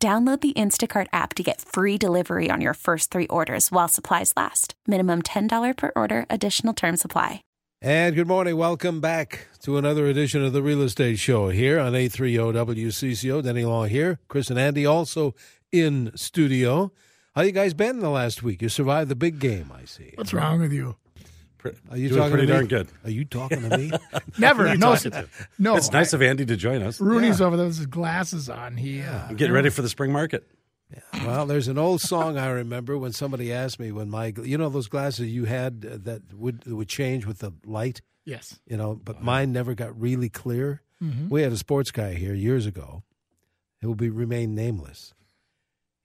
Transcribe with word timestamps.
Download 0.00 0.40
the 0.40 0.52
Instacart 0.52 1.08
app 1.12 1.34
to 1.34 1.42
get 1.42 1.60
free 1.60 1.98
delivery 1.98 2.50
on 2.52 2.60
your 2.60 2.74
first 2.74 3.10
three 3.10 3.26
orders 3.26 3.72
while 3.72 3.88
supplies 3.88 4.32
last. 4.36 4.74
Minimum 4.86 5.22
$10 5.22 5.76
per 5.76 5.90
order, 5.96 6.24
additional 6.30 6.72
term 6.72 6.96
supply. 6.96 7.42
And 7.82 8.14
good 8.14 8.28
morning. 8.28 8.56
Welcome 8.56 9.00
back 9.00 9.48
to 9.62 9.76
another 9.76 10.06
edition 10.06 10.44
of 10.44 10.52
the 10.52 10.62
Real 10.62 10.82
Estate 10.82 11.18
Show 11.18 11.48
here 11.48 11.80
on 11.80 11.96
830 11.96 12.36
WCCO. 12.36 13.42
Denny 13.42 13.64
Long 13.64 13.88
here. 13.88 14.20
Chris 14.28 14.50
and 14.50 14.58
Andy 14.58 14.86
also 14.86 15.34
in 15.72 16.12
studio. 16.14 16.92
How 17.34 17.42
you 17.42 17.50
guys 17.50 17.74
been 17.74 17.98
the 17.98 18.08
last 18.08 18.40
week? 18.44 18.62
You 18.62 18.68
survived 18.68 19.10
the 19.10 19.16
big 19.16 19.40
game, 19.40 19.72
I 19.76 19.84
see. 19.84 20.12
What's 20.14 20.32
wrong 20.32 20.60
with 20.60 20.72
you? 20.72 20.94
Are 21.90 21.96
you 21.96 22.08
Doing 22.08 22.20
talking 22.20 22.32
pretty 22.32 22.46
to 22.46 22.52
me? 22.52 22.58
darn 22.58 22.66
good. 22.66 22.88
Are 23.04 23.10
you 23.10 23.24
talking 23.24 23.68
to 23.68 23.78
me? 23.78 23.92
Never. 24.38 24.76
no, 24.76 24.96
no. 25.58 25.76
it's 25.76 25.92
nice 25.92 26.12
of 26.12 26.22
Andy 26.22 26.44
to 26.46 26.56
join 26.56 26.82
us. 26.82 27.00
Rooney's 27.00 27.40
over 27.40 27.56
there 27.56 27.66
with 27.66 27.76
his 27.76 27.86
glasses 27.86 28.48
on. 28.48 28.76
He 28.76 29.02
uh, 29.02 29.28
I'm 29.28 29.36
getting 29.36 29.54
ready 29.54 29.70
for 29.70 29.82
the 29.82 29.88
spring 29.88 30.12
market. 30.12 30.48
well, 31.24 31.44
there's 31.46 31.68
an 31.68 31.76
old 31.76 32.00
song 32.00 32.38
I 32.38 32.48
remember 32.48 32.96
when 32.96 33.12
somebody 33.12 33.52
asked 33.52 33.78
me 33.78 33.92
when 33.92 34.08
my 34.08 34.32
you 34.42 34.56
know 34.56 34.68
those 34.70 34.88
glasses 34.88 35.28
you 35.28 35.44
had 35.44 35.86
uh, 35.90 35.98
that 36.02 36.32
would 36.34 36.66
would 36.66 36.88
change 36.88 37.26
with 37.26 37.38
the 37.38 37.52
light, 37.64 38.00
yes. 38.24 38.58
you 38.66 38.76
know, 38.76 38.94
but 38.94 39.22
mine 39.22 39.52
never 39.52 39.74
got 39.74 39.98
really 40.00 40.28
clear. 40.30 40.82
Mm-hmm. 41.02 41.28
We 41.28 41.42
had 41.42 41.52
a 41.52 41.58
sports 41.58 41.90
guy 41.90 42.14
here 42.14 42.34
years 42.34 42.66
ago. 42.66 43.02
He 43.80 43.86
will 43.86 43.94
be 43.94 44.10
remain 44.10 44.54
nameless. 44.54 45.14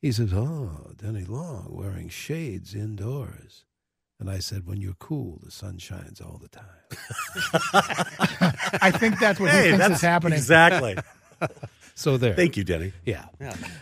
He 0.02 0.12
says, 0.12 0.34
"Oh, 0.34 0.92
Denny 0.98 1.24
Long 1.24 1.68
wearing 1.72 2.10
shades 2.10 2.76
indoors." 2.76 3.64
And 4.24 4.32
I 4.32 4.40
said, 4.40 4.66
"When 4.66 4.80
you're 4.80 4.94
cool, 5.00 5.42
the 5.44 5.52
sun 5.52 5.80
shines 5.80 6.22
all 6.22 6.40
the 6.42 6.48
time." 6.48 6.64
I 8.82 8.90
think 8.92 9.20
that's 9.20 9.38
what 9.38 9.52
he 9.54 9.72
thinks 9.72 9.90
is 9.98 10.02
happening. 10.02 10.38
exactly. 10.38 10.98
So 11.96 12.18
there. 12.18 12.34
Thank 12.34 12.58
you, 12.58 12.64
Denny. 12.64 12.92
Yeah. 13.06 13.26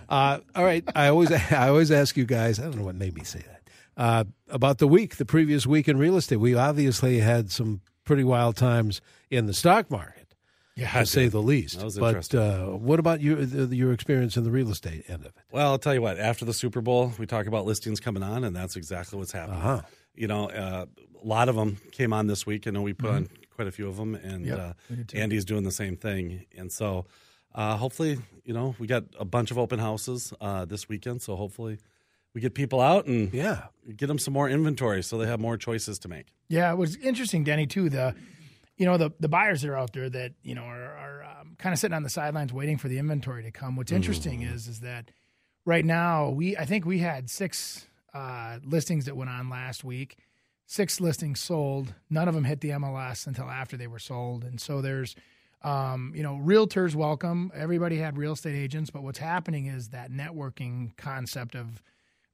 Uh, 0.10 0.40
all 0.54 0.66
right. 0.66 0.84
I 0.94 1.08
always 1.08 1.32
I 1.32 1.70
always 1.70 1.92
ask 1.92 2.18
you 2.18 2.26
guys. 2.26 2.60
I 2.60 2.64
don't 2.64 2.76
know 2.76 2.84
what 2.84 2.96
made 2.96 3.16
me 3.16 3.24
say 3.24 3.40
that 3.40 3.70
uh, 3.96 4.24
about 4.50 4.80
the 4.80 4.88
week, 4.88 5.16
the 5.16 5.24
previous 5.24 5.66
week 5.66 5.88
in 5.88 5.98
real 5.98 6.18
estate. 6.18 6.36
We 6.36 6.54
obviously 6.56 7.20
had 7.20 7.52
some 7.52 7.80
pretty 8.04 8.26
wild 8.26 8.58
times 8.58 9.00
in 9.30 9.46
the 9.46 9.54
stock 9.54 9.90
market, 9.90 10.36
Yeah. 10.76 10.92
to 10.92 11.06
say 11.06 11.30
the 11.30 11.42
least. 11.42 11.78
That 11.78 11.86
was 11.86 11.98
but 11.98 12.08
interesting. 12.08 12.40
uh, 12.42 12.66
what 12.76 13.00
about 13.00 13.22
your 13.22 13.38
the, 13.46 13.74
your 13.74 13.94
experience 13.94 14.36
in 14.36 14.44
the 14.44 14.52
real 14.52 14.72
estate 14.72 15.06
end 15.08 15.22
of 15.22 15.28
it? 15.28 15.44
Well, 15.54 15.72
I'll 15.72 15.80
tell 15.80 15.94
you 15.94 16.02
what. 16.02 16.20
After 16.20 16.44
the 16.44 16.54
Super 16.54 16.82
Bowl, 16.82 17.14
we 17.18 17.26
talk 17.26 17.46
about 17.48 17.66
listings 17.66 18.02
coming 18.02 18.24
on, 18.24 18.44
and 18.44 18.54
that's 18.54 18.76
exactly 18.76 19.20
what's 19.20 19.32
happening. 19.32 19.60
Uh-huh. 19.62 19.82
You 20.16 20.28
know, 20.28 20.50
uh, 20.50 20.86
a 21.22 21.26
lot 21.28 21.50
of 21.50 21.56
them 21.56 21.78
came 21.92 22.14
on 22.14 22.28
this 22.28 22.46
week. 22.46 22.68
I 22.68 22.72
know 22.72 22.82
we 22.82 22.94
put 22.94 23.10
on 23.12 23.30
quite 23.56 23.68
a 23.68 23.72
few 23.72 23.88
of 23.88 23.98
them, 23.98 24.16
and 24.16 24.46
Yep, 24.46 24.60
uh, 24.60 24.74
we 24.90 24.96
did 24.98 25.10
too. 25.10 25.18
Andy's 25.18 25.46
doing 25.46 25.64
the 25.64 25.72
same 25.72 25.96
thing. 25.96 26.46
And 26.58 26.72
so, 26.72 27.06
uh, 27.56 27.78
hopefully, 27.78 28.18
you 28.44 28.54
know, 28.54 28.76
we 28.80 28.88
got 28.88 29.04
a 29.20 29.26
bunch 29.26 29.52
of 29.52 29.58
open 29.58 29.80
houses 29.80 30.34
uh, 30.42 30.66
this 30.66 30.90
weekend. 30.90 31.22
So 31.22 31.36
hopefully, 31.36 31.78
we 32.34 32.42
get 32.42 32.54
people 32.54 32.80
out 32.82 33.06
and 33.08 33.34
Yeah. 33.34 33.68
get 33.96 34.08
them 34.08 34.18
some 34.20 34.34
more 34.34 34.50
inventory, 34.50 35.04
so 35.04 35.18
they 35.18 35.28
have 35.28 35.40
more 35.40 35.58
choices 35.58 36.00
to 36.00 36.08
make. 36.08 36.28
Yeah, 36.50 36.72
it 36.72 36.78
was 36.78 36.96
interesting, 36.98 37.44
Denny, 37.44 37.68
too. 37.68 37.90
The 37.90 38.16
you 38.78 38.86
know 38.86 38.98
the 38.98 39.12
the 39.20 39.30
buyers 39.30 39.62
that 39.62 39.70
are 39.70 39.78
out 39.78 39.94
there 39.94 40.10
that 40.10 40.34
you 40.44 40.56
know 40.56 40.64
are, 40.64 40.98
are 40.98 41.24
um, 41.24 41.56
kind 41.60 41.72
of 41.74 41.80
sitting 41.80 41.94
on 41.96 42.04
the 42.04 42.10
sidelines 42.10 42.52
waiting 42.52 42.78
for 42.78 42.88
the 42.88 42.98
inventory 42.98 43.44
to 43.44 43.52
come. 43.52 43.76
What's 43.76 43.92
interesting 43.92 44.42
is 44.42 44.68
is 44.68 44.80
that 44.80 45.12
right 45.66 45.86
now 45.86 46.30
we 46.30 46.58
I 46.58 46.66
think 46.66 46.86
we 46.86 47.00
had 47.00 47.30
six 47.30 47.88
uh, 48.14 48.60
listings 48.64 49.06
that 49.06 49.16
went 49.16 49.30
on 49.30 49.50
last 49.50 49.84
week. 49.84 50.18
Six 50.66 51.02
listings 51.02 51.40
sold. 51.40 51.94
None 52.10 52.28
of 52.28 52.34
them 52.34 52.46
hit 52.46 52.62
the 52.62 52.70
MLS 52.70 53.28
until 53.28 53.50
after 53.50 53.78
they 53.78 53.88
were 53.88 54.00
sold, 54.00 54.44
and 54.44 54.60
so 54.60 54.82
there's. 54.82 55.16
Um, 55.64 56.12
you 56.16 56.24
know, 56.24 56.42
realtors 56.44 56.96
welcome. 56.96 57.52
Everybody 57.54 57.98
had 57.98 58.18
real 58.18 58.32
estate 58.32 58.56
agents, 58.56 58.90
but 58.90 59.04
what's 59.04 59.20
happening 59.20 59.68
is 59.68 59.90
that 59.90 60.12
networking 60.12 60.98
concept 60.98 61.54
of 61.54 61.84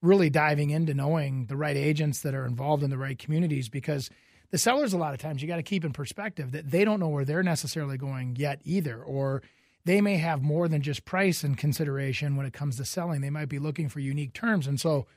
really 0.01 0.29
diving 0.29 0.69
into 0.69 0.93
knowing 0.93 1.45
the 1.45 1.55
right 1.55 1.75
agents 1.75 2.21
that 2.21 2.35
are 2.35 2.45
involved 2.45 2.83
in 2.83 2.89
the 2.89 2.97
right 2.97 3.17
communities 3.17 3.69
because 3.69 4.09
the 4.51 4.57
sellers 4.57 4.93
a 4.93 4.97
lot 4.97 5.13
of 5.13 5.19
times 5.19 5.41
you 5.41 5.47
got 5.47 5.57
to 5.57 5.63
keep 5.63 5.83
in 5.83 5.91
perspective 5.91 6.51
that 6.51 6.69
they 6.69 6.85
don't 6.85 6.99
know 6.99 7.09
where 7.09 7.25
they're 7.25 7.43
necessarily 7.43 7.97
going 7.97 8.35
yet 8.35 8.59
either 8.63 9.01
or 9.01 9.41
they 9.85 10.01
may 10.01 10.17
have 10.17 10.41
more 10.41 10.67
than 10.67 10.81
just 10.81 11.05
price 11.05 11.43
in 11.43 11.55
consideration 11.55 12.35
when 12.35 12.45
it 12.45 12.53
comes 12.53 12.77
to 12.77 12.85
selling 12.85 13.21
they 13.21 13.29
might 13.29 13.49
be 13.49 13.59
looking 13.59 13.89
for 13.89 13.99
unique 13.99 14.33
terms 14.33 14.67
and 14.67 14.79
so 14.79 15.07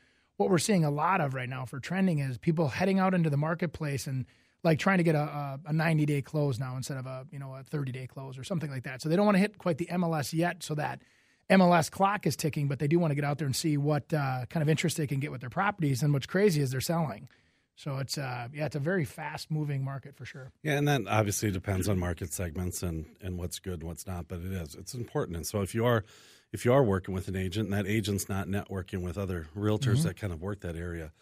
what 0.41 0.49
we're 0.49 0.59
seeing 0.59 0.85
a 0.85 0.91
lot 0.91 1.21
of 1.21 1.35
right 1.35 1.49
now 1.49 1.67
for 1.67 1.79
trending 1.79 2.19
is 2.19 2.39
people 2.39 2.69
heading 2.69 2.99
out 2.99 3.13
into 3.13 3.29
the 3.29 3.37
marketplace 3.37 4.07
and 4.07 4.25
like 4.65 4.79
trying 4.79 4.99
to 4.99 5.05
get 5.05 5.15
a, 5.15 5.21
a, 5.21 5.61
a 5.67 5.73
90 5.73 6.07
day 6.07 6.23
close 6.23 6.59
now 6.59 6.77
instead 6.77 6.97
of 6.97 7.07
a 7.07 7.27
you 7.31 7.39
know 7.39 7.55
a 7.55 7.63
30 7.63 7.93
day 7.93 8.07
close 8.07 8.39
or 8.39 8.43
something 8.43 8.71
like 8.71 8.85
that 8.85 9.03
so 9.03 9.09
they 9.09 9.17
don't 9.17 9.27
want 9.27 9.37
to 9.37 9.41
hit 9.41 9.59
quite 9.59 9.79
the 9.79 9.87
mls 9.87 10.33
yet 10.33 10.63
so 10.63 10.75
that 10.75 11.03
MLS 11.51 11.91
clock 11.91 12.29
is 12.29 12.37
ticking, 12.37 12.69
but 12.69 12.79
they 12.79 12.87
do 12.87 13.01
want 13.01 13.11
to 13.11 13.17
get 13.17 13.25
out 13.25 13.39
there 13.39 13.47
and 13.47 13.57
see 13.57 13.77
what 13.77 14.15
uh, 14.15 14.47
kind 14.49 14.63
of 14.63 14.69
interest 14.69 14.97
they 14.97 15.09
can 15.09 15.19
get 15.19 15.33
with 15.33 15.41
their 15.41 15.51
properties. 15.51 16.01
And 16.01 16.13
what's 16.13 16.27
crazy 16.27 16.61
is 16.61 16.71
they're 16.71 16.81
selling. 16.81 17.29
So 17.75 17.97
it's 17.99 18.17
uh, 18.17 18.47
yeah, 18.55 18.67
it's 18.67 18.77
a 18.77 18.79
very 18.79 19.05
fast 19.05 19.51
moving 19.51 19.83
market 19.83 20.15
for 20.17 20.25
sure. 20.25 20.53
Yeah, 20.63 20.75
and 20.75 20.87
that 20.87 21.03
obviously 21.09 21.51
depends 21.51 21.89
on 21.89 21.99
market 21.99 22.33
segments 22.33 22.85
and, 22.85 23.05
and 23.21 23.37
what's 23.37 23.59
good 23.59 23.81
and 23.81 23.89
what's 23.89 24.07
not, 24.07 24.29
but 24.29 24.39
it 24.39 24.53
is. 24.53 24.77
It's 24.77 24.95
important. 24.95 25.39
And 25.39 25.45
so 25.45 25.61
if 25.61 25.75
you 25.75 25.85
are 25.87 26.05
if 26.53 26.65
you 26.65 26.73
are 26.73 26.83
working 26.83 27.15
with 27.15 27.29
an 27.29 27.37
agent 27.37 27.71
and 27.71 27.73
that 27.73 27.91
agent's 27.91 28.29
not 28.29 28.49
networking 28.49 29.03
with 29.03 29.17
other 29.17 29.47
realtors 29.57 30.03
that 30.03 30.17
kind 30.17 30.33
of 30.33 30.43
work 30.43 30.61
that 30.61 30.77
area, 30.77 31.13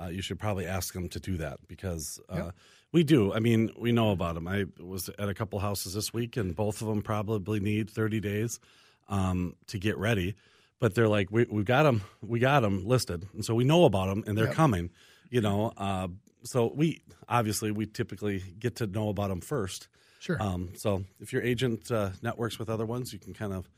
uh, 0.00 0.06
you 0.06 0.22
should 0.22 0.38
probably 0.38 0.66
ask 0.66 0.94
them 0.94 1.08
to 1.08 1.18
do 1.18 1.36
that 1.38 1.58
because 1.66 2.20
uh, 2.28 2.50
we 2.92 3.02
do. 3.02 3.32
I 3.32 3.40
mean, 3.40 3.72
we 3.78 3.92
know 3.92 4.10
about 4.10 4.34
them. 4.34 4.46
I 4.46 4.66
was 4.78 5.08
at 5.18 5.28
a 5.28 5.34
couple 5.34 5.58
houses 5.58 5.94
this 5.94 6.12
week, 6.12 6.36
and 6.36 6.54
both 6.54 6.80
of 6.82 6.88
them 6.88 7.02
probably 7.02 7.60
need 7.60 7.90
30 7.90 8.20
days 8.20 8.60
um, 9.08 9.56
to 9.68 9.78
get 9.78 9.96
ready. 9.98 10.34
But 10.78 10.94
they're 10.94 11.08
like, 11.08 11.30
we, 11.30 11.46
we 11.50 11.64
got 11.64 11.84
them, 11.84 12.02
we 12.20 12.38
got 12.38 12.60
them 12.60 12.86
listed, 12.86 13.26
and 13.32 13.44
so 13.44 13.54
we 13.54 13.64
know 13.64 13.86
about 13.86 14.08
them, 14.08 14.24
and 14.26 14.36
they're 14.36 14.52
coming. 14.52 14.90
You 15.30 15.40
know, 15.40 15.72
uh, 15.76 16.08
so 16.42 16.70
we 16.74 17.02
obviously 17.28 17.70
we 17.70 17.86
typically 17.86 18.42
get 18.58 18.76
to 18.76 18.86
know 18.86 19.08
about 19.08 19.30
them 19.30 19.40
first. 19.40 19.88
Sure. 20.20 20.40
Um, 20.40 20.70
so 20.76 21.04
if 21.18 21.32
your 21.32 21.42
agent 21.42 21.90
uh, 21.90 22.10
networks 22.22 22.58
with 22.58 22.68
other 22.68 22.84
ones, 22.84 23.12
you 23.12 23.18
can 23.18 23.32
kind 23.32 23.52
of 23.52 23.68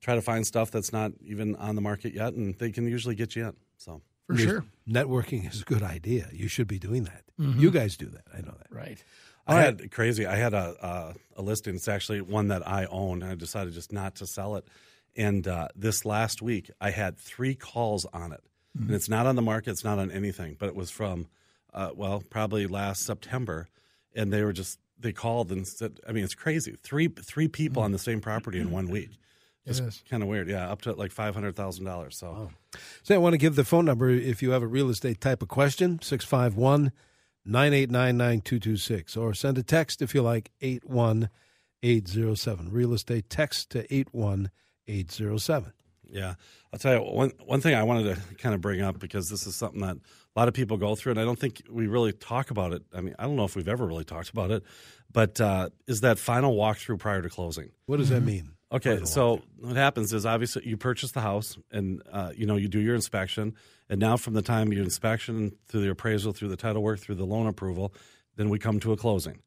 try 0.00 0.14
to 0.14 0.22
find 0.22 0.46
stuff 0.46 0.70
that's 0.70 0.92
not 0.92 1.12
even 1.24 1.56
on 1.56 1.74
the 1.74 1.80
market 1.80 2.14
yet, 2.14 2.34
and 2.34 2.54
they 2.58 2.70
can 2.70 2.86
usually 2.86 3.14
get 3.14 3.36
you 3.36 3.46
in. 3.46 3.56
So 3.76 4.02
for 4.26 4.36
sure. 4.36 4.64
Networking 4.88 5.48
is 5.48 5.62
a 5.62 5.64
good 5.64 5.82
idea. 5.82 6.28
You 6.32 6.48
should 6.48 6.68
be 6.68 6.78
doing 6.78 7.04
that. 7.04 7.24
Mm-hmm. 7.40 7.60
You 7.60 7.70
guys 7.70 7.96
do 7.96 8.06
that. 8.06 8.24
I 8.32 8.38
know 8.40 8.54
that. 8.56 8.68
Right. 8.70 9.02
I 9.46 9.62
had 9.62 9.90
crazy. 9.90 10.26
I 10.26 10.36
had 10.36 10.54
a, 10.54 10.76
a 10.80 11.40
a 11.40 11.42
listing. 11.42 11.74
It's 11.74 11.88
actually 11.88 12.20
one 12.20 12.48
that 12.48 12.66
I 12.68 12.86
own. 12.86 13.22
and 13.22 13.32
I 13.32 13.34
decided 13.34 13.72
just 13.74 13.92
not 13.92 14.14
to 14.16 14.26
sell 14.26 14.56
it. 14.56 14.64
And 15.16 15.48
uh, 15.48 15.68
this 15.74 16.04
last 16.04 16.40
week, 16.40 16.70
I 16.80 16.90
had 16.90 17.18
three 17.18 17.56
calls 17.56 18.04
on 18.12 18.32
it, 18.32 18.44
and 18.78 18.92
it's 18.92 19.08
not 19.08 19.26
on 19.26 19.34
the 19.34 19.42
market. 19.42 19.70
It's 19.70 19.82
not 19.82 19.98
on 19.98 20.10
anything, 20.12 20.56
but 20.56 20.68
it 20.68 20.76
was 20.76 20.90
from, 20.90 21.26
uh, 21.74 21.90
well, 21.96 22.22
probably 22.30 22.68
last 22.68 23.04
September, 23.04 23.66
and 24.14 24.32
they 24.32 24.44
were 24.44 24.52
just 24.52 24.78
they 24.96 25.12
called 25.12 25.50
and 25.50 25.66
said, 25.66 25.98
I 26.06 26.12
mean, 26.12 26.22
it's 26.22 26.34
crazy. 26.34 26.76
Three 26.80 27.08
three 27.08 27.48
people 27.48 27.82
on 27.82 27.90
the 27.90 27.98
same 27.98 28.20
property 28.20 28.60
in 28.60 28.70
one 28.70 28.88
week. 28.88 29.10
It 29.78 30.02
kind 30.10 30.22
of 30.22 30.28
weird. 30.28 30.48
Yeah, 30.48 30.70
up 30.70 30.82
to 30.82 30.92
like 30.92 31.12
five 31.12 31.34
hundred 31.34 31.56
thousand 31.56 31.84
dollars. 31.84 32.16
So. 32.16 32.50
So 33.02 33.14
I 33.14 33.18
want 33.18 33.34
to 33.34 33.38
give 33.38 33.56
the 33.56 33.64
phone 33.64 33.84
number 33.84 34.10
if 34.10 34.42
you 34.42 34.52
have 34.52 34.62
a 34.62 34.66
real 34.66 34.90
estate 34.90 35.20
type 35.20 35.42
of 35.42 35.48
question, 35.48 36.00
651 36.02 36.92
989 37.44 38.16
9226. 38.16 39.16
Or 39.16 39.34
send 39.34 39.58
a 39.58 39.62
text 39.62 40.02
if 40.02 40.14
you 40.14 40.22
like, 40.22 40.50
81807. 40.60 42.70
Real 42.70 42.94
estate 42.94 43.28
text 43.28 43.70
to 43.70 43.92
81807. 43.92 45.72
Yeah, 46.12 46.34
I'll 46.72 46.78
tell 46.78 46.94
you 46.94 47.00
one 47.00 47.32
one 47.44 47.60
thing 47.60 47.74
I 47.74 47.84
wanted 47.84 48.16
to 48.16 48.34
kind 48.34 48.54
of 48.54 48.60
bring 48.60 48.80
up 48.80 48.98
because 48.98 49.30
this 49.30 49.46
is 49.46 49.54
something 49.54 49.80
that 49.80 49.96
a 49.96 50.38
lot 50.38 50.48
of 50.48 50.54
people 50.54 50.76
go 50.76 50.96
through, 50.96 51.12
and 51.12 51.20
I 51.20 51.24
don't 51.24 51.38
think 51.38 51.62
we 51.70 51.86
really 51.86 52.12
talk 52.12 52.50
about 52.50 52.72
it. 52.72 52.82
I 52.92 53.00
mean, 53.00 53.14
I 53.18 53.24
don't 53.24 53.36
know 53.36 53.44
if 53.44 53.54
we've 53.54 53.68
ever 53.68 53.86
really 53.86 54.04
talked 54.04 54.30
about 54.30 54.50
it, 54.50 54.64
but 55.12 55.40
uh, 55.40 55.70
is 55.86 56.00
that 56.00 56.18
final 56.18 56.56
walkthrough 56.56 56.98
prior 56.98 57.22
to 57.22 57.28
closing? 57.28 57.70
What 57.86 57.98
does 57.98 58.10
that 58.10 58.22
mean? 58.22 58.52
Okay, 58.72 59.04
so 59.04 59.42
what 59.58 59.74
happens 59.76 60.12
is 60.12 60.24
obviously 60.24 60.62
you 60.68 60.76
purchase 60.76 61.10
the 61.10 61.20
house, 61.20 61.58
and 61.72 62.02
uh, 62.12 62.30
you 62.36 62.46
know 62.46 62.56
you 62.56 62.68
do 62.68 62.78
your 62.78 62.94
inspection, 62.94 63.54
and 63.88 63.98
now 64.00 64.16
from 64.16 64.34
the 64.34 64.42
time 64.42 64.72
you 64.72 64.80
inspection 64.82 65.56
through 65.66 65.80
the 65.82 65.90
appraisal, 65.90 66.32
through 66.32 66.48
the 66.50 66.56
title 66.56 66.82
work, 66.82 67.00
through 67.00 67.16
the 67.16 67.26
loan 67.26 67.46
approval, 67.48 67.92
then 68.36 68.48
we 68.48 68.58
come 68.60 68.78
to 68.80 68.92
a 68.92 68.96
closing. 68.96 69.40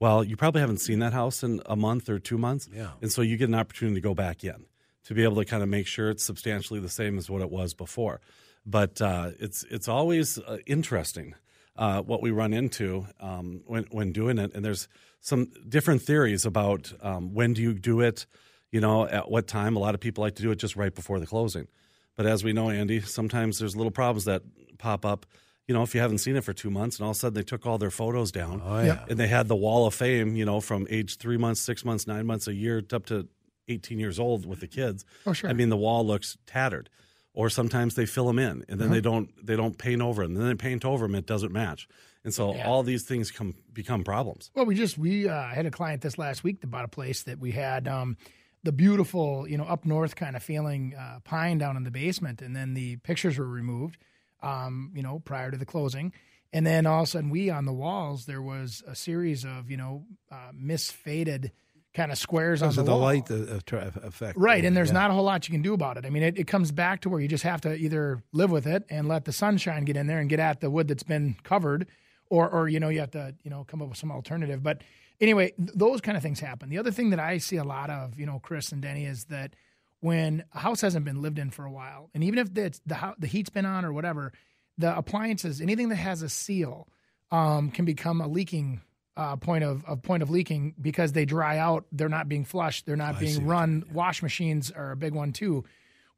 Well, 0.00 0.24
you 0.24 0.36
probably 0.36 0.62
haven't 0.62 0.78
seen 0.78 1.00
that 1.00 1.12
house 1.12 1.42
in 1.42 1.60
a 1.66 1.76
month 1.76 2.08
or 2.08 2.18
two 2.18 2.38
months, 2.38 2.68
Yeah. 2.72 2.92
and 3.02 3.12
so 3.12 3.20
you 3.22 3.36
get 3.36 3.48
an 3.48 3.54
opportunity 3.54 3.96
to 3.96 4.00
go 4.00 4.14
back 4.14 4.42
in. 4.42 4.64
to 5.04 5.14
be 5.14 5.24
able 5.24 5.34
to 5.34 5.44
kind 5.44 5.64
of 5.64 5.68
make 5.68 5.86
sure 5.88 6.10
it's 6.10 6.22
substantially 6.24 6.78
the 6.78 6.88
same 6.88 7.18
as 7.18 7.28
what 7.28 7.42
it 7.42 7.50
was 7.50 7.74
before. 7.74 8.20
But 8.64 9.02
uh, 9.02 9.32
it's 9.40 9.64
it's 9.64 9.88
always 9.88 10.38
uh, 10.38 10.58
interesting 10.64 11.34
uh, 11.76 12.02
what 12.02 12.22
we 12.22 12.30
run 12.30 12.52
into 12.52 13.06
um, 13.20 13.62
when 13.66 13.84
when 13.90 14.12
doing 14.12 14.38
it, 14.38 14.52
and 14.54 14.64
there's 14.64 14.86
some 15.20 15.50
different 15.68 16.02
theories 16.02 16.46
about 16.46 16.92
um, 17.02 17.34
when 17.34 17.52
do 17.52 17.60
you 17.60 17.74
do 17.74 18.00
it, 18.00 18.26
you 18.72 18.80
know, 18.80 19.06
at 19.06 19.30
what 19.30 19.46
time. 19.46 19.76
A 19.76 19.78
lot 19.78 19.94
of 19.94 20.00
people 20.00 20.22
like 20.22 20.34
to 20.36 20.42
do 20.42 20.50
it 20.50 20.56
just 20.56 20.74
right 20.74 20.92
before 20.94 21.20
the 21.20 21.26
closing, 21.26 21.68
but 22.16 22.26
as 22.26 22.42
we 22.42 22.52
know, 22.52 22.70
Andy, 22.70 23.00
sometimes 23.00 23.58
there's 23.58 23.76
little 23.76 23.92
problems 23.92 24.24
that 24.24 24.42
pop 24.78 25.04
up. 25.06 25.26
You 25.68 25.74
know, 25.74 25.82
if 25.84 25.94
you 25.94 26.00
haven't 26.00 26.18
seen 26.18 26.34
it 26.34 26.42
for 26.42 26.52
two 26.52 26.70
months, 26.70 26.96
and 26.98 27.04
all 27.04 27.10
of 27.12 27.16
a 27.16 27.20
sudden 27.20 27.34
they 27.34 27.44
took 27.44 27.64
all 27.66 27.78
their 27.78 27.90
photos 27.92 28.32
down, 28.32 28.60
Oh, 28.64 28.80
yeah. 28.82 29.04
and 29.08 29.16
they 29.18 29.28
had 29.28 29.46
the 29.46 29.54
wall 29.56 29.86
of 29.86 29.94
fame, 29.94 30.34
you 30.34 30.44
know, 30.44 30.60
from 30.60 30.86
age 30.90 31.18
three 31.18 31.36
months, 31.36 31.60
six 31.60 31.84
months, 31.84 32.06
nine 32.06 32.26
months, 32.26 32.48
a 32.48 32.54
year, 32.54 32.82
up 32.92 33.06
to 33.06 33.28
18 33.68 34.00
years 34.00 34.18
old 34.18 34.44
with 34.44 34.58
the 34.60 34.66
kids. 34.66 35.04
Oh, 35.24 35.32
sure. 35.32 35.48
I 35.48 35.52
mean, 35.52 35.68
the 35.68 35.76
wall 35.76 36.04
looks 36.04 36.36
tattered. 36.46 36.90
Or 37.34 37.48
sometimes 37.48 37.94
they 37.94 38.04
fill 38.04 38.26
them 38.26 38.38
in, 38.38 38.62
and 38.68 38.78
then 38.78 38.88
Uh-huh. 38.88 38.94
they 38.94 39.00
don't 39.00 39.46
they 39.46 39.56
don't 39.56 39.78
paint 39.78 40.02
over 40.02 40.22
them. 40.22 40.32
And 40.32 40.40
then 40.42 40.48
they 40.48 40.54
paint 40.54 40.84
over 40.84 41.06
them, 41.06 41.14
it 41.14 41.24
doesn't 41.24 41.50
match, 41.52 41.88
and 42.24 42.34
so 42.34 42.54
Yeah. 42.54 42.66
all 42.68 42.82
these 42.82 43.04
things 43.04 43.30
come 43.30 43.54
become 43.72 44.04
problems. 44.04 44.50
Well, 44.54 44.66
we 44.66 44.74
just 44.74 44.98
we 44.98 45.28
uh, 45.28 45.44
had 45.48 45.64
a 45.64 45.70
client 45.70 46.02
this 46.02 46.18
last 46.18 46.44
week 46.44 46.60
that 46.60 46.66
bought 46.66 46.84
a 46.84 46.88
place 46.88 47.22
that 47.22 47.38
we 47.38 47.52
had 47.52 47.88
um, 47.88 48.18
the 48.64 48.72
beautiful, 48.72 49.48
you 49.48 49.58
know, 49.58 49.64
up 49.64 49.84
north 49.84 50.14
kind 50.16 50.36
of 50.36 50.42
feeling 50.42 50.94
uh, 50.96 51.18
pine 51.24 51.58
down 51.58 51.76
in 51.76 51.84
the 51.84 51.90
basement, 51.90 52.40
and 52.42 52.54
then 52.54 52.74
the 52.74 52.96
pictures 52.98 53.38
were 53.38 53.46
removed, 53.48 53.98
um, 54.42 54.92
you 54.94 55.02
know, 55.02 55.18
prior 55.18 55.50
to 55.50 55.56
the 55.56 55.66
closing, 55.66 56.12
and 56.52 56.66
then 56.66 56.86
all 56.86 57.00
of 57.02 57.08
a 57.08 57.10
sudden 57.10 57.30
we 57.30 57.50
on 57.50 57.64
the 57.64 57.72
walls 57.72 58.26
there 58.26 58.42
was 58.42 58.82
a 58.86 58.94
series 58.94 59.44
of 59.44 59.70
you 59.70 59.76
know 59.76 60.04
uh, 60.30 60.52
misfaded 60.54 61.50
kind 61.94 62.10
of 62.10 62.16
squares 62.16 62.62
on 62.62 62.72
the, 62.74 62.80
of 62.80 62.86
the 62.86 62.96
light 62.96 63.30
uh, 63.30 63.58
effect. 64.02 64.38
Right, 64.38 64.64
and 64.64 64.74
there's 64.76 64.88
Yeah. 64.88 64.94
not 65.00 65.10
a 65.10 65.14
whole 65.14 65.24
lot 65.24 65.46
you 65.46 65.52
can 65.52 65.60
do 65.60 65.74
about 65.74 65.98
it. 65.98 66.06
I 66.06 66.10
mean, 66.10 66.22
it, 66.22 66.38
it 66.38 66.46
comes 66.46 66.72
back 66.72 67.02
to 67.02 67.10
where 67.10 67.20
you 67.20 67.28
just 67.28 67.44
have 67.44 67.60
to 67.62 67.74
either 67.74 68.22
live 68.32 68.50
with 68.50 68.66
it 68.66 68.84
and 68.88 69.08
let 69.08 69.26
the 69.26 69.32
sunshine 69.32 69.84
get 69.84 69.96
in 69.98 70.06
there 70.06 70.18
and 70.18 70.30
get 70.30 70.40
at 70.40 70.60
the 70.60 70.70
wood 70.70 70.88
that's 70.88 71.02
been 71.02 71.36
covered, 71.42 71.86
or 72.30 72.48
or 72.48 72.68
you 72.68 72.80
know 72.80 72.88
you 72.88 73.00
have 73.00 73.10
to 73.10 73.34
you 73.42 73.50
know 73.50 73.64
come 73.64 73.82
up 73.82 73.88
with 73.88 73.98
some 73.98 74.10
alternative. 74.12 74.62
But 74.62 74.82
anyway, 75.20 75.52
th- 75.56 75.70
those 75.74 76.00
kind 76.00 76.16
of 76.16 76.22
things 76.22 76.40
happen. 76.40 76.68
The 76.68 76.78
other 76.78 76.90
thing 76.90 77.10
that 77.10 77.20
I 77.20 77.38
see 77.38 77.56
a 77.56 77.64
lot 77.64 77.90
of, 77.90 78.18
you 78.18 78.26
know, 78.26 78.40
Chris 78.42 78.72
and 78.72 78.82
Denny, 78.82 79.04
is 79.04 79.24
that 79.26 79.54
when 80.00 80.44
a 80.52 80.58
house 80.58 80.80
hasn't 80.80 81.04
been 81.04 81.22
lived 81.22 81.38
in 81.38 81.50
for 81.50 81.64
a 81.64 81.70
while, 81.70 82.10
and 82.14 82.24
even 82.24 82.38
if 82.38 82.52
the 82.52 82.94
hou- 82.94 83.14
the 83.18 83.26
heat's 83.26 83.50
been 83.50 83.66
on 83.66 83.84
or 83.84 83.92
whatever, 83.92 84.32
the 84.78 84.96
appliances, 84.96 85.60
anything 85.60 85.90
that 85.90 85.96
has 85.96 86.22
a 86.22 86.28
seal, 86.28 86.88
um, 87.30 87.70
can 87.70 87.84
become 87.84 88.20
a 88.20 88.28
leaking 88.28 88.80
uh, 89.16 89.36
point 89.36 89.62
of, 89.64 89.84
of 89.84 90.02
point 90.02 90.22
of 90.22 90.30
leaking 90.30 90.74
because 90.80 91.12
they 91.12 91.24
dry 91.24 91.58
out. 91.58 91.84
They're 91.92 92.08
not 92.08 92.28
being 92.28 92.44
flushed. 92.44 92.86
They're 92.86 92.96
not 92.96 93.18
see 93.18 93.26
being 93.26 93.46
run. 93.46 93.84
Wash 93.92 94.22
machines 94.22 94.70
are 94.70 94.90
a 94.92 94.96
big 94.96 95.14
one 95.14 95.32
too, 95.32 95.64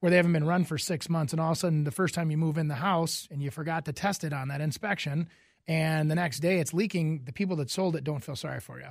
where 0.00 0.10
they 0.10 0.16
haven't 0.16 0.32
been 0.32 0.46
run 0.46 0.64
for 0.64 0.78
six 0.78 1.08
months, 1.08 1.32
and 1.32 1.40
all 1.40 1.52
of 1.52 1.56
a 1.56 1.60
sudden, 1.60 1.84
the 1.84 1.90
first 1.90 2.14
time 2.14 2.30
you 2.30 2.36
move 2.36 2.56
in 2.58 2.68
the 2.68 2.74
house 2.74 3.28
and 3.30 3.42
you 3.42 3.50
forgot 3.50 3.84
to 3.86 3.92
test 3.92 4.24
it 4.24 4.32
on 4.32 4.48
that 4.48 4.60
inspection, 4.60 5.28
and 5.66 6.10
the 6.10 6.14
next 6.14 6.40
day 6.40 6.58
it's 6.60 6.74
leaking. 6.74 7.22
The 7.24 7.32
people 7.32 7.56
that 7.56 7.70
sold 7.70 7.96
it 7.96 8.04
don't 8.04 8.22
feel 8.22 8.36
sorry 8.36 8.60
for 8.60 8.78
you. 8.78 8.88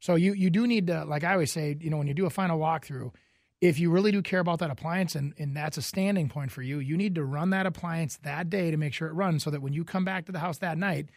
So 0.00 0.14
you 0.14 0.32
you 0.34 0.50
do 0.50 0.66
need 0.66 0.86
to, 0.88 1.04
like 1.04 1.24
I 1.24 1.32
always 1.32 1.52
say, 1.52 1.76
you 1.80 1.90
know, 1.90 1.98
when 1.98 2.06
you 2.06 2.14
do 2.14 2.26
a 2.26 2.30
final 2.30 2.58
walkthrough, 2.58 3.12
if 3.60 3.78
you 3.78 3.90
really 3.90 4.12
do 4.12 4.20
care 4.22 4.40
about 4.40 4.58
that 4.58 4.70
appliance 4.70 5.14
and, 5.14 5.32
and 5.38 5.56
that's 5.56 5.78
a 5.78 5.82
standing 5.82 6.28
point 6.28 6.52
for 6.52 6.62
you, 6.62 6.78
you 6.78 6.96
need 6.96 7.14
to 7.14 7.24
run 7.24 7.50
that 7.50 7.64
appliance 7.66 8.18
that 8.18 8.50
day 8.50 8.70
to 8.70 8.76
make 8.76 8.92
sure 8.92 9.08
it 9.08 9.14
runs 9.14 9.42
so 9.42 9.50
that 9.50 9.62
when 9.62 9.72
you 9.72 9.84
come 9.84 10.04
back 10.04 10.26
to 10.26 10.32
the 10.32 10.38
house 10.38 10.58
that 10.58 10.76
night, 10.76 11.08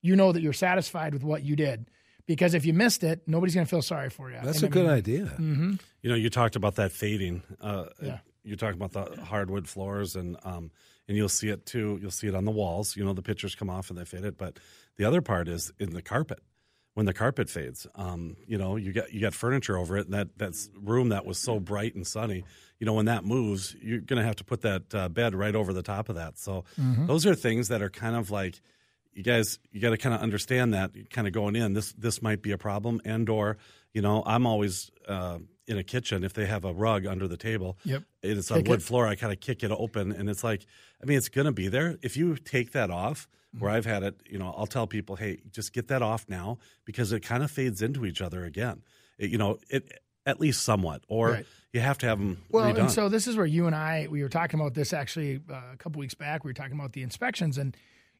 you 0.00 0.14
know 0.14 0.30
that 0.32 0.40
you're 0.40 0.52
satisfied 0.52 1.12
with 1.12 1.24
what 1.24 1.42
you 1.42 1.56
did. 1.56 1.90
Because 2.26 2.52
if 2.54 2.64
you 2.66 2.72
missed 2.74 3.02
it, 3.02 3.22
nobody's 3.26 3.54
going 3.54 3.66
to 3.66 3.70
feel 3.70 3.82
sorry 3.82 4.10
for 4.10 4.30
you. 4.30 4.36
That's 4.44 4.62
And 4.62 4.64
a 4.64 4.66
I 4.66 4.70
good 4.70 4.84
mean, 4.86 4.94
idea. 4.94 5.78
You 6.02 6.10
know, 6.10 6.14
you 6.14 6.28
talked 6.30 6.56
about 6.56 6.76
that 6.76 6.92
fading. 6.92 7.42
Uh, 7.60 7.86
Yeah. 8.02 8.18
You 8.44 8.54
talk 8.56 8.74
about 8.74 8.92
the 8.92 9.24
hardwood 9.24 9.66
floors, 9.68 10.14
and 10.14 10.36
um, 10.44 10.70
and 11.08 11.16
you'll 11.16 11.28
see 11.28 11.48
it 11.48 11.66
too. 11.66 11.98
You'll 12.00 12.10
see 12.10 12.28
it 12.28 12.34
on 12.34 12.44
the 12.44 12.50
walls. 12.50 12.96
You 12.96 13.04
know, 13.04 13.14
the 13.14 13.22
pictures 13.22 13.54
come 13.54 13.70
off 13.70 13.90
and 13.90 13.98
they 13.98 14.04
fade 14.04 14.24
it. 14.24 14.38
But 14.38 14.58
the 14.96 15.04
other 15.04 15.22
part 15.22 15.48
is 15.48 15.72
in 15.80 15.94
the 15.94 16.02
carpet. 16.02 16.40
When 16.94 17.06
the 17.06 17.14
carpet 17.14 17.48
fades, 17.48 17.86
um, 17.94 18.36
you 18.48 18.58
know, 18.58 18.74
you 18.74 18.92
got 18.92 19.12
you 19.12 19.20
got 19.20 19.32
furniture 19.32 19.78
over 19.78 19.96
it, 19.96 20.06
and 20.06 20.14
that 20.14 20.36
that's 20.36 20.68
room 20.74 21.10
that 21.10 21.24
was 21.24 21.38
so 21.38 21.60
bright 21.60 21.94
and 21.94 22.04
sunny. 22.04 22.44
You 22.80 22.86
know, 22.86 22.94
when 22.94 23.06
that 23.06 23.24
moves, 23.24 23.74
you're 23.80 24.00
going 24.00 24.20
to 24.20 24.26
have 24.26 24.36
to 24.36 24.44
put 24.44 24.62
that 24.62 24.92
uh, 24.92 25.08
bed 25.08 25.34
right 25.36 25.54
over 25.54 25.72
the 25.72 25.82
top 25.82 26.08
of 26.08 26.16
that. 26.16 26.38
So 26.38 26.64
those 27.06 27.24
are 27.24 27.36
things 27.36 27.68
that 27.68 27.82
are 27.82 27.90
kind 27.90 28.16
of 28.16 28.32
like 28.32 28.60
you 29.12 29.22
guys 29.22 29.60
you 29.70 29.80
got 29.80 29.90
to 29.90 29.96
kind 29.96 30.14
of 30.14 30.20
understand 30.22 30.74
that 30.74 30.90
kind 31.10 31.26
of 31.26 31.32
going 31.32 31.54
in 31.56 31.72
this 31.72 31.92
this 31.92 32.20
might 32.22 32.42
be 32.42 32.52
a 32.52 32.58
problem 32.58 33.00
and 33.04 33.28
or 33.28 33.56
you 33.92 34.00
know 34.00 34.22
i'm 34.24 34.46
always 34.46 34.92
uh, 35.08 35.38
in 35.68 35.78
a 35.78 35.82
kitchen 35.84 36.24
if 36.24 36.32
they 36.32 36.46
have 36.46 36.64
a 36.64 36.72
rug 36.72 37.06
under 37.06 37.28
the 37.28 37.36
table 37.36 37.78
Yep. 37.84 38.02
and 38.22 38.38
it's 38.38 38.50
a 38.50 38.60
wood 38.60 38.82
floor 38.82 39.06
i 39.06 39.14
kind 39.14 39.32
of 39.32 39.40
kick 39.40 39.62
it 39.62 39.70
open 39.70 40.12
and 40.12 40.28
it's 40.30 40.42
like 40.42 40.66
i 41.02 41.06
mean 41.06 41.18
it's 41.18 41.28
going 41.28 41.44
to 41.44 41.52
be 41.52 41.68
there 41.68 41.98
if 42.02 42.16
you 42.16 42.36
take 42.36 42.72
that 42.72 42.90
off 42.90 43.28
Mm-hmm. 43.56 43.64
where 43.64 43.72
i've 43.72 43.86
had 43.86 44.02
it 44.02 44.20
you 44.28 44.38
know 44.38 44.52
i'll 44.58 44.66
tell 44.66 44.86
people 44.86 45.16
hey 45.16 45.38
just 45.50 45.72
get 45.72 45.88
that 45.88 46.02
off 46.02 46.26
now 46.28 46.58
because 46.84 47.12
it 47.12 47.20
kind 47.20 47.42
of 47.42 47.50
fades 47.50 47.80
into 47.80 48.04
each 48.04 48.20
other 48.20 48.44
again 48.44 48.82
It- 49.18 49.30
you 49.30 49.38
know 49.38 49.58
it 49.70 49.90
at 50.26 50.38
least 50.38 50.62
somewhat 50.64 51.02
or 51.08 51.30
Right. 51.30 51.46
you 51.72 51.80
have 51.80 51.96
to 51.98 52.06
have 52.06 52.18
them 52.18 52.42
Well, 52.50 52.66
redone 52.74 52.78
and 52.80 52.90
so 52.90 53.08
this 53.08 53.26
is 53.26 53.36
where 53.38 53.46
you 53.46 53.66
and 53.66 53.74
I 53.74 54.06
we 54.10 54.22
were 54.22 54.28
talking 54.28 54.60
about 54.60 54.74
this 54.74 54.92
actually 54.92 55.40
uh, 55.50 55.60
a 55.72 55.76
couple 55.78 55.98
weeks 55.98 56.12
back. 56.14 56.44
We 56.44 56.50
were 56.50 56.54
talking 56.54 56.74
about 56.78 56.92
the 56.92 57.02
inspections, 57.02 57.56
and 57.56 57.74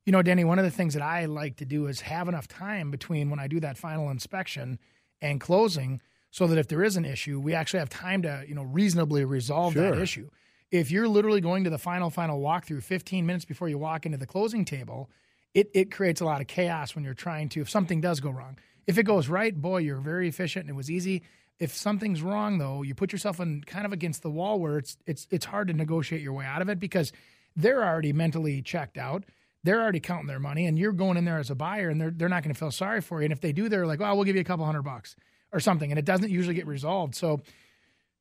you 0.06 0.12
know, 0.12 0.22
Danny, 0.22 0.44
one 0.44 0.58
of 0.58 0.64
the 0.64 0.70
things 0.70 0.94
that 0.94 1.02
I 1.02 1.26
like 1.26 1.56
to 1.56 1.66
do 1.66 1.86
is 1.88 2.00
have 2.00 2.26
enough 2.28 2.48
time 2.48 2.90
between 2.90 3.28
when 3.28 3.38
I 3.38 3.46
do 3.48 3.60
that 3.60 3.76
final 3.76 4.08
inspection 4.08 4.78
and 5.20 5.38
closing, 5.38 6.00
so 6.30 6.46
that 6.46 6.58
if 6.58 6.68
there 6.68 6.82
is 6.82 6.96
an 6.96 7.04
issue, 7.04 7.40
we 7.40 7.54
actually 7.54 7.80
have 7.80 7.88
time 7.88 8.22
to 8.22 8.44
you 8.46 8.54
know 8.54 8.62
reasonably 8.62 9.24
resolve 9.24 9.74
that 9.74 9.98
issue. 9.98 10.28
If 10.70 10.90
you're 10.90 11.08
literally 11.08 11.40
going 11.40 11.64
to 11.64 11.70
the 11.70 11.78
final 11.78 12.10
final 12.10 12.40
walkthrough 12.40 12.82
15 12.82 13.24
minutes 13.24 13.44
before 13.44 13.68
you 13.68 13.78
walk 13.78 14.04
into 14.06 14.18
the 14.18 14.26
closing 14.26 14.64
table, 14.64 15.10
it 15.54 15.70
it 15.74 15.90
creates 15.90 16.20
a 16.20 16.24
lot 16.24 16.40
of 16.40 16.46
chaos 16.46 16.94
when 16.94 17.04
you're 17.04 17.14
trying 17.14 17.48
to 17.50 17.60
if 17.60 17.70
something 17.70 18.00
does 18.00 18.20
go 18.20 18.30
wrong. 18.30 18.58
If 18.86 18.98
it 18.98 19.04
goes 19.04 19.28
right, 19.28 19.54
boy, 19.54 19.78
you're 19.78 20.00
very 20.00 20.28
efficient 20.28 20.64
and 20.64 20.70
it 20.70 20.76
was 20.76 20.90
easy. 20.90 21.22
If 21.58 21.74
something's 21.74 22.22
wrong 22.22 22.58
though, 22.58 22.82
you 22.82 22.94
put 22.94 23.12
yourself 23.12 23.40
in 23.40 23.62
kind 23.64 23.84
of 23.84 23.92
against 23.92 24.22
the 24.22 24.30
wall 24.30 24.60
where 24.60 24.78
it's 24.78 24.96
it's 25.06 25.26
it's 25.30 25.46
hard 25.46 25.68
to 25.68 25.74
negotiate 25.74 26.22
your 26.22 26.34
way 26.34 26.44
out 26.44 26.62
of 26.62 26.68
it 26.68 26.78
because 26.78 27.12
they're 27.56 27.84
already 27.84 28.12
mentally 28.12 28.62
checked 28.62 28.98
out. 28.98 29.24
They're 29.64 29.82
already 29.82 30.00
counting 30.00 30.28
their 30.28 30.38
money 30.38 30.66
and 30.66 30.78
you're 30.78 30.92
going 30.92 31.16
in 31.16 31.24
there 31.24 31.38
as 31.38 31.50
a 31.50 31.54
buyer 31.54 31.88
and 31.88 32.00
they're 32.00 32.12
they're 32.12 32.28
not 32.28 32.42
going 32.42 32.54
to 32.54 32.58
feel 32.58 32.70
sorry 32.70 33.00
for 33.00 33.20
you. 33.20 33.24
And 33.24 33.32
if 33.32 33.40
they 33.40 33.52
do, 33.52 33.68
they're 33.68 33.86
like, 33.86 34.00
"Oh, 34.00 34.14
we'll 34.14 34.24
give 34.24 34.36
you 34.36 34.42
a 34.42 34.44
couple 34.44 34.64
hundred 34.64 34.82
bucks." 34.82 35.16
Or 35.52 35.60
something, 35.60 35.90
and 35.90 35.98
it 35.98 36.04
doesn't 36.04 36.30
usually 36.30 36.54
get 36.54 36.66
resolved. 36.66 37.14
So, 37.14 37.40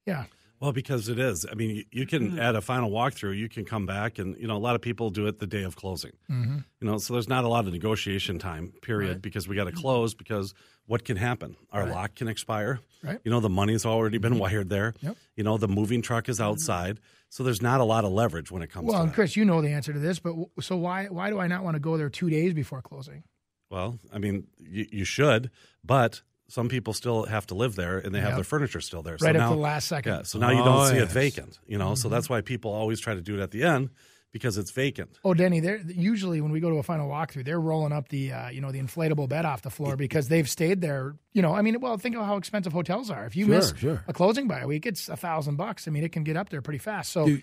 yeah, 0.06 0.26
Well, 0.60 0.72
because 0.72 1.08
it 1.08 1.20
is. 1.20 1.46
I 1.50 1.54
mean, 1.54 1.84
you, 1.92 2.08
can 2.08 2.32
mm-hmm. 2.32 2.40
at 2.40 2.56
a 2.56 2.62
final 2.62 2.90
walkthrough, 2.90 3.38
you 3.38 3.48
can 3.48 3.64
come 3.64 3.86
back, 3.86 4.18
and 4.18 4.36
you 4.38 4.48
know 4.48 4.56
a 4.56 4.60
lot 4.60 4.76
of 4.76 4.82
people 4.82 5.10
do 5.10 5.28
it 5.28 5.40
the 5.40 5.46
day 5.46 5.64
of 5.64 5.76
closing. 5.76 6.14
Mm-hmm. 6.32 6.60
You 6.80 6.88
know, 6.88 6.98
so 6.98 7.14
there's 7.14 7.28
not 7.28 7.44
a 7.44 7.48
lot 7.48 7.68
of 7.68 7.74
negotiation 7.74 8.40
time 8.40 8.74
period 8.82 9.22
because 9.22 9.48
we 9.48 9.56
got 9.56 9.66
to 9.66 9.72
close 9.72 10.16
because 10.16 10.54
what 10.88 11.06
can 11.06 11.18
happen? 11.18 11.58
Our 11.72 11.86
lock 11.86 12.16
can 12.16 12.28
expire. 12.28 12.80
Right. 13.04 13.20
You 13.24 13.30
know, 13.30 13.40
the 13.40 13.50
money's 13.50 13.86
already 13.86 14.18
been 14.18 14.34
mm-hmm. 14.34 14.42
wired 14.42 14.70
there. 14.70 14.94
Yep. 15.02 15.18
You 15.36 15.44
know, 15.44 15.58
the 15.58 15.68
moving 15.68 16.02
truck 16.02 16.28
is 16.30 16.38
mm-hmm. 16.38 16.50
outside, 16.50 17.00
so 17.30 17.44
there's 17.44 17.62
not 17.62 17.80
a 17.80 17.84
lot 17.84 18.04
of 18.06 18.12
leverage 18.12 18.50
when 18.50 18.64
it 18.64 18.72
comes 18.72 18.88
Well, 18.88 19.04
and. 19.04 19.14
Chris, 19.14 19.36
you 19.36 19.46
know 19.46 19.62
the 19.62 19.74
answer 19.74 19.94
to 19.94 20.00
this, 20.00 20.18
but 20.18 20.30
w- 20.30 20.50
so 20.60 20.76
why 20.78 21.06
why 21.06 21.30
do 21.30 21.40
I 21.40 21.48
not 21.48 21.64
want 21.64 21.76
to 21.76 21.80
go 21.80 21.98
there 21.98 22.10
two 22.10 22.30
days 22.30 22.54
before 22.54 22.82
closing? 22.82 23.24
Well, 23.70 24.00
I 24.14 24.18
mean, 24.18 24.48
you, 24.58 24.88
you 24.92 25.04
should, 25.04 25.52
but 25.84 26.22
some 26.50 26.70
people 26.70 26.94
still 26.94 27.26
have 27.26 27.46
to 27.48 27.56
live 27.56 27.76
there, 27.76 27.98
and 28.00 28.14
they 28.16 28.20
have 28.20 28.30
Yep. 28.30 28.38
their 28.38 28.44
furniture 28.44 28.82
still 28.82 29.02
there. 29.02 29.14
Right 29.14 29.20
so 29.22 29.28
up 29.30 29.36
now, 29.36 29.50
to 29.50 29.56
the 29.56 29.62
last 29.62 29.88
second. 29.88 30.14
Yeah, 30.14 30.24
so 30.24 30.40
now 30.40 30.50
you 30.52 30.58
don't 30.64 30.68
Oh, 30.80 30.90
see 30.90 30.96
yes. 30.96 31.10
it 31.10 31.14
vacant. 31.14 31.60
You 31.68 31.78
know, 31.78 31.96
so 31.96 32.10
that's 32.10 32.30
why 32.30 32.42
people 32.42 32.72
always 32.72 33.00
try 33.00 33.14
to 33.16 33.22
do 33.22 33.38
it 33.40 33.42
at 33.42 33.52
the 33.52 33.64
end 33.64 33.90
because 34.32 34.58
it's 34.58 34.72
vacant. 34.72 35.18
Oh, 35.24 35.34
Denny, 35.34 35.60
they're 35.60 35.78
usually 35.88 36.42
when 36.42 36.52
we 36.52 36.60
go 36.60 36.70
to 36.70 36.76
a 36.78 36.84
final 36.84 37.10
walkthrough, 37.10 37.44
they're 37.46 37.60
rolling 37.60 37.92
up 37.94 38.10
the 38.10 38.32
uh, 38.34 38.50
you 38.50 38.62
know 38.62 38.72
the 38.72 38.80
inflatable 38.80 39.28
bed 39.30 39.46
off 39.46 39.62
the 39.62 39.70
floor 39.70 39.96
because 39.98 40.28
they've 40.28 40.50
stayed 40.50 40.80
there. 40.82 41.16
You 41.34 41.42
know, 41.42 41.54
I 41.54 41.62
mean, 41.62 41.80
well, 41.80 41.98
think 41.98 42.16
of 42.16 42.26
how 42.26 42.38
expensive 42.38 42.72
hotels 42.74 43.10
are. 43.10 43.26
If 43.26 43.36
you 43.36 43.46
Sure, 43.46 43.56
miss 43.56 43.74
sure. 43.78 44.04
a 44.08 44.14
closing 44.14 44.48
by 44.48 44.60
a 44.60 44.68
week, 44.68 44.86
it's 44.86 45.10
a 45.10 45.18
thousand 45.18 45.56
bucks. 45.56 45.88
I 45.88 45.92
mean, 45.92 46.04
it 46.04 46.12
can 46.12 46.24
get 46.24 46.38
up 46.38 46.50
there 46.50 46.62
pretty 46.62 46.80
fast. 46.80 47.12
So, 47.12 47.26
Do- 47.26 47.42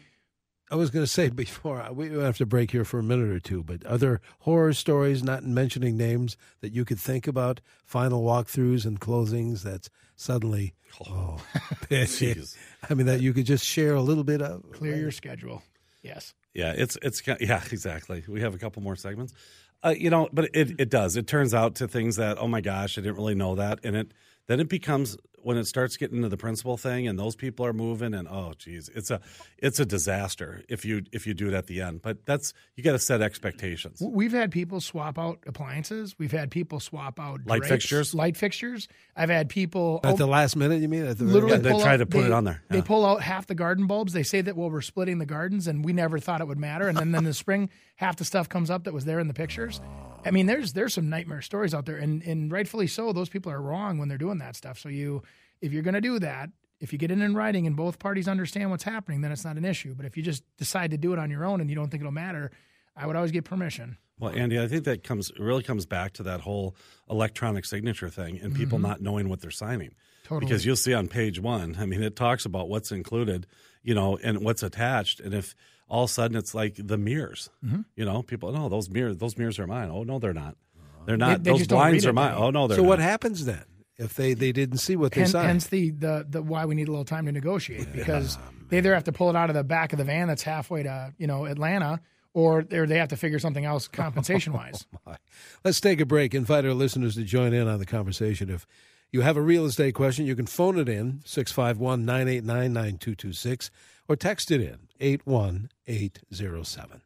I 0.71 0.77
was 0.77 0.91
going 0.91 1.05
to 1.05 1.11
say 1.11 1.29
before 1.31 1.87
we 1.93 2.11
have 2.11 2.39
to 2.39 2.47
break 2.47 2.71
here 2.71 2.85
for 2.85 2.99
a 2.99 3.03
minute 3.03 3.31
or 3.31 3.41
two, 3.41 3.63
but 3.63 3.87
are 3.87 3.99
there 3.99 4.21
horror 4.41 4.73
stories, 4.73 5.23
not 5.23 5.45
mentioning 5.45 5.97
names, 5.97 6.37
that 6.61 6.73
you 6.73 6.85
could 6.85 6.99
think 6.99 7.27
about 7.27 7.61
final 7.85 8.23
walkthroughs 8.23 8.85
and 8.85 9.01
closings 9.01 9.63
that's 9.63 9.91
suddenly, 10.17 10.75
oh, 11.09 11.39
Jeez. 11.91 12.57
I 12.89 12.95
mean, 12.95 13.07
that 13.07 13.21
you 13.21 13.33
could 13.33 13.47
just 13.47 13.65
share 13.65 13.95
a 13.95 14.01
little 14.03 14.25
bit 14.25 14.43
of? 14.43 14.63
clear 14.73 14.97
your 14.97 15.11
schedule. 15.11 15.63
Yes. 16.03 16.35
Yeah, 16.53 16.73
it's 16.77 16.97
it's 17.03 17.23
yeah, 17.27 17.63
exactly. 17.73 18.23
We 18.29 18.41
have 18.43 18.55
a 18.55 18.59
couple 18.59 18.83
more 18.83 18.95
segments. 18.95 19.33
Uh, 19.83 19.95
you 19.97 20.09
know, 20.09 20.29
but 20.33 20.51
it 20.55 20.79
it 20.79 20.89
does. 20.89 21.17
It 21.17 21.27
turns 21.27 21.53
out 21.53 21.75
to 21.77 21.89
things 21.89 22.17
that 22.17 22.39
oh 22.39 22.47
my 22.47 22.61
gosh, 22.61 22.97
I 22.97 23.01
didn't 23.01 23.17
really 23.17 23.35
know 23.35 23.57
that, 23.57 23.81
and 23.83 23.97
it 23.97 24.13
then 24.47 24.61
it 24.61 24.69
becomes 24.69 25.17
when 25.45 25.57
it 25.57 25.67
starts 25.67 25.97
getting 25.97 26.17
into 26.17 26.29
the 26.29 26.37
principal 26.37 26.77
thing 26.77 27.07
and 27.07 27.19
those 27.19 27.37
people 27.37 27.65
are 27.67 27.73
moving 27.73 28.15
and 28.15 28.27
oh 28.29 28.55
geez, 28.59 28.91
it's 28.95 29.11
a 29.11 29.21
it's 29.59 29.79
a 29.79 29.85
disaster 29.85 30.63
if 30.69 30.85
you 30.85 31.03
if 31.13 31.27
you 31.27 31.35
do 31.35 31.49
it 31.49 31.55
at 31.55 31.67
the 31.67 31.81
end. 31.81 32.03
But 32.03 32.25
that's 32.27 32.53
you 32.77 32.83
got 32.83 32.93
to 32.93 32.99
set 32.99 33.21
expectations. 33.23 34.01
We've 34.05 34.33
had 34.33 34.51
people 34.51 34.81
swap 34.81 35.19
out 35.19 35.39
appliances. 35.47 36.15
We've 36.19 36.33
had 36.33 36.51
people 36.51 36.81
swap 36.81 37.21
out 37.21 37.41
Light 37.47 37.59
drapes, 37.61 37.69
fixtures? 37.69 38.15
light 38.15 38.37
fixtures. 38.37 38.89
I've 39.17 39.31
had 39.31 39.49
people 39.49 40.01
At 40.03 40.17
the 40.17 40.27
last 40.27 40.57
minute, 40.57 40.81
you 40.81 40.89
mean? 40.89 41.05
At 41.07 41.19
the 41.19 41.25
literally 41.25 41.55
end? 41.57 41.65
they 41.65 41.71
pull 41.71 41.81
try 41.81 41.95
out- 41.95 41.97
to 41.99 42.07
put 42.07 42.21
they- 42.23 42.27
it 42.27 42.33
on 42.33 42.45
there. 42.45 42.63
They 42.71 42.83
pull 42.83 43.05
out 43.07 43.23
half 43.23 43.47
the 43.47 43.55
garden 43.55 43.87
bulbs. 43.87 44.13
They 44.13 44.23
say 44.23 44.41
that 44.41 44.57
well, 44.57 44.71
we're 44.71 44.81
splitting 44.81 45.19
the 45.19 45.27
gardens, 45.27 45.67
and 45.67 45.85
we 45.85 45.93
never 45.93 46.19
thought 46.19 46.41
it 46.41 46.49
would 46.49 46.59
matter. 46.59 46.89
And 46.89 46.97
then, 46.97 47.13
then 47.13 47.21
in 47.21 47.25
the 47.25 47.35
spring, 47.35 47.71
half 47.97 48.17
the 48.17 48.25
stuff 48.25 48.49
comes 48.49 48.71
up 48.71 48.85
that 48.85 48.95
was 48.95 49.05
there 49.05 49.21
in 49.21 49.29
the 49.29 49.35
pictures. 49.35 49.81
I 50.25 50.31
mean, 50.31 50.47
there's 50.47 50.73
there's 50.73 50.95
some 50.95 51.09
nightmare 51.09 51.43
stories 51.43 51.75
out 51.75 51.87
there, 51.87 51.97
and 51.97 52.23
and 52.23 52.51
rightfully 52.51 52.87
so. 52.87 53.13
Those 53.13 53.29
people 53.29 53.53
are 53.53 53.61
wrong 53.61 53.99
when 53.99 54.09
they're 54.09 54.19
doing 54.19 54.39
that 54.39 54.57
stuff. 54.57 54.79
So 54.79 54.89
you, 54.89 55.23
if 55.61 55.73
you're 55.73 55.83
going 55.83 55.95
to 55.95 56.01
do 56.01 56.19
that, 56.21 56.51
if 56.81 56.93
you 56.93 56.99
get 56.99 57.11
it 57.11 57.19
in 57.19 57.35
writing 57.35 57.67
and 57.67 57.77
both 57.77 57.99
parties 57.99 58.29
understand 58.29 58.71
what's 58.71 58.85
happening, 58.85 59.21
then 59.21 59.33
it's 59.33 59.45
not 59.45 59.57
an 59.57 59.65
issue. 59.65 59.95
But 59.95 60.07
if 60.07 60.17
you 60.17 60.23
just 60.23 60.43
decide 60.57 60.91
to 60.93 60.99
do 60.99 61.13
it 61.13 61.19
on 61.19 61.31
your 61.31 61.45
own 61.45 61.61
and 61.61 61.69
you 61.69 61.77
don't 61.77 61.91
think 61.91 62.01
it'll 62.01 62.13
matter, 62.13 62.51
I 62.97 63.07
would 63.07 63.17
always 63.17 63.33
get 63.33 63.45
permission. 63.45 63.99
Well, 64.19 64.33
Andy, 64.35 64.61
I 64.61 64.69
think 64.69 64.85
that 64.85 65.03
comes 65.03 65.33
really 65.39 65.63
comes 65.63 65.87
back 65.87 66.13
to 66.15 66.23
that 66.25 66.41
whole 66.41 66.77
electronic 67.11 67.65
signature 67.65 68.09
thing 68.09 68.39
and 68.41 68.55
people 68.55 68.79
not 68.79 69.01
knowing 69.01 69.29
what 69.29 69.41
they're 69.41 69.51
signing. 69.51 69.91
Mm-hmm. 69.91 70.29
Totally. 70.29 70.49
Because 70.49 70.65
you'll 70.65 70.77
see 70.77 70.95
on 70.95 71.09
page 71.09 71.39
one, 71.39 71.77
I 71.79 71.85
mean, 71.85 72.03
it 72.03 72.17
talks 72.17 72.47
about 72.47 72.71
what's 72.71 72.91
included, 72.91 73.47
you 73.83 73.95
know, 73.95 74.19
and 74.23 74.43
what's 74.43 74.63
attached. 74.63 75.21
And 75.21 75.35
if 75.35 75.55
all 75.89 76.05
of 76.05 76.11
a 76.11 76.13
sudden 76.13 76.37
it's 76.37 76.55
like 76.55 76.75
the 76.79 76.97
mirrors, 76.99 77.51
Mm-hmm. 77.65 77.83
you 77.97 78.05
know, 78.05 78.23
people, 78.23 78.53
no, 78.53 78.69
those 78.69 78.89
mirrors, 78.91 79.17
those 79.19 79.37
mirrors 79.37 79.59
are 79.59 79.67
mine. 79.67 79.91
Oh 79.91 80.03
no, 80.03 80.19
they're 80.19 80.33
not. 80.35 80.57
They're 81.07 81.17
not. 81.17 81.45
they 81.45 81.51
those 81.51 81.67
blinds 81.67 82.07
are 82.07 82.13
mine. 82.13 82.33
Danny. 82.33 82.43
Oh 82.45 82.51
no, 82.51 82.67
they're 82.67 82.77
So 82.77 82.83
not. 82.83 82.89
what 82.89 82.99
happens 82.99 83.45
then 83.45 83.65
if 83.97 84.15
they, 84.15 84.35
they 84.35 84.51
didn't 84.53 84.79
see 84.79 84.97
what 84.97 85.13
they 85.13 85.21
Hence, 85.21 85.33
signed? 85.33 85.47
hence 85.49 85.67
the, 85.69 85.91
the 85.91 86.27
the 86.29 86.43
why 86.43 86.65
we 86.65 86.75
need 86.75 86.89
a 86.89 86.91
little 86.91 87.05
time 87.05 87.27
to 87.27 87.33
negotiate 87.33 87.93
because 87.93 88.39
they 88.71 88.79
either 88.79 88.95
have 88.95 89.05
to 89.05 89.13
pull 89.13 89.29
it 89.31 89.37
out 89.37 89.51
of 89.51 89.55
the 89.55 89.63
back 89.65 89.93
of 89.93 89.99
the 89.99 90.05
van 90.05 90.27
that's 90.29 90.43
halfway 90.43 90.83
to 90.83 91.13
you 91.19 91.27
know 91.27 91.45
Atlanta, 91.45 92.01
or 92.33 92.65
or 92.73 92.87
they 92.87 92.99
have 92.99 93.11
to 93.11 93.17
figure 93.17 93.39
something 93.39 93.65
else 93.65 93.87
compensation 93.87 94.53
wise. 94.55 94.87
Let's 95.65 95.81
take 95.81 96.01
a 96.01 96.07
break. 96.07 96.35
Invite 96.35 96.65
our 96.65 96.75
listeners 96.75 97.15
to 97.17 97.23
join 97.23 97.53
in 97.53 97.69
on 97.69 97.79
the 97.79 97.87
conversation. 97.87 98.51
If 98.51 98.67
you 99.13 99.21
have 99.21 99.37
a 99.37 99.43
real 99.43 99.65
estate 99.67 99.95
question, 99.95 100.27
you 100.27 100.35
can 100.35 100.47
phone 100.47 100.79
it 100.79 100.89
in 100.89 101.21
651 101.25 102.05
989 102.05 102.73
9226 102.73 103.71
or 104.09 104.17
text 104.17 104.51
it 104.51 104.61
in 104.61 104.89
81807. 105.01 107.03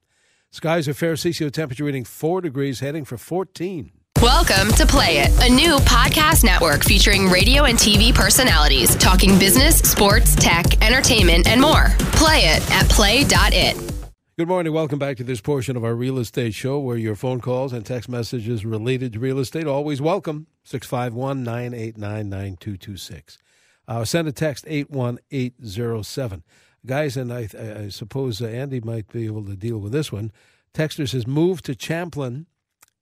Skies 0.50 0.88
are 0.88 0.94
fair, 0.94 1.14
CCO 1.14 1.50
temperature 1.50 1.84
reading 1.84 2.04
4 2.04 2.40
degrees, 2.40 2.80
heading 2.80 3.04
for 3.04 3.18
14. 3.18 3.92
Welcome 4.22 4.72
to 4.72 4.84
Play 4.84 5.18
It, 5.18 5.48
a 5.48 5.54
new 5.54 5.76
podcast 5.76 6.42
network 6.42 6.82
featuring 6.82 7.28
radio 7.28 7.64
and 7.64 7.78
TV 7.78 8.12
personalities 8.12 8.96
talking 8.96 9.38
business, 9.38 9.78
sports, 9.78 10.34
tech, 10.34 10.82
entertainment, 10.82 11.46
and 11.46 11.60
more. 11.60 11.86
Play 12.14 12.46
it 12.46 12.68
at 12.72 12.88
play.it. 12.88 13.76
Good 14.36 14.48
morning. 14.48 14.72
Welcome 14.72 14.98
back 14.98 15.16
to 15.18 15.24
this 15.24 15.40
portion 15.40 15.76
of 15.76 15.84
our 15.84 15.94
real 15.94 16.18
estate 16.18 16.54
show 16.54 16.78
where 16.78 16.96
your 16.96 17.14
phone 17.14 17.40
calls 17.40 17.72
and 17.72 17.84
text 17.86 18.08
messages 18.08 18.64
related 18.64 19.12
to 19.12 19.20
real 19.20 19.38
estate 19.38 19.66
always 19.66 20.00
welcome. 20.00 20.46
651 20.64 21.44
989 21.44 22.28
9226. 22.28 23.38
Uh, 23.86 24.04
Send 24.04 24.28
a 24.28 24.32
text 24.32 24.64
81807. 24.68 26.42
Guys, 26.88 27.16
and 27.16 27.32
I, 27.32 27.48
I, 27.56 27.82
I 27.84 27.88
suppose 27.90 28.42
uh, 28.42 28.46
Andy 28.46 28.80
might 28.80 29.06
be 29.12 29.26
able 29.26 29.44
to 29.44 29.54
deal 29.54 29.78
with 29.78 29.92
this 29.92 30.10
one. 30.10 30.32
Texter 30.74 31.08
says, 31.08 31.26
moved 31.26 31.64
to 31.66 31.74
Champlin 31.76 32.46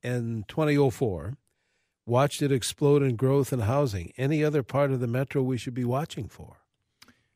in 0.02 0.44
2004. 0.48 1.36
Watched 2.04 2.42
it 2.42 2.52
explode 2.52 3.02
in 3.02 3.16
growth 3.16 3.52
and 3.52 3.62
housing. 3.62 4.12
Any 4.18 4.44
other 4.44 4.62
part 4.62 4.90
of 4.90 5.00
the 5.00 5.06
metro 5.06 5.42
we 5.42 5.56
should 5.56 5.74
be 5.74 5.84
watching 5.84 6.28
for? 6.28 6.58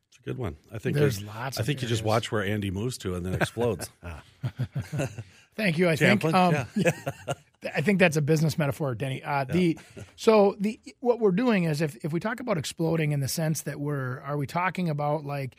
It's 0.09 0.17
a 0.19 0.21
good 0.21 0.37
one. 0.37 0.57
I 0.73 0.77
think 0.77 0.95
There's 0.95 1.23
lots 1.23 1.57
I 1.57 1.61
of 1.61 1.65
think 1.65 1.81
you 1.81 1.87
just 1.87 2.03
watch 2.03 2.31
where 2.31 2.43
Andy 2.43 2.69
moves 2.69 2.97
to 2.99 3.15
and 3.15 3.25
then 3.25 3.33
explodes. 3.41 3.89
Thank 5.55 5.77
you. 5.77 5.89
I 5.89 5.95
Champlin? 5.95 6.33
think 6.33 6.87
um, 6.87 7.35
I 7.75 7.81
think 7.81 7.99
that's 7.99 8.17
a 8.17 8.21
business 8.21 8.57
metaphor, 8.57 8.95
Denny. 8.95 9.21
Uh, 9.23 9.43
The 9.43 9.77
so 10.15 10.55
the 10.59 10.79
what 11.01 11.19
we're 11.19 11.31
doing 11.31 11.65
is 11.65 11.81
if 11.81 11.97
if 12.03 12.11
we 12.13 12.19
talk 12.19 12.39
about 12.39 12.57
exploding 12.57 13.11
in 13.11 13.19
the 13.19 13.27
sense 13.27 13.61
that 13.63 13.79
we're 13.79 14.19
are 14.21 14.37
we 14.37 14.47
talking 14.47 14.89
about 14.89 15.25
like 15.25 15.57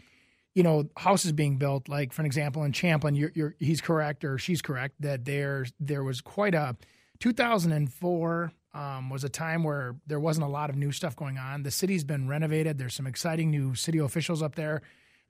you 0.54 0.62
know 0.62 0.84
houses 0.96 1.32
being 1.32 1.56
built 1.56 1.88
like 1.88 2.12
for 2.12 2.24
example 2.24 2.62
in 2.64 2.72
Champlin 2.72 3.14
you're, 3.14 3.32
you're 3.34 3.54
he's 3.58 3.80
correct 3.80 4.24
or 4.24 4.38
she's 4.38 4.62
correct 4.62 4.94
that 5.00 5.24
there 5.24 5.66
there 5.80 6.04
was 6.04 6.20
quite 6.20 6.54
a 6.54 6.76
2004 7.20 8.52
um, 8.74 9.10
was 9.10 9.22
a 9.24 9.28
time 9.28 9.64
where 9.64 9.96
there 10.06 10.20
wasn't 10.20 10.46
a 10.46 10.48
lot 10.48 10.70
of 10.70 10.76
new 10.76 10.92
stuff 10.92 11.14
going 11.14 11.38
on. 11.38 11.62
The 11.62 11.70
city's 11.70 12.04
been 12.04 12.26
renovated. 12.26 12.78
There's 12.78 12.94
some 12.94 13.06
exciting 13.06 13.50
new 13.50 13.74
city 13.74 13.98
officials 13.98 14.42
up 14.42 14.54
there. 14.54 14.82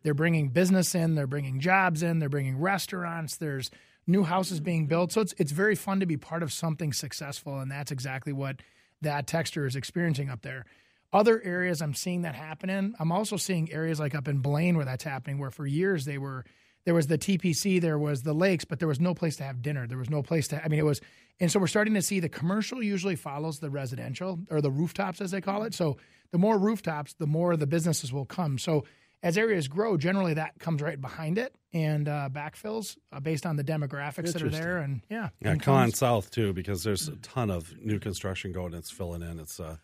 They're 0.03 0.15
bringing 0.15 0.49
business 0.49 0.95
in. 0.95 1.15
They're 1.15 1.27
bringing 1.27 1.61
jobs 1.61 2.03
in. 2.03 2.19
They're 2.19 2.29
bringing 2.29 2.59
restaurants. 2.59 3.37
There's 3.37 3.71
new 4.07 4.25
houses 4.25 4.61
being 4.61 4.87
built. 4.87 5.13
So 5.13 5.21
it's 5.21 5.35
it's 5.39 5.53
very 5.53 5.75
fun 5.75 6.01
to 6.01 6.07
be 6.07 6.17
part 6.17 6.43
of 6.43 6.53
something 6.53 6.93
successful, 6.93 7.59
and 7.59 7.71
that's 7.71 7.91
exactly 7.91 8.33
what 8.33 8.61
that 9.01 9.27
texture 9.27 9.67
is 9.67 9.77
experiencing 9.77 10.29
up 10.29 10.43
there. 10.43 10.65
Other 11.13 11.43
areas 11.43 11.83
I'm 11.83 11.95
seeing 11.95 12.23
that 12.23 12.35
happen 12.35 12.71
in. 12.71 12.95
I'm 12.99 13.13
also 13.13 13.37
seeing 13.37 13.71
areas 13.71 14.01
like 14.01 14.15
up 14.15 14.29
in 14.29 14.39
Blaine 14.39 14.77
where 14.77 14.85
that's 14.85 15.05
happening, 15.05 15.39
where 15.39 15.51
for 15.51 15.67
years 15.67 16.05
they 16.05 16.19
were 16.19 16.45
there 16.85 16.95
was 16.95 17.07
the 17.07 17.19
TPC, 17.19 17.81
there 17.81 17.99
was 17.99 18.23
the 18.23 18.33
lakes, 18.33 18.65
but 18.65 18.79
there 18.79 18.89
was 18.89 19.01
no 19.01 19.15
place 19.15 19.37
to 19.37 19.45
have 19.45 19.63
dinner. 19.63 19.87
There 19.87 19.99
was 19.99 20.11
no 20.11 20.23
place 20.23 20.49
to. 20.49 20.65
I 20.65 20.69
mean, 20.69 20.81
it 20.81 20.85
was, 20.85 21.01
and 21.39 21.51
so 21.51 21.61
we're 21.61 21.69
starting 21.69 21.95
to 21.95 22.03
see 22.03 22.19
the 22.19 22.29
commercial 22.29 22.83
usually 22.83 23.15
follows 23.15 23.61
the 23.61 23.71
residential 23.71 24.41
or 24.51 24.61
the 24.61 24.71
rooftops 24.71 25.21
as 25.21 25.31
they 25.31 25.41
call 25.41 25.63
it. 25.63 25.75
So 25.75 25.97
the 26.33 26.39
more 26.39 26.59
rooftops, 26.59 27.15
the 27.15 27.27
more 27.27 27.57
the 27.57 27.67
businesses 27.67 28.13
will 28.13 28.25
come. 28.25 28.59
So 28.59 28.85
as 29.23 29.39
areas 29.39 29.69
grow, 29.69 29.97
generally 29.97 30.35
that 30.35 30.59
comes 30.59 30.83
right 30.83 31.01
behind 31.01 31.39
it 31.39 31.55
and 31.73 32.09
uh, 32.09 32.29
backfills 32.33 32.97
uh, 33.13 33.21
based 33.21 33.47
on 33.47 33.55
the 33.57 33.65
demographics 33.65 34.33
that 34.33 34.43
are 34.43 34.51
there. 34.51 34.79
And 34.79 35.03
yeah, 35.09 35.29
Yeah, 35.41 35.55
come 35.57 35.75
on 35.75 35.93
south 35.93 36.31
too, 36.31 36.53
because 36.53 36.83
there's 36.83 37.07
a 37.07 37.17
ton 37.17 37.51
of 37.51 37.73
new 37.81 38.01
construction 38.01 38.51
going. 38.51 38.75
It's 38.75 38.91
filling 38.91 39.23
in. 39.23 39.39
It's 39.39 39.61
uh, 39.61 39.77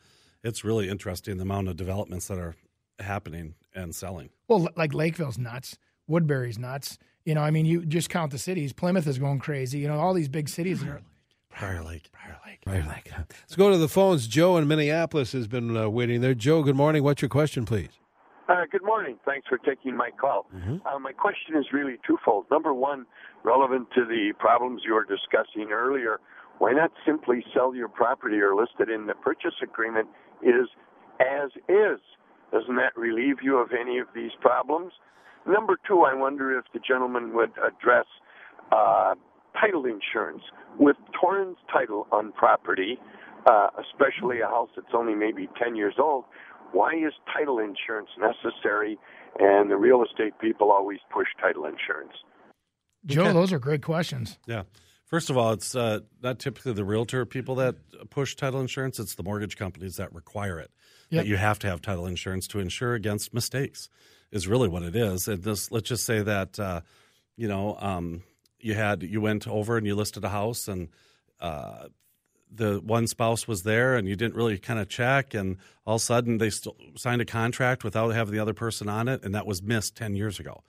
it's 0.43 0.65
really 0.65 0.89
interesting 0.89 1.37
the 1.37 1.43
amount 1.43 1.69
of 1.69 1.77
developments 1.77 2.29
that 2.29 2.39
are 2.39 2.55
happening 2.99 3.55
and 3.75 3.95
selling. 3.95 4.31
Well, 4.49 4.69
like 4.77 4.95
Lakeville's 4.95 5.39
nuts, 5.39 5.79
Woodbury's 6.07 6.59
nuts. 6.59 6.99
You 7.25 7.35
know, 7.35 7.43
I 7.43 7.51
mean, 7.51 7.67
you 7.67 7.85
just 7.85 8.09
count 8.09 8.33
the 8.33 8.39
cities. 8.39 8.73
Plymouth 8.73 9.07
is 9.07 9.19
going 9.19 9.39
crazy. 9.39 9.79
You 9.79 9.89
know, 9.89 9.99
all 9.99 10.15
these 10.15 10.29
big 10.29 10.49
cities 10.49 10.81
that 10.81 10.89
are. 10.89 11.03
Prior 11.51 11.83
Lake. 11.83 12.11
Prior 12.13 12.39
Lake. 12.47 12.61
Right. 12.67 12.87
Like, 12.87 13.11
let's 13.17 13.57
go 13.57 13.71
to 13.71 13.77
the 13.77 13.89
phones. 13.89 14.27
Joe 14.27 14.57
in 14.57 14.69
Minneapolis 14.69 15.33
has 15.33 15.47
been 15.47 15.77
uh, 15.77 15.89
waiting 15.89 16.21
there. 16.21 16.35
Joe, 16.35 16.63
good 16.63 16.77
morning. 16.77 17.03
What's 17.03 17.21
your 17.21 17.29
question, 17.29 17.65
please? 17.65 17.91
Uh, 18.49 18.63
good 18.71 18.85
morning. 18.85 19.19
Thanks 19.27 19.47
for 19.47 19.59
taking 19.59 19.95
my 19.95 20.11
call. 20.11 20.47
Uh, 20.87 20.99
my 20.99 21.13
question 21.13 21.57
is 21.57 21.67
really 21.73 21.97
twofold. 22.07 22.47
Number 22.51 22.73
one, 22.73 23.05
relevant 23.45 23.89
to 23.95 24.07
the 24.07 24.33
problems 24.39 24.83
you 24.87 24.95
were 24.95 25.05
discussing 25.05 25.71
earlier, 25.71 26.19
why 26.59 26.73
not 26.73 26.91
simply 27.05 27.45
sell 27.55 27.75
your 27.75 27.89
property 27.89 28.37
or 28.37 28.55
list 28.55 28.73
it 28.81 28.89
in 28.89 29.07
the 29.07 29.15
purchase 29.15 29.55
agreement 29.63 30.09
is 30.43 30.69
as 31.21 31.51
is? 31.69 32.01
Doesn't 32.53 32.77
that 32.77 32.97
relieve 32.97 33.37
you 33.43 33.59
of 33.59 33.71
any 33.79 33.99
of 33.99 34.07
these 34.15 34.31
problems? 34.41 34.93
Number 35.47 35.77
two, 35.87 36.01
I 36.03 36.15
wonder 36.15 36.57
if 36.59 36.65
the 36.73 36.81
gentleman 36.81 37.35
would 37.35 37.51
address 37.59 38.07
uh, 38.73 39.15
title 39.61 39.85
insurance. 39.87 40.43
With 40.79 40.97
Torrens 41.19 41.57
title 41.73 42.07
on 42.13 42.33
property, 42.33 42.99
uh, 43.47 43.69
especially 43.79 44.41
a 44.41 44.47
house 44.47 44.71
that's 44.77 44.95
only 44.95 45.15
maybe 45.15 45.49
10 45.63 45.75
years 45.77 45.95
old, 45.99 46.25
why 46.73 46.93
is 46.95 47.13
title 47.37 47.59
insurance 47.59 48.09
necessary? 48.19 48.99
And 49.39 49.71
the 49.71 49.77
real 49.77 50.03
estate 50.03 50.39
people 50.41 50.71
always 50.71 50.99
push 51.13 51.29
title 51.41 51.65
insurance. 51.65 52.13
Joe, 53.07 53.23
Okay. 53.23 53.33
those 53.33 53.53
are 53.53 53.59
great 53.59 53.83
questions. 53.83 54.39
Yeah. 54.47 54.63
First 55.09 55.31
of 55.31 55.39
all, 55.39 55.53
it's 55.53 55.75
uh, 55.75 56.01
not 56.23 56.39
typically 56.39 56.75
the 56.75 56.85
realtor 56.85 57.25
people 57.25 57.57
that 57.57 57.77
push 58.11 58.37
title 58.37 58.61
insurance. 58.61 58.99
It's 58.99 59.15
the 59.15 59.23
mortgage 59.23 59.57
companies 59.57 59.97
that 59.97 60.15
require 60.15 60.59
it. 60.59 60.71
Yep. 61.11 61.25
That 61.25 61.29
you 61.29 61.37
have 61.37 61.59
to 61.61 61.67
have 61.67 61.81
title 61.81 62.07
insurance 62.07 62.47
to 62.49 62.61
insure 62.61 62.95
against 62.95 63.33
mistakes. 63.33 63.89
Is 64.31 64.47
really 64.47 64.69
what 64.69 64.83
it 64.83 64.95
is. 64.95 65.27
And 65.27 65.43
this, 65.43 65.73
let's 65.73 65.89
just 65.89 66.05
say 66.05 66.21
that 66.21 66.61
uh, 66.61 66.83
you 67.37 67.49
know 67.49 67.79
um, 67.81 68.23
you 68.61 68.75
had 68.75 69.03
you 69.03 69.23
went 69.23 69.49
over 69.49 69.79
and 69.79 69.87
you 69.87 69.95
listed 69.95 70.23
a 70.25 70.29
house 70.29 70.69
and 70.69 70.89
uh, 71.41 71.87
the 72.51 72.81
one 72.85 73.07
spouse 73.07 73.49
was 73.49 73.63
there 73.63 73.97
and 73.97 74.09
you 74.09 74.17
didn't 74.17 74.35
really 74.35 74.59
kind 74.59 74.79
of 74.79 74.89
check 74.89 75.35
and 75.35 75.57
all 75.87 75.97
of 75.97 76.03
a 76.03 76.05
sudden 76.05 76.39
they 76.39 76.51
still 76.51 76.77
signed 76.97 77.23
a 77.23 77.25
contract 77.25 77.85
without 77.85 78.11
having 78.11 78.35
the 78.35 78.41
other 78.41 78.55
person 78.55 78.89
on 78.89 79.09
it 79.09 79.23
and 79.23 79.35
that 79.35 79.47
was 79.47 79.63
missed 79.63 79.97
10 79.97 80.15
years 80.15 80.41
ago 80.41 80.63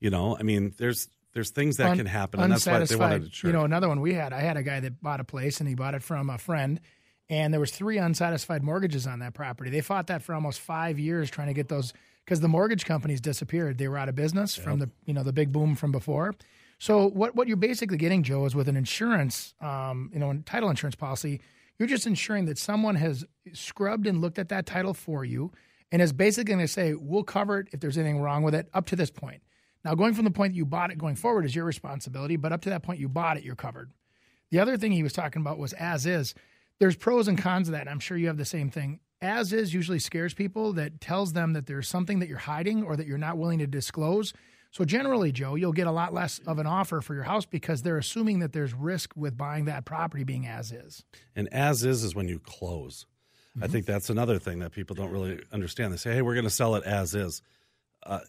you 0.00 0.10
know 0.10 0.36
i 0.38 0.42
mean 0.42 0.74
there's 0.78 1.08
there's 1.32 1.50
things 1.50 1.76
that 1.76 1.90
Un- 1.90 1.96
can 1.96 2.06
happen 2.06 2.40
and 2.40 2.52
that's 2.52 2.66
why 2.66 2.78
they 2.84 2.96
wanted 2.96 3.32
to 3.32 3.46
You 3.46 3.52
know, 3.52 3.64
another 3.64 3.88
one 3.88 4.00
we 4.00 4.14
had. 4.14 4.32
I 4.32 4.40
had 4.40 4.56
a 4.56 4.62
guy 4.62 4.80
that 4.80 5.02
bought 5.02 5.20
a 5.20 5.24
place 5.24 5.60
and 5.60 5.68
he 5.68 5.74
bought 5.74 5.94
it 5.94 6.02
from 6.02 6.28
a 6.30 6.38
friend, 6.38 6.80
and 7.28 7.52
there 7.52 7.60
was 7.60 7.70
three 7.70 7.98
unsatisfied 7.98 8.62
mortgages 8.62 9.06
on 9.06 9.20
that 9.20 9.34
property. 9.34 9.70
They 9.70 9.80
fought 9.80 10.08
that 10.08 10.22
for 10.22 10.34
almost 10.34 10.60
five 10.60 10.98
years 10.98 11.30
trying 11.30 11.48
to 11.48 11.54
get 11.54 11.68
those 11.68 11.92
because 12.24 12.40
the 12.40 12.48
mortgage 12.48 12.84
companies 12.84 13.20
disappeared. 13.20 13.78
They 13.78 13.88
were 13.88 13.98
out 13.98 14.08
of 14.08 14.14
business 14.14 14.54
from 14.56 14.78
the 14.78 14.90
you 15.04 15.14
know 15.14 15.22
the 15.22 15.32
big 15.32 15.52
boom 15.52 15.74
from 15.76 15.92
before. 15.92 16.34
So 16.78 17.08
what 17.10 17.34
what 17.36 17.46
you're 17.46 17.56
basically 17.56 17.98
getting, 17.98 18.22
Joe, 18.22 18.44
is 18.46 18.54
with 18.54 18.68
an 18.68 18.76
insurance, 18.76 19.54
um, 19.60 20.10
you 20.12 20.18
know, 20.18 20.30
a 20.30 20.38
title 20.38 20.70
insurance 20.70 20.96
policy, 20.96 21.40
you're 21.78 21.88
just 21.88 22.06
ensuring 22.06 22.46
that 22.46 22.58
someone 22.58 22.94
has 22.96 23.24
scrubbed 23.52 24.06
and 24.06 24.20
looked 24.20 24.38
at 24.38 24.48
that 24.48 24.66
title 24.66 24.94
for 24.94 25.24
you. 25.24 25.52
and 25.92 26.00
is 26.00 26.12
basically 26.12 26.44
going 26.44 26.60
to 26.60 26.68
say, 26.68 26.94
we'll 26.94 27.24
cover 27.24 27.58
it 27.58 27.68
if 27.72 27.80
there's 27.80 27.98
anything 27.98 28.20
wrong 28.20 28.44
with 28.44 28.54
it 28.54 28.68
up 28.72 28.86
to 28.86 28.94
this 28.96 29.10
point. 29.10 29.42
Now, 29.84 29.94
going 29.94 30.14
from 30.14 30.24
the 30.24 30.30
point 30.30 30.52
that 30.52 30.56
you 30.56 30.66
bought 30.66 30.90
it 30.90 30.98
going 30.98 31.16
forward 31.16 31.44
is 31.44 31.54
your 31.54 31.64
responsibility, 31.64 32.36
but 32.36 32.52
up 32.52 32.62
to 32.62 32.70
that 32.70 32.82
point 32.82 33.00
you 33.00 33.08
bought 33.08 33.36
it, 33.36 33.44
you're 33.44 33.56
covered. 33.56 33.90
The 34.50 34.58
other 34.58 34.76
thing 34.76 34.92
he 34.92 35.02
was 35.02 35.12
talking 35.12 35.40
about 35.40 35.58
was 35.58 35.72
as 35.74 36.06
is. 36.06 36.34
There's 36.78 36.96
pros 36.96 37.28
and 37.28 37.38
cons 37.38 37.68
of 37.68 37.72
that. 37.72 37.88
I'm 37.88 38.00
sure 38.00 38.16
you 38.16 38.26
have 38.26 38.36
the 38.36 38.44
same 38.44 38.70
thing. 38.70 39.00
As 39.22 39.52
is 39.52 39.74
usually 39.74 39.98
scares 39.98 40.32
people 40.32 40.72
that 40.74 41.00
tells 41.00 41.34
them 41.34 41.52
that 41.52 41.66
there's 41.66 41.88
something 41.88 42.20
that 42.20 42.28
you're 42.28 42.38
hiding 42.38 42.82
or 42.82 42.96
that 42.96 43.06
you're 43.06 43.18
not 43.18 43.36
willing 43.36 43.58
to 43.58 43.66
disclose. 43.66 44.32
So 44.70 44.84
generally, 44.84 45.30
Joe, 45.30 45.56
you'll 45.56 45.72
get 45.72 45.86
a 45.86 45.92
lot 45.92 46.14
less 46.14 46.38
of 46.46 46.58
an 46.58 46.66
offer 46.66 47.00
for 47.00 47.14
your 47.14 47.24
house 47.24 47.44
because 47.44 47.82
they're 47.82 47.98
assuming 47.98 48.38
that 48.38 48.52
there's 48.52 48.72
risk 48.72 49.12
with 49.16 49.36
buying 49.36 49.66
that 49.66 49.84
property 49.84 50.24
being 50.24 50.46
as 50.46 50.72
is. 50.72 51.04
And 51.36 51.52
as 51.52 51.84
is 51.84 52.02
is 52.02 52.14
when 52.14 52.28
you 52.28 52.38
close. 52.38 53.04
Mm-hmm. 53.56 53.64
I 53.64 53.66
think 53.66 53.84
that's 53.84 54.10
another 54.10 54.38
thing 54.38 54.60
that 54.60 54.72
people 54.72 54.94
don't 54.94 55.10
really 55.10 55.42
understand. 55.52 55.92
They 55.92 55.96
say, 55.96 56.14
"Hey, 56.14 56.22
we're 56.22 56.34
going 56.34 56.44
to 56.44 56.50
sell 56.50 56.76
it 56.76 56.84
as 56.84 57.14
is." 57.14 57.42
Uh, 58.04 58.20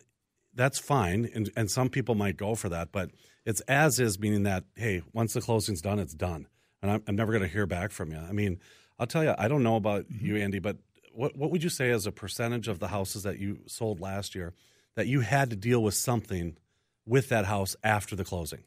that's 0.53 0.79
fine, 0.79 1.29
and, 1.33 1.49
and 1.55 1.69
some 1.71 1.89
people 1.89 2.15
might 2.15 2.37
go 2.37 2.55
for 2.55 2.69
that, 2.69 2.91
but 2.91 3.11
it's 3.45 3.61
as 3.61 3.99
is, 3.99 4.19
meaning 4.19 4.43
that 4.43 4.65
hey, 4.75 5.01
once 5.13 5.33
the 5.33 5.41
closing's 5.41 5.81
done, 5.81 5.99
it's 5.99 6.13
done, 6.13 6.47
and 6.81 6.91
I'm, 6.91 7.03
I'm 7.07 7.15
never 7.15 7.31
going 7.31 7.43
to 7.43 7.47
hear 7.47 7.65
back 7.65 7.91
from 7.91 8.11
you. 8.11 8.17
I 8.17 8.31
mean, 8.31 8.59
I'll 8.99 9.07
tell 9.07 9.23
you, 9.23 9.33
I 9.37 9.47
don't 9.47 9.63
know 9.63 9.75
about 9.75 10.05
mm-hmm. 10.05 10.25
you, 10.25 10.35
Andy, 10.37 10.59
but 10.59 10.77
what 11.13 11.35
what 11.35 11.51
would 11.51 11.63
you 11.63 11.69
say 11.69 11.91
as 11.91 12.05
a 12.05 12.11
percentage 12.11 12.67
of 12.67 12.79
the 12.79 12.87
houses 12.87 13.23
that 13.23 13.39
you 13.39 13.59
sold 13.67 13.99
last 13.99 14.35
year 14.35 14.53
that 14.95 15.07
you 15.07 15.21
had 15.21 15.49
to 15.49 15.55
deal 15.55 15.81
with 15.81 15.93
something 15.93 16.57
with 17.05 17.29
that 17.29 17.45
house 17.45 17.75
after 17.83 18.15
the 18.15 18.23
closing? 18.23 18.63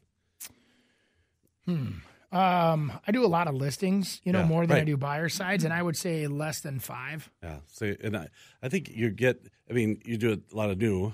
Hmm. 1.65 1.87
Um, 2.31 2.91
I 3.07 3.11
do 3.11 3.23
a 3.23 3.27
lot 3.27 3.47
of 3.47 3.55
listings, 3.55 4.19
you 4.25 4.33
know, 4.33 4.39
yeah, 4.39 4.45
more 4.45 4.67
than 4.67 4.75
right. 4.75 4.81
I 4.81 4.85
do 4.85 4.97
buyer 4.97 5.29
sides, 5.29 5.63
and 5.63 5.73
I 5.73 5.81
would 5.81 5.95
say 5.95 6.27
less 6.27 6.59
than 6.59 6.79
five. 6.79 7.29
Yeah. 7.41 7.59
So, 7.67 7.95
and 8.03 8.17
I, 8.17 8.27
I 8.61 8.67
think 8.67 8.89
you 8.89 9.09
get. 9.09 9.39
I 9.69 9.73
mean, 9.73 10.01
you 10.03 10.17
do 10.17 10.33
a 10.33 10.55
lot 10.55 10.69
of 10.69 10.77
new, 10.77 11.13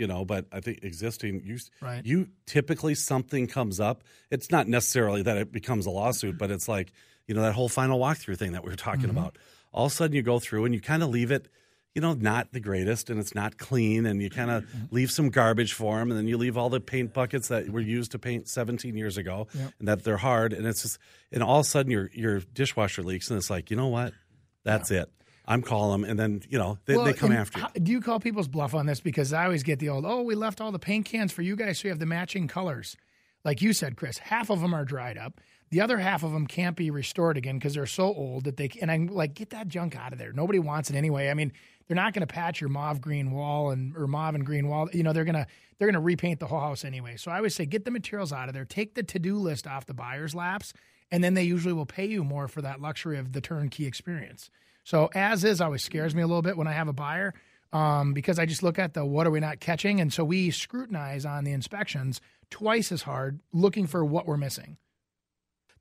you 0.00 0.06
know, 0.06 0.24
but 0.24 0.46
I 0.50 0.60
think 0.60 0.82
existing, 0.82 1.42
you 1.44 1.58
right. 1.80 2.04
you 2.04 2.28
typically 2.46 2.94
something 2.94 3.46
comes 3.46 3.78
up. 3.78 4.02
It's 4.30 4.50
not 4.50 4.66
necessarily 4.66 5.22
that 5.22 5.36
it 5.36 5.52
becomes 5.52 5.86
a 5.86 5.90
lawsuit, 5.90 6.38
but 6.38 6.50
it's 6.50 6.68
like 6.68 6.92
you 7.26 7.34
know 7.34 7.42
that 7.42 7.52
whole 7.52 7.68
final 7.68 8.00
walkthrough 8.00 8.38
thing 8.38 8.52
that 8.52 8.64
we 8.64 8.70
were 8.70 8.76
talking 8.76 9.02
mm-hmm. 9.02 9.18
about. 9.18 9.38
All 9.72 9.86
of 9.86 9.92
a 9.92 9.94
sudden, 9.94 10.16
you 10.16 10.22
go 10.22 10.40
through 10.40 10.64
and 10.64 10.74
you 10.74 10.80
kind 10.80 11.02
of 11.02 11.10
leave 11.10 11.30
it 11.30 11.48
you 11.94 12.00
know, 12.00 12.12
not 12.12 12.52
the 12.52 12.60
greatest 12.60 13.10
and 13.10 13.18
it's 13.18 13.34
not 13.34 13.58
clean 13.58 14.06
and 14.06 14.22
you 14.22 14.30
kind 14.30 14.50
of 14.50 14.64
mm-hmm. 14.64 14.94
leave 14.94 15.10
some 15.10 15.28
garbage 15.28 15.72
for 15.72 15.98
them 15.98 16.10
and 16.10 16.18
then 16.18 16.28
you 16.28 16.38
leave 16.38 16.56
all 16.56 16.70
the 16.70 16.80
paint 16.80 17.12
buckets 17.12 17.48
that 17.48 17.68
were 17.68 17.80
used 17.80 18.12
to 18.12 18.18
paint 18.18 18.48
17 18.48 18.96
years 18.96 19.16
ago 19.16 19.48
yep. 19.54 19.72
and 19.80 19.88
that 19.88 20.04
they're 20.04 20.16
hard 20.16 20.52
and 20.52 20.66
it's 20.66 20.82
just 20.82 20.98
and 21.32 21.42
all 21.42 21.60
of 21.60 21.66
a 21.66 21.68
sudden 21.68 21.90
your 21.90 22.08
your 22.12 22.40
dishwasher 22.40 23.02
leaks 23.02 23.28
and 23.28 23.38
it's 23.38 23.50
like, 23.50 23.70
you 23.70 23.76
know 23.76 23.88
what? 23.88 24.12
That's 24.62 24.90
yeah. 24.90 25.02
it. 25.02 25.10
I'm 25.46 25.62
calling 25.62 26.02
them, 26.02 26.10
and 26.10 26.18
then 26.18 26.42
you 26.48 26.58
know 26.58 26.78
they, 26.86 26.96
well, 26.96 27.04
they 27.04 27.12
come 27.12 27.32
after 27.32 27.58
you. 27.58 27.64
How, 27.64 27.70
do 27.70 27.92
you 27.92 28.00
call 28.00 28.20
people's 28.20 28.48
bluff 28.48 28.74
on 28.74 28.86
this? 28.86 29.00
Because 29.00 29.32
I 29.32 29.44
always 29.44 29.62
get 29.62 29.78
the 29.78 29.88
old, 29.88 30.04
"Oh, 30.06 30.22
we 30.22 30.34
left 30.34 30.60
all 30.60 30.72
the 30.72 30.78
paint 30.78 31.06
cans 31.06 31.32
for 31.32 31.42
you 31.42 31.56
guys, 31.56 31.78
so 31.78 31.88
you 31.88 31.92
have 31.92 31.98
the 31.98 32.06
matching 32.06 32.48
colors." 32.48 32.96
Like 33.44 33.62
you 33.62 33.72
said, 33.72 33.96
Chris, 33.96 34.18
half 34.18 34.50
of 34.50 34.60
them 34.60 34.74
are 34.74 34.84
dried 34.84 35.16
up. 35.16 35.40
The 35.70 35.80
other 35.80 35.98
half 35.98 36.22
of 36.22 36.32
them 36.32 36.46
can't 36.46 36.76
be 36.76 36.90
restored 36.90 37.36
again 37.36 37.56
because 37.56 37.74
they're 37.74 37.86
so 37.86 38.04
old 38.04 38.44
that 38.44 38.56
they. 38.56 38.70
And 38.80 38.90
I'm 38.90 39.06
like, 39.06 39.34
get 39.34 39.50
that 39.50 39.68
junk 39.68 39.96
out 39.96 40.12
of 40.12 40.18
there. 40.18 40.32
Nobody 40.32 40.58
wants 40.58 40.90
it 40.90 40.96
anyway. 40.96 41.30
I 41.30 41.34
mean, 41.34 41.52
they're 41.86 41.96
not 41.96 42.12
going 42.12 42.26
to 42.26 42.32
patch 42.32 42.60
your 42.60 42.70
mauve 42.70 43.00
green 43.00 43.32
wall 43.32 43.70
and 43.70 43.96
or 43.96 44.06
mauve 44.06 44.34
and 44.34 44.44
green 44.44 44.68
wall. 44.68 44.88
You 44.92 45.02
know, 45.02 45.12
they're 45.12 45.24
gonna 45.24 45.46
they're 45.78 45.88
gonna 45.88 46.00
repaint 46.00 46.38
the 46.38 46.46
whole 46.46 46.60
house 46.60 46.84
anyway. 46.84 47.16
So 47.16 47.30
I 47.30 47.36
always 47.36 47.54
say 47.54 47.66
get 47.66 47.84
the 47.84 47.90
materials 47.90 48.32
out 48.32 48.48
of 48.48 48.54
there, 48.54 48.64
take 48.64 48.94
the 48.94 49.02
to 49.02 49.18
do 49.18 49.36
list 49.36 49.66
off 49.66 49.86
the 49.86 49.94
buyer's 49.94 50.34
laps, 50.34 50.72
and 51.10 51.22
then 51.22 51.34
they 51.34 51.42
usually 51.42 51.72
will 51.72 51.86
pay 51.86 52.06
you 52.06 52.24
more 52.24 52.48
for 52.48 52.62
that 52.62 52.80
luxury 52.80 53.18
of 53.18 53.32
the 53.32 53.40
turnkey 53.40 53.86
experience. 53.86 54.50
So 54.84 55.10
as 55.14 55.44
is 55.44 55.60
always 55.60 55.82
scares 55.82 56.14
me 56.14 56.22
a 56.22 56.26
little 56.26 56.42
bit 56.42 56.56
when 56.56 56.66
I 56.66 56.72
have 56.72 56.88
a 56.88 56.92
buyer. 56.92 57.34
Um, 57.72 58.14
because 58.14 58.40
I 58.40 58.46
just 58.46 58.64
look 58.64 58.80
at 58.80 58.94
the 58.94 59.04
what 59.04 59.28
are 59.28 59.30
we 59.30 59.38
not 59.38 59.60
catching, 59.60 60.00
and 60.00 60.12
so 60.12 60.24
we 60.24 60.50
scrutinize 60.50 61.24
on 61.24 61.44
the 61.44 61.52
inspections 61.52 62.20
twice 62.50 62.90
as 62.90 63.02
hard, 63.02 63.38
looking 63.52 63.86
for 63.86 64.04
what 64.04 64.26
we're 64.26 64.36
missing. 64.36 64.76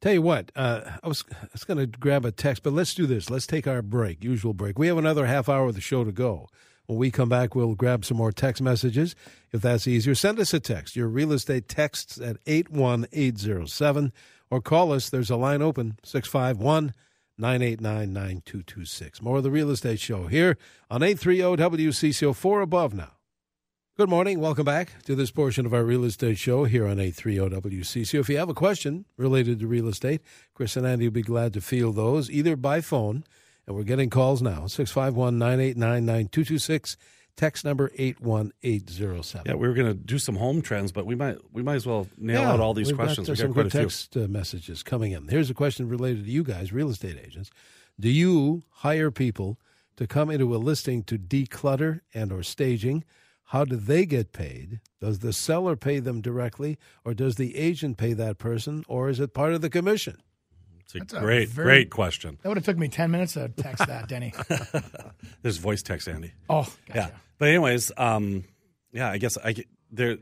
Tell 0.01 0.13
you 0.13 0.21
what, 0.21 0.51
uh, 0.55 0.81
I 1.03 1.07
was 1.07 1.25
I 1.31 1.47
was 1.51 1.65
going 1.65 1.79
to 1.79 1.87
grab 1.87 2.25
a 2.25 2.31
text, 2.31 2.63
but 2.63 2.73
let's 2.73 2.93
do 2.93 3.05
this. 3.05 3.29
Let's 3.29 3.47
take 3.47 3.67
our 3.67 3.81
break, 3.81 4.23
usual 4.23 4.53
break. 4.53 4.79
We 4.79 4.87
have 4.87 4.97
another 4.97 5.25
half 5.25 5.49
hour 5.49 5.65
of 5.65 5.75
the 5.75 5.81
show 5.81 6.03
to 6.03 6.11
go. 6.11 6.47
When 6.85 6.97
we 6.97 7.11
come 7.11 7.29
back, 7.29 7.53
we'll 7.53 7.75
grab 7.75 8.05
some 8.05 8.17
more 8.17 8.31
text 8.31 8.61
messages. 8.61 9.15
If 9.51 9.61
that's 9.61 9.87
easier, 9.87 10.15
send 10.15 10.39
us 10.39 10.53
a 10.53 10.59
text. 10.59 10.95
Your 10.95 11.07
real 11.07 11.33
estate 11.33 11.67
texts 11.67 12.19
at 12.19 12.37
81807 12.47 14.13
or 14.51 14.61
call 14.61 14.91
us. 14.91 15.09
There's 15.09 15.29
a 15.29 15.35
line 15.35 15.61
open, 15.61 15.97
651 16.03 16.93
989 17.37 18.13
9226. 18.13 19.21
More 19.21 19.37
of 19.37 19.43
the 19.43 19.51
real 19.51 19.69
estate 19.69 19.99
show 19.99 20.27
here 20.27 20.57
on 20.89 21.03
830 21.03 21.57
WCCO 21.63 22.35
4 22.35 22.61
above 22.61 22.93
now. 22.93 23.13
Good 23.99 24.09
morning. 24.09 24.39
Welcome 24.39 24.63
back 24.63 25.03
to 25.03 25.15
this 25.15 25.29
portion 25.29 25.65
of 25.65 25.73
our 25.73 25.83
real 25.83 26.05
estate 26.05 26.37
show 26.37 26.63
here 26.63 26.85
on 26.85 26.99
830 26.99 27.69
WCC. 27.69 28.17
If 28.17 28.29
you 28.29 28.37
have 28.37 28.47
a 28.47 28.53
question 28.53 29.05
related 29.17 29.59
to 29.59 29.67
real 29.67 29.89
estate, 29.89 30.21
Chris 30.53 30.77
and 30.77 30.87
Andy 30.87 31.07
will 31.07 31.13
be 31.13 31.21
glad 31.21 31.53
to 31.53 31.61
field 31.61 31.97
those 31.97 32.31
either 32.31 32.55
by 32.55 32.79
phone, 32.79 33.25
and 33.67 33.75
we're 33.75 33.83
getting 33.83 34.09
calls 34.09 34.41
now 34.41 34.67
651 34.67 35.37
989 35.37 36.05
9226. 36.05 36.95
Text 37.39 37.63
number 37.63 37.89
eight 37.97 38.19
one 38.19 38.51
eight 38.63 38.89
zero 38.89 39.21
seven. 39.21 39.45
Yeah, 39.47 39.55
we 39.55 39.65
were 39.69 39.73
going 39.73 39.87
to 39.87 39.93
do 39.93 40.19
some 40.19 40.35
home 40.35 40.61
trends, 40.61 40.91
but 40.91 41.05
we 41.05 41.15
might 41.15 41.37
we 41.53 41.63
might 41.63 41.75
as 41.75 41.87
well 41.87 42.05
nail 42.17 42.41
yeah, 42.41 42.51
out 42.51 42.59
all 42.59 42.73
these 42.73 42.91
questions. 42.91 43.29
Got, 43.29 43.37
we 43.37 43.37
got 43.37 43.43
some 43.43 43.53
good 43.53 43.71
text 43.71 44.17
uh, 44.17 44.27
messages 44.27 44.83
coming 44.83 45.13
in. 45.13 45.25
Here's 45.29 45.49
a 45.49 45.53
question 45.53 45.87
related 45.87 46.25
to 46.25 46.31
you 46.31 46.43
guys, 46.43 46.73
real 46.73 46.89
estate 46.89 47.17
agents. 47.17 47.49
Do 47.97 48.09
you 48.09 48.63
hire 48.69 49.09
people 49.09 49.57
to 49.95 50.05
come 50.05 50.29
into 50.29 50.53
a 50.53 50.57
listing 50.57 51.01
to 51.03 51.17
declutter 51.17 52.01
and 52.13 52.33
or 52.33 52.43
staging? 52.43 53.05
How 53.45 53.63
do 53.63 53.77
they 53.77 54.05
get 54.05 54.33
paid? 54.33 54.81
Does 54.99 55.19
the 55.19 55.31
seller 55.31 55.77
pay 55.77 55.99
them 55.99 56.19
directly, 56.19 56.77
or 57.05 57.13
does 57.13 57.35
the 57.35 57.55
agent 57.55 57.95
pay 57.95 58.11
that 58.11 58.37
person, 58.37 58.83
or 58.89 59.07
is 59.07 59.21
it 59.21 59.33
part 59.33 59.53
of 59.53 59.61
the 59.61 59.69
commission? 59.69 60.17
It's 60.95 60.95
a 60.95 60.99
That's 60.99 61.13
great, 61.13 61.47
a 61.47 61.51
very, 61.51 61.65
great 61.65 61.89
question. 61.89 62.37
That 62.41 62.49
would 62.49 62.57
have 62.57 62.65
took 62.65 62.77
me 62.77 62.87
ten 62.87 63.11
minutes 63.11 63.33
to 63.33 63.49
text 63.49 63.85
that, 63.87 64.07
Denny. 64.07 64.33
There's 65.41 65.57
voice 65.57 65.83
text, 65.83 66.07
Andy. 66.07 66.33
Oh, 66.49 66.63
gotcha. 66.87 66.93
yeah. 66.95 67.09
But 67.37 67.49
anyways, 67.49 67.91
um, 67.97 68.43
yeah, 68.91 69.09
I 69.09 69.17
guess 69.17 69.37
I 69.37 69.55
there 69.91 70.17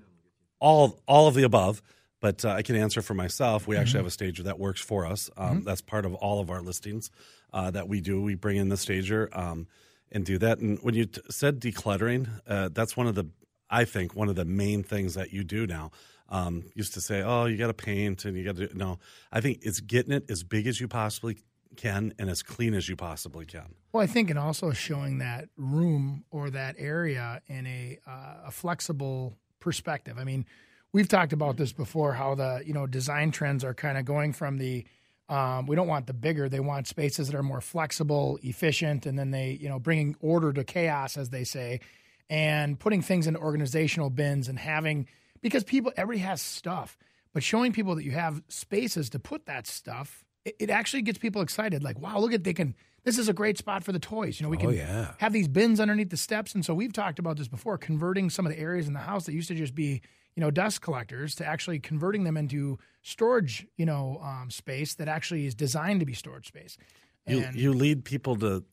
all 0.59 0.99
all 1.07 1.27
of 1.27 1.35
the 1.35 1.43
above. 1.43 1.81
But 2.19 2.43
uh, 2.43 2.49
I 2.49 2.63
can 2.63 2.75
answer 2.75 3.03
for 3.03 3.13
myself. 3.13 3.67
We 3.67 3.75
mm-hmm. 3.75 3.81
actually 3.83 3.99
have 3.99 4.07
a 4.07 4.11
stager 4.11 4.43
that 4.43 4.57
works 4.57 4.81
for 4.81 5.05
us. 5.05 5.29
Um, 5.37 5.57
mm-hmm. 5.57 5.65
That's 5.65 5.81
part 5.81 6.03
of 6.03 6.15
all 6.15 6.39
of 6.39 6.49
our 6.49 6.61
listings 6.61 7.11
uh, 7.53 7.69
that 7.71 7.87
we 7.87 8.01
do. 8.01 8.19
We 8.19 8.33
bring 8.33 8.57
in 8.57 8.69
the 8.69 8.77
stager. 8.77 9.29
Um, 9.33 9.67
and 10.11 10.25
do 10.25 10.37
that. 10.37 10.59
And 10.59 10.79
when 10.81 10.95
you 10.95 11.05
t- 11.05 11.21
said 11.29 11.59
decluttering, 11.59 12.27
uh, 12.47 12.69
that's 12.71 12.95
one 12.95 13.07
of 13.07 13.15
the, 13.15 13.25
I 13.69 13.85
think, 13.85 14.15
one 14.15 14.29
of 14.29 14.35
the 14.35 14.45
main 14.45 14.83
things 14.83 15.15
that 15.15 15.33
you 15.33 15.43
do 15.43 15.67
now. 15.67 15.91
Um, 16.29 16.65
used 16.73 16.93
to 16.95 17.01
say, 17.01 17.21
oh, 17.21 17.45
you 17.45 17.55
got 17.57 17.67
to 17.67 17.73
paint 17.73 18.25
and 18.25 18.35
you 18.35 18.43
got 18.43 18.57
to, 18.57 18.77
no, 18.77 18.99
I 19.31 19.39
think 19.39 19.59
it's 19.61 19.79
getting 19.79 20.11
it 20.11 20.29
as 20.29 20.43
big 20.43 20.67
as 20.67 20.81
you 20.81 20.87
possibly 20.87 21.37
can 21.77 22.13
and 22.19 22.29
as 22.29 22.43
clean 22.43 22.73
as 22.73 22.89
you 22.89 22.97
possibly 22.97 23.45
can. 23.45 23.75
Well, 23.93 24.03
I 24.03 24.07
think, 24.07 24.29
and 24.29 24.37
also 24.37 24.71
showing 24.71 25.19
that 25.19 25.47
room 25.55 26.25
or 26.29 26.49
that 26.49 26.75
area 26.77 27.41
in 27.47 27.65
a, 27.65 27.99
uh, 28.05 28.47
a 28.47 28.51
flexible 28.51 29.37
perspective. 29.59 30.17
I 30.19 30.25
mean, 30.25 30.45
we've 30.91 31.07
talked 31.07 31.31
about 31.31 31.55
this 31.55 31.71
before, 31.71 32.13
how 32.13 32.35
the, 32.35 32.61
you 32.65 32.73
know, 32.73 32.87
design 32.87 33.31
trends 33.31 33.63
are 33.63 33.73
kind 33.73 33.97
of 33.97 34.03
going 34.03 34.33
from 34.33 34.57
the, 34.57 34.85
um, 35.29 35.65
we 35.65 35.75
don't 35.75 35.87
want 35.87 36.07
the 36.07 36.13
bigger. 36.13 36.49
They 36.49 36.59
want 36.59 36.87
spaces 36.87 37.27
that 37.27 37.35
are 37.35 37.43
more 37.43 37.61
flexible, 37.61 38.39
efficient, 38.43 39.05
and 39.05 39.17
then 39.17 39.31
they, 39.31 39.51
you 39.51 39.69
know, 39.69 39.79
bringing 39.79 40.15
order 40.19 40.51
to 40.53 40.63
chaos, 40.63 41.17
as 41.17 41.29
they 41.29 41.43
say, 41.43 41.79
and 42.29 42.79
putting 42.79 43.01
things 43.01 43.27
in 43.27 43.35
organizational 43.35 44.09
bins 44.09 44.47
and 44.47 44.59
having 44.59 45.07
because 45.41 45.63
people 45.63 45.91
everybody 45.95 46.23
has 46.25 46.41
stuff, 46.41 46.97
but 47.33 47.43
showing 47.43 47.71
people 47.73 47.95
that 47.95 48.03
you 48.03 48.11
have 48.11 48.41
spaces 48.47 49.09
to 49.11 49.19
put 49.19 49.45
that 49.45 49.67
stuff, 49.67 50.23
it, 50.45 50.55
it 50.59 50.69
actually 50.69 51.03
gets 51.03 51.17
people 51.17 51.41
excited. 51.41 51.83
Like, 51.83 51.99
wow, 51.99 52.19
look 52.19 52.33
at 52.33 52.43
they 52.43 52.53
can. 52.53 52.75
This 53.03 53.17
is 53.17 53.29
a 53.29 53.33
great 53.33 53.57
spot 53.57 53.83
for 53.83 53.91
the 53.91 53.99
toys. 53.99 54.39
You 54.39 54.45
know, 54.45 54.49
we 54.49 54.57
oh, 54.57 54.61
can 54.61 54.69
oh, 54.69 54.73
yeah. 54.73 55.13
have 55.19 55.31
these 55.31 55.47
bins 55.47 55.79
underneath 55.79 56.09
the 56.09 56.17
steps, 56.17 56.53
and 56.53 56.65
so 56.65 56.73
we've 56.73 56.91
talked 56.91 57.19
about 57.19 57.37
this 57.37 57.47
before, 57.47 57.77
converting 57.77 58.29
some 58.29 58.45
of 58.45 58.51
the 58.51 58.59
areas 58.59 58.87
in 58.87 58.93
the 58.93 58.99
house 58.99 59.25
that 59.25 59.33
used 59.33 59.47
to 59.49 59.55
just 59.55 59.75
be 59.75 60.01
you 60.35 60.41
know 60.41 60.51
dust 60.51 60.81
collectors 60.81 61.35
to 61.35 61.45
actually 61.45 61.79
converting 61.79 62.23
them 62.23 62.37
into 62.37 62.77
storage 63.01 63.65
you 63.75 63.85
know 63.85 64.19
um, 64.23 64.49
space 64.51 64.93
that 64.95 65.07
actually 65.07 65.45
is 65.45 65.55
designed 65.55 65.99
to 65.99 66.05
be 66.05 66.13
storage 66.13 66.47
space. 66.47 66.77
And 67.25 67.55
you 67.55 67.71
you 67.71 67.73
lead 67.73 68.05
people 68.05 68.35
to 68.37 68.63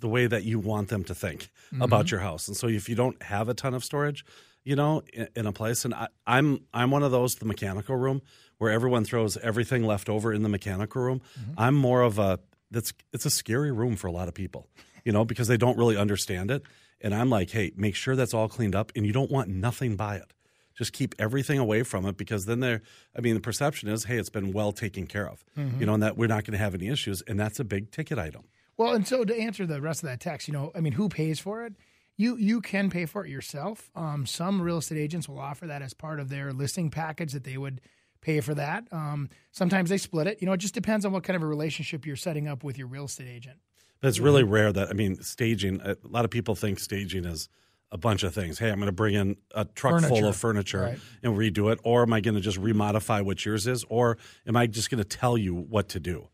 the 0.00 0.08
way 0.08 0.26
that 0.26 0.44
you 0.44 0.58
want 0.58 0.88
them 0.88 1.04
to 1.04 1.14
think 1.14 1.48
mm-hmm. 1.72 1.82
about 1.82 2.10
your 2.10 2.20
house, 2.20 2.48
and 2.48 2.56
so 2.56 2.68
if 2.68 2.88
you 2.88 2.94
don't 2.94 3.22
have 3.22 3.48
a 3.48 3.54
ton 3.54 3.74
of 3.74 3.84
storage, 3.84 4.24
you 4.64 4.76
know, 4.76 5.02
in, 5.12 5.28
in 5.36 5.46
a 5.46 5.52
place, 5.52 5.84
and 5.84 5.94
I, 5.94 6.08
I'm 6.26 6.60
I'm 6.72 6.90
one 6.90 7.02
of 7.02 7.10
those 7.10 7.36
the 7.36 7.44
mechanical 7.44 7.96
room 7.96 8.22
where 8.58 8.72
everyone 8.72 9.04
throws 9.04 9.36
everything 9.38 9.84
left 9.84 10.08
over 10.08 10.32
in 10.32 10.42
the 10.42 10.48
mechanical 10.48 11.02
room. 11.02 11.20
Mm-hmm. 11.38 11.52
I'm 11.58 11.74
more 11.74 12.02
of 12.02 12.18
a 12.18 12.40
that's 12.70 12.92
it's 13.12 13.26
a 13.26 13.30
scary 13.30 13.72
room 13.72 13.96
for 13.96 14.06
a 14.06 14.12
lot 14.12 14.28
of 14.28 14.34
people, 14.34 14.68
you 15.04 15.12
know, 15.12 15.24
because 15.24 15.48
they 15.48 15.56
don't 15.56 15.78
really 15.78 15.96
understand 15.96 16.50
it. 16.50 16.62
And 17.00 17.14
I'm 17.14 17.28
like, 17.28 17.50
hey, 17.50 17.72
make 17.76 17.94
sure 17.94 18.16
that's 18.16 18.34
all 18.34 18.48
cleaned 18.48 18.74
up, 18.74 18.92
and 18.96 19.06
you 19.06 19.12
don't 19.12 19.30
want 19.30 19.48
nothing 19.48 19.96
by 19.96 20.16
it 20.16 20.30
just 20.76 20.92
keep 20.92 21.14
everything 21.20 21.60
away 21.60 21.84
from 21.84 22.04
it 22.04 22.16
because 22.16 22.46
then 22.46 22.58
there 22.58 22.82
i 23.16 23.20
mean 23.20 23.34
the 23.34 23.40
perception 23.40 23.88
is 23.88 24.02
hey 24.02 24.16
it's 24.16 24.28
been 24.28 24.52
well 24.52 24.72
taken 24.72 25.06
care 25.06 25.28
of 25.28 25.44
mm-hmm. 25.56 25.78
you 25.78 25.86
know 25.86 25.94
and 25.94 26.02
that 26.02 26.16
we're 26.16 26.26
not 26.26 26.42
going 26.42 26.50
to 26.50 26.58
have 26.58 26.74
any 26.74 26.88
issues 26.88 27.22
and 27.28 27.38
that's 27.38 27.60
a 27.60 27.64
big 27.64 27.92
ticket 27.92 28.18
item 28.18 28.42
Well, 28.76 28.94
and 28.94 29.06
so 29.06 29.24
to 29.24 29.36
answer 29.36 29.66
the 29.66 29.80
rest 29.80 30.02
of 30.02 30.08
that 30.08 30.20
text, 30.20 30.48
you 30.48 30.54
know, 30.54 30.72
I 30.74 30.80
mean, 30.80 30.94
who 30.94 31.08
pays 31.08 31.38
for 31.38 31.64
it? 31.64 31.74
You 32.16 32.36
you 32.36 32.60
can 32.60 32.90
pay 32.90 33.06
for 33.06 33.24
it 33.24 33.30
yourself. 33.30 33.90
Um, 33.96 34.24
some 34.26 34.62
real 34.62 34.78
estate 34.78 34.98
agents 34.98 35.28
will 35.28 35.40
offer 35.40 35.66
that 35.66 35.82
as 35.82 35.94
part 35.94 36.20
of 36.20 36.28
their 36.28 36.52
listing 36.52 36.90
package 36.90 37.32
that 37.32 37.44
they 37.44 37.56
would 37.56 37.80
pay 38.20 38.40
for 38.40 38.54
that. 38.54 38.84
Um, 38.92 39.28
sometimes 39.52 39.90
they 39.90 39.98
split 39.98 40.26
it. 40.26 40.38
You 40.40 40.46
know, 40.46 40.52
it 40.52 40.58
just 40.58 40.74
depends 40.74 41.04
on 41.04 41.12
what 41.12 41.24
kind 41.24 41.36
of 41.36 41.42
a 41.42 41.46
relationship 41.46 42.06
you're 42.06 42.16
setting 42.16 42.46
up 42.48 42.62
with 42.62 42.78
your 42.78 42.86
real 42.86 43.04
estate 43.06 43.28
agent. 43.28 43.58
But 44.00 44.08
it's 44.08 44.20
really 44.20 44.44
rare 44.44 44.72
that 44.72 44.88
I 44.88 44.92
mean, 44.92 45.20
staging. 45.22 45.80
A 45.82 45.96
lot 46.04 46.24
of 46.24 46.30
people 46.30 46.54
think 46.54 46.78
staging 46.78 47.24
is 47.24 47.48
a 47.90 47.98
bunch 47.98 48.22
of 48.22 48.34
things. 48.34 48.58
Hey, 48.58 48.70
I'm 48.70 48.76
going 48.76 48.86
to 48.86 48.92
bring 48.92 49.14
in 49.14 49.36
a 49.54 49.64
truck 49.64 50.02
full 50.04 50.26
of 50.26 50.36
furniture 50.36 50.80
Right. 50.80 50.98
and 51.22 51.36
redo 51.36 51.72
it, 51.72 51.78
or 51.84 52.02
am 52.02 52.12
I 52.12 52.20
going 52.20 52.34
to 52.34 52.40
just 52.40 52.60
remodify 52.60 53.24
what 53.24 53.44
yours 53.44 53.66
is, 53.66 53.84
or 53.88 54.18
am 54.46 54.56
I 54.56 54.66
just 54.66 54.90
going 54.90 54.98
to 55.02 55.08
tell 55.08 55.36
you 55.38 55.54
what 55.54 55.88
to 55.90 56.00
do? 56.00 56.28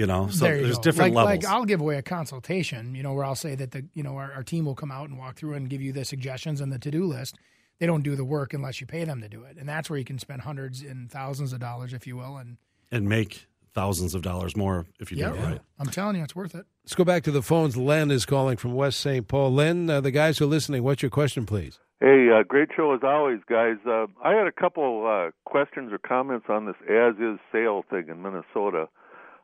You 0.00 0.06
know, 0.06 0.28
so 0.28 0.46
there 0.46 0.56
you 0.56 0.62
there's 0.62 0.76
go. 0.76 0.82
different 0.82 1.14
like, 1.14 1.26
levels. 1.26 1.44
Like 1.44 1.52
I'll 1.52 1.66
give 1.66 1.82
away 1.82 1.98
a 1.98 2.02
consultation, 2.02 2.94
you 2.94 3.02
know, 3.02 3.12
where 3.12 3.22
I'll 3.22 3.34
say 3.34 3.54
that 3.54 3.72
the 3.72 3.84
you 3.92 4.02
know 4.02 4.16
our, 4.16 4.32
our 4.32 4.42
team 4.42 4.64
will 4.64 4.74
come 4.74 4.90
out 4.90 5.10
and 5.10 5.18
walk 5.18 5.36
through 5.36 5.52
and 5.52 5.68
give 5.68 5.82
you 5.82 5.92
the 5.92 6.06
suggestions 6.06 6.62
and 6.62 6.72
the 6.72 6.78
to 6.78 6.90
do 6.90 7.04
list. 7.04 7.36
They 7.80 7.86
don't 7.86 8.00
do 8.00 8.16
the 8.16 8.24
work 8.24 8.54
unless 8.54 8.80
you 8.80 8.86
pay 8.86 9.04
them 9.04 9.20
to 9.20 9.28
do 9.28 9.44
it, 9.44 9.58
and 9.58 9.68
that's 9.68 9.90
where 9.90 9.98
you 9.98 10.06
can 10.06 10.18
spend 10.18 10.40
hundreds 10.40 10.80
and 10.80 11.10
thousands 11.10 11.52
of 11.52 11.60
dollars, 11.60 11.92
if 11.92 12.06
you 12.06 12.16
will. 12.16 12.38
And 12.38 12.56
and 12.90 13.10
make 13.10 13.46
thousands 13.74 14.14
of 14.14 14.22
dollars 14.22 14.56
more 14.56 14.86
if 15.00 15.12
you 15.12 15.18
yeah, 15.18 15.32
do 15.32 15.34
it 15.34 15.42
right. 15.42 15.60
I'm 15.78 15.90
telling 15.90 16.16
you, 16.16 16.24
it's 16.24 16.34
worth 16.34 16.54
it. 16.54 16.64
Let's 16.82 16.94
go 16.94 17.04
back 17.04 17.22
to 17.24 17.30
the 17.30 17.42
phones. 17.42 17.76
Len 17.76 18.10
is 18.10 18.24
calling 18.24 18.56
from 18.56 18.72
West 18.72 19.00
St. 19.00 19.28
Paul. 19.28 19.52
Len, 19.52 19.90
uh, 19.90 20.00
the 20.00 20.10
guys 20.10 20.38
who 20.38 20.46
are 20.46 20.48
listening, 20.48 20.82
what's 20.82 21.02
your 21.02 21.10
question, 21.10 21.44
please? 21.44 21.78
Hey, 22.00 22.28
uh, 22.34 22.42
great 22.42 22.70
show 22.74 22.94
as 22.94 23.00
always, 23.02 23.40
guys. 23.46 23.76
Uh, 23.86 24.06
I 24.24 24.32
had 24.32 24.46
a 24.46 24.52
couple 24.52 25.06
uh, 25.06 25.32
questions 25.44 25.92
or 25.92 25.98
comments 25.98 26.46
on 26.48 26.64
this 26.64 26.76
as 26.88 27.16
is 27.16 27.38
sale 27.52 27.84
thing 27.90 28.06
in 28.08 28.22
Minnesota. 28.22 28.88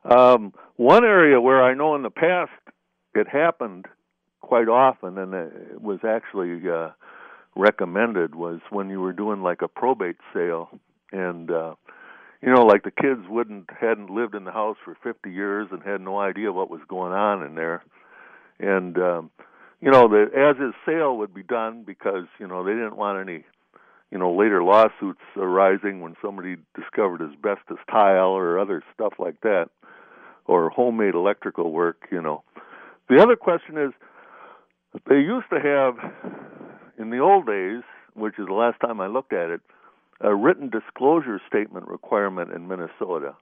Um, 0.09 0.53
one 0.77 1.03
area 1.03 1.41
where 1.41 1.63
I 1.63 1.73
know 1.73 1.95
in 1.95 2.03
the 2.03 2.09
past 2.09 2.51
it 3.13 3.27
happened 3.27 3.85
quite 4.41 4.69
often, 4.69 5.17
and 5.17 5.33
it 5.33 5.81
was 5.81 5.99
actually 6.07 6.61
uh, 6.69 6.91
recommended, 7.55 8.35
was 8.35 8.59
when 8.69 8.89
you 8.89 9.01
were 9.01 9.13
doing 9.13 9.41
like 9.41 9.61
a 9.61 9.67
probate 9.67 10.17
sale, 10.33 10.69
and 11.11 11.51
uh, 11.51 11.75
you 12.41 12.53
know, 12.53 12.65
like 12.65 12.83
the 12.83 12.91
kids 12.91 13.21
wouldn't 13.27 13.69
hadn't 13.79 14.09
lived 14.09 14.35
in 14.35 14.45
the 14.45 14.51
house 14.51 14.77
for 14.85 14.95
50 15.03 15.29
years 15.29 15.67
and 15.71 15.81
had 15.83 16.01
no 16.01 16.19
idea 16.19 16.53
what 16.53 16.69
was 16.69 16.81
going 16.87 17.11
on 17.11 17.43
in 17.43 17.55
there, 17.55 17.83
and 18.59 18.97
um, 18.97 19.31
you 19.81 19.91
know, 19.91 20.07
the 20.07 20.27
as 20.35 20.55
is 20.57 20.73
sale 20.85 21.17
would 21.17 21.33
be 21.33 21.43
done 21.43 21.83
because 21.85 22.25
you 22.39 22.47
know 22.47 22.63
they 22.63 22.71
didn't 22.71 22.95
want 22.97 23.19
any, 23.19 23.43
you 24.11 24.17
know, 24.17 24.33
later 24.33 24.63
lawsuits 24.63 25.21
arising 25.35 25.99
when 25.99 26.15
somebody 26.21 26.55
discovered 26.75 27.21
asbestos 27.21 27.79
tile 27.91 28.29
or 28.29 28.59
other 28.59 28.83
stuff 28.93 29.13
like 29.19 29.41
that, 29.41 29.69
or 30.47 30.69
homemade 30.69 31.13
electrical 31.13 31.71
work. 31.71 32.07
You 32.11 32.21
know, 32.21 32.43
the 33.09 33.21
other 33.21 33.35
question 33.35 33.77
is, 33.77 33.91
they 35.07 35.15
used 35.15 35.47
to 35.51 35.59
have, 35.59 35.95
in 36.97 37.09
the 37.09 37.19
old 37.19 37.45
days, 37.45 37.83
which 38.13 38.39
is 38.39 38.47
the 38.47 38.53
last 38.53 38.79
time 38.79 38.99
I 38.99 39.07
looked 39.07 39.33
at 39.33 39.49
it, 39.49 39.61
a 40.21 40.33
written 40.33 40.69
disclosure 40.69 41.39
statement 41.47 41.87
requirement 41.87 42.51
in 42.51 42.67
Minnesota. 42.67 43.35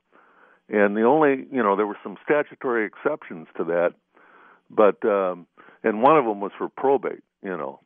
And 0.67 0.97
the 0.97 1.03
only, 1.03 1.45
you 1.51 1.63
know, 1.63 1.75
there 1.75 1.87
were 1.87 1.97
some 2.03 2.17
statutory 2.23 2.85
exceptions 2.85 3.47
to 3.57 3.63
that, 3.65 3.93
but 4.69 5.05
um 5.05 5.47
and 5.83 6.01
one 6.01 6.17
of 6.17 6.25
them 6.25 6.41
was 6.41 6.51
for 6.57 6.67
probate, 6.67 7.23
you 7.43 7.55
know. 7.55 7.79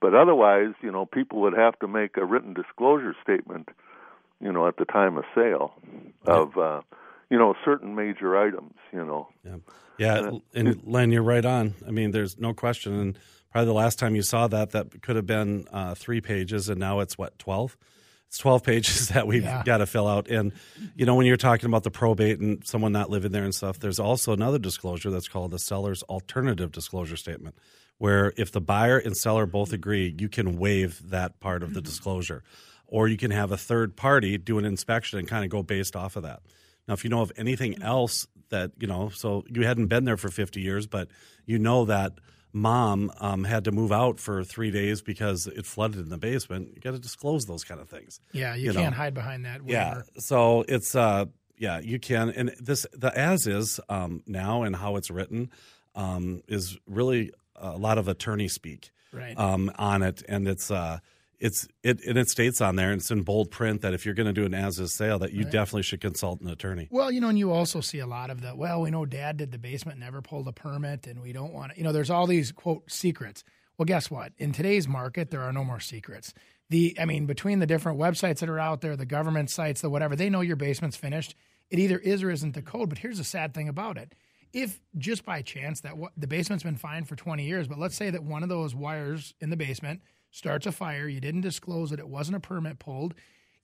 But 0.00 0.14
otherwise, 0.14 0.74
you 0.80 0.90
know, 0.90 1.04
people 1.04 1.40
would 1.40 1.56
have 1.56 1.78
to 1.80 1.88
make 1.88 2.16
a 2.16 2.24
written 2.24 2.54
disclosure 2.54 3.14
statement, 3.22 3.68
you 4.40 4.52
know, 4.52 4.68
at 4.68 4.76
the 4.76 4.84
time 4.84 5.18
of 5.18 5.24
sale 5.34 5.74
of 6.26 6.56
uh 6.56 6.80
you 7.30 7.38
know, 7.38 7.54
certain 7.64 7.94
major 7.94 8.36
items, 8.36 8.74
you 8.92 9.04
know. 9.04 9.28
Yeah, 9.44 9.56
yeah, 9.98 10.30
and 10.54 10.82
Len, 10.84 11.10
you're 11.12 11.22
right 11.22 11.44
on. 11.44 11.74
I 11.86 11.90
mean, 11.90 12.10
there's 12.10 12.38
no 12.38 12.52
question. 12.54 12.92
And 12.98 13.18
probably 13.52 13.66
the 13.66 13.72
last 13.74 13.98
time 13.98 14.14
you 14.16 14.22
saw 14.22 14.48
that, 14.48 14.70
that 14.70 15.00
could 15.02 15.16
have 15.16 15.26
been 15.26 15.66
uh, 15.72 15.94
three 15.94 16.20
pages, 16.20 16.68
and 16.68 16.78
now 16.80 17.00
it's 17.00 17.16
what 17.16 17.38
twelve. 17.38 17.76
It's 18.28 18.38
twelve 18.38 18.62
pages 18.64 19.08
that 19.08 19.26
we've 19.26 19.42
Yeah. 19.44 19.62
got 19.64 19.78
to 19.78 19.86
fill 19.86 20.06
out. 20.08 20.28
And 20.28 20.52
you 20.96 21.06
know, 21.06 21.14
when 21.14 21.26
you're 21.26 21.36
talking 21.36 21.66
about 21.66 21.82
the 21.84 21.90
probate 21.90 22.40
and 22.40 22.64
someone 22.66 22.92
not 22.92 23.10
living 23.10 23.32
there 23.32 23.44
and 23.44 23.54
stuff, 23.54 23.78
there's 23.78 23.98
also 24.00 24.32
another 24.32 24.58
disclosure 24.58 25.10
that's 25.10 25.28
called 25.28 25.50
the 25.52 25.58
seller's 25.58 26.02
alternative 26.04 26.72
disclosure 26.72 27.16
statement, 27.16 27.54
where 27.98 28.32
if 28.36 28.50
the 28.52 28.60
buyer 28.60 28.98
and 28.98 29.16
seller 29.16 29.46
both 29.46 29.72
agree, 29.72 30.14
you 30.18 30.28
can 30.28 30.58
waive 30.58 31.10
that 31.10 31.38
part 31.40 31.62
of 31.62 31.74
the 31.74 31.80
disclosure, 31.82 32.42
or 32.86 33.06
you 33.08 33.16
can 33.16 33.30
have 33.30 33.52
a 33.52 33.56
third 33.56 33.96
party 33.96 34.36
do 34.38 34.58
an 34.58 34.64
inspection 34.64 35.18
and 35.18 35.28
kind 35.28 35.44
of 35.44 35.50
go 35.50 35.62
based 35.62 35.94
off 35.96 36.16
of 36.16 36.22
that. 36.22 36.40
Now, 36.90 36.94
if 36.94 37.04
you 37.04 37.10
know 37.10 37.20
of 37.22 37.30
anything 37.36 37.80
else 37.84 38.26
that 38.48 38.72
you 38.80 38.88
know, 38.88 39.10
so 39.10 39.44
you 39.48 39.64
hadn't 39.64 39.86
been 39.86 40.04
there 40.06 40.16
for 40.16 40.28
50 40.28 40.60
years, 40.60 40.88
but 40.88 41.06
you 41.46 41.56
know 41.56 41.84
that 41.84 42.14
mom 42.52 43.12
um, 43.20 43.44
had 43.44 43.62
to 43.66 43.70
move 43.70 43.92
out 43.92 44.18
for 44.18 44.42
three 44.42 44.72
days 44.72 45.00
because 45.00 45.46
it 45.46 45.64
flooded 45.66 46.00
in 46.00 46.08
the 46.08 46.18
basement, 46.18 46.72
you 46.74 46.80
got 46.80 46.90
to 46.90 46.98
disclose 46.98 47.46
those 47.46 47.62
kind 47.62 47.80
of 47.80 47.88
things. 47.88 48.18
Yeah, 48.32 48.56
you, 48.56 48.66
You 48.66 48.72
can't 48.72 48.92
hide 48.92 49.14
behind 49.14 49.44
that. 49.44 49.60
Yeah. 49.64 50.02
So 50.18 50.64
it's 50.66 50.96
uh 50.96 51.26
yeah, 51.58 51.78
you 51.78 52.00
can 52.00 52.30
and 52.30 52.48
this 52.58 52.86
the 52.92 53.16
as 53.16 53.46
is 53.46 53.78
um 53.88 54.24
now 54.26 54.64
and 54.64 54.74
how 54.74 54.96
it's 54.96 55.12
written 55.12 55.50
um 55.94 56.42
is 56.48 56.76
really 56.88 57.30
a 57.54 57.76
lot 57.76 57.98
of 57.98 58.08
attorney 58.08 58.48
speak 58.48 58.90
Right. 59.12 59.38
um 59.38 59.70
on 59.78 60.02
it 60.02 60.24
and 60.28 60.48
it's 60.48 60.72
uh 60.72 60.98
it's 61.40 61.66
it 61.82 62.04
and 62.06 62.18
it 62.18 62.28
states 62.28 62.60
on 62.60 62.76
there 62.76 62.92
and 62.92 63.00
it's 63.00 63.10
in 63.10 63.22
bold 63.22 63.50
print 63.50 63.80
that 63.80 63.94
if 63.94 64.04
you're 64.04 64.14
going 64.14 64.26
to 64.26 64.32
do 64.32 64.44
an 64.44 64.54
as 64.54 64.78
is 64.78 64.92
sale 64.92 65.18
that 65.20 65.32
you 65.32 65.44
definitely 65.44 65.82
should 65.82 66.00
consult 66.00 66.40
an 66.42 66.48
attorney. 66.48 66.86
Well, 66.90 67.10
you 67.10 67.20
know, 67.20 67.28
and 67.28 67.38
you 67.38 67.50
also 67.50 67.80
see 67.80 67.98
a 67.98 68.06
lot 68.06 68.30
of 68.30 68.42
the, 68.42 68.54
well, 68.54 68.82
we 68.82 68.90
know 68.90 69.06
dad 69.06 69.38
did 69.38 69.50
the 69.50 69.58
basement, 69.58 69.98
never 69.98 70.20
pulled 70.20 70.46
a 70.48 70.52
permit, 70.52 71.06
and 71.06 71.22
we 71.22 71.32
don't 71.32 71.52
want 71.52 71.72
to, 71.72 71.78
you 71.78 71.84
know, 71.84 71.92
there's 71.92 72.10
all 72.10 72.26
these, 72.26 72.52
quote, 72.52 72.90
secrets. 72.90 73.42
Well, 73.78 73.86
guess 73.86 74.10
what? 74.10 74.32
In 74.36 74.52
today's 74.52 74.86
market, 74.86 75.30
there 75.30 75.40
are 75.40 75.52
no 75.52 75.64
more 75.64 75.80
secrets. 75.80 76.34
The, 76.68 76.94
I 77.00 77.06
mean, 77.06 77.24
between 77.24 77.58
the 77.58 77.66
different 77.66 77.98
websites 77.98 78.40
that 78.40 78.50
are 78.50 78.60
out 78.60 78.82
there, 78.82 78.94
the 78.94 79.06
government 79.06 79.48
sites, 79.48 79.80
the 79.80 79.88
whatever, 79.88 80.14
they 80.14 80.28
know 80.28 80.42
your 80.42 80.56
basement's 80.56 80.96
finished. 80.96 81.34
It 81.70 81.78
either 81.78 81.98
is 81.98 82.22
or 82.22 82.30
isn't 82.30 82.54
the 82.54 82.62
code. 82.62 82.90
But 82.90 82.98
here's 82.98 83.18
the 83.18 83.24
sad 83.24 83.54
thing 83.54 83.68
about 83.68 83.96
it. 83.96 84.14
If 84.52 84.80
just 84.98 85.24
by 85.24 85.40
chance 85.42 85.80
that 85.80 85.96
what, 85.96 86.12
the 86.16 86.26
basement's 86.26 86.64
been 86.64 86.76
fine 86.76 87.04
for 87.04 87.16
20 87.16 87.44
years, 87.44 87.66
but 87.66 87.78
let's 87.78 87.96
say 87.96 88.10
that 88.10 88.22
one 88.22 88.42
of 88.42 88.48
those 88.48 88.74
wires 88.74 89.32
in 89.40 89.48
the 89.48 89.56
basement 89.56 90.02
starts 90.30 90.66
a 90.66 90.72
fire, 90.72 91.08
you 91.08 91.20
didn't 91.20 91.42
disclose 91.42 91.92
it, 91.92 91.98
it 91.98 92.08
wasn't 92.08 92.36
a 92.36 92.40
permit 92.40 92.78
pulled, 92.78 93.14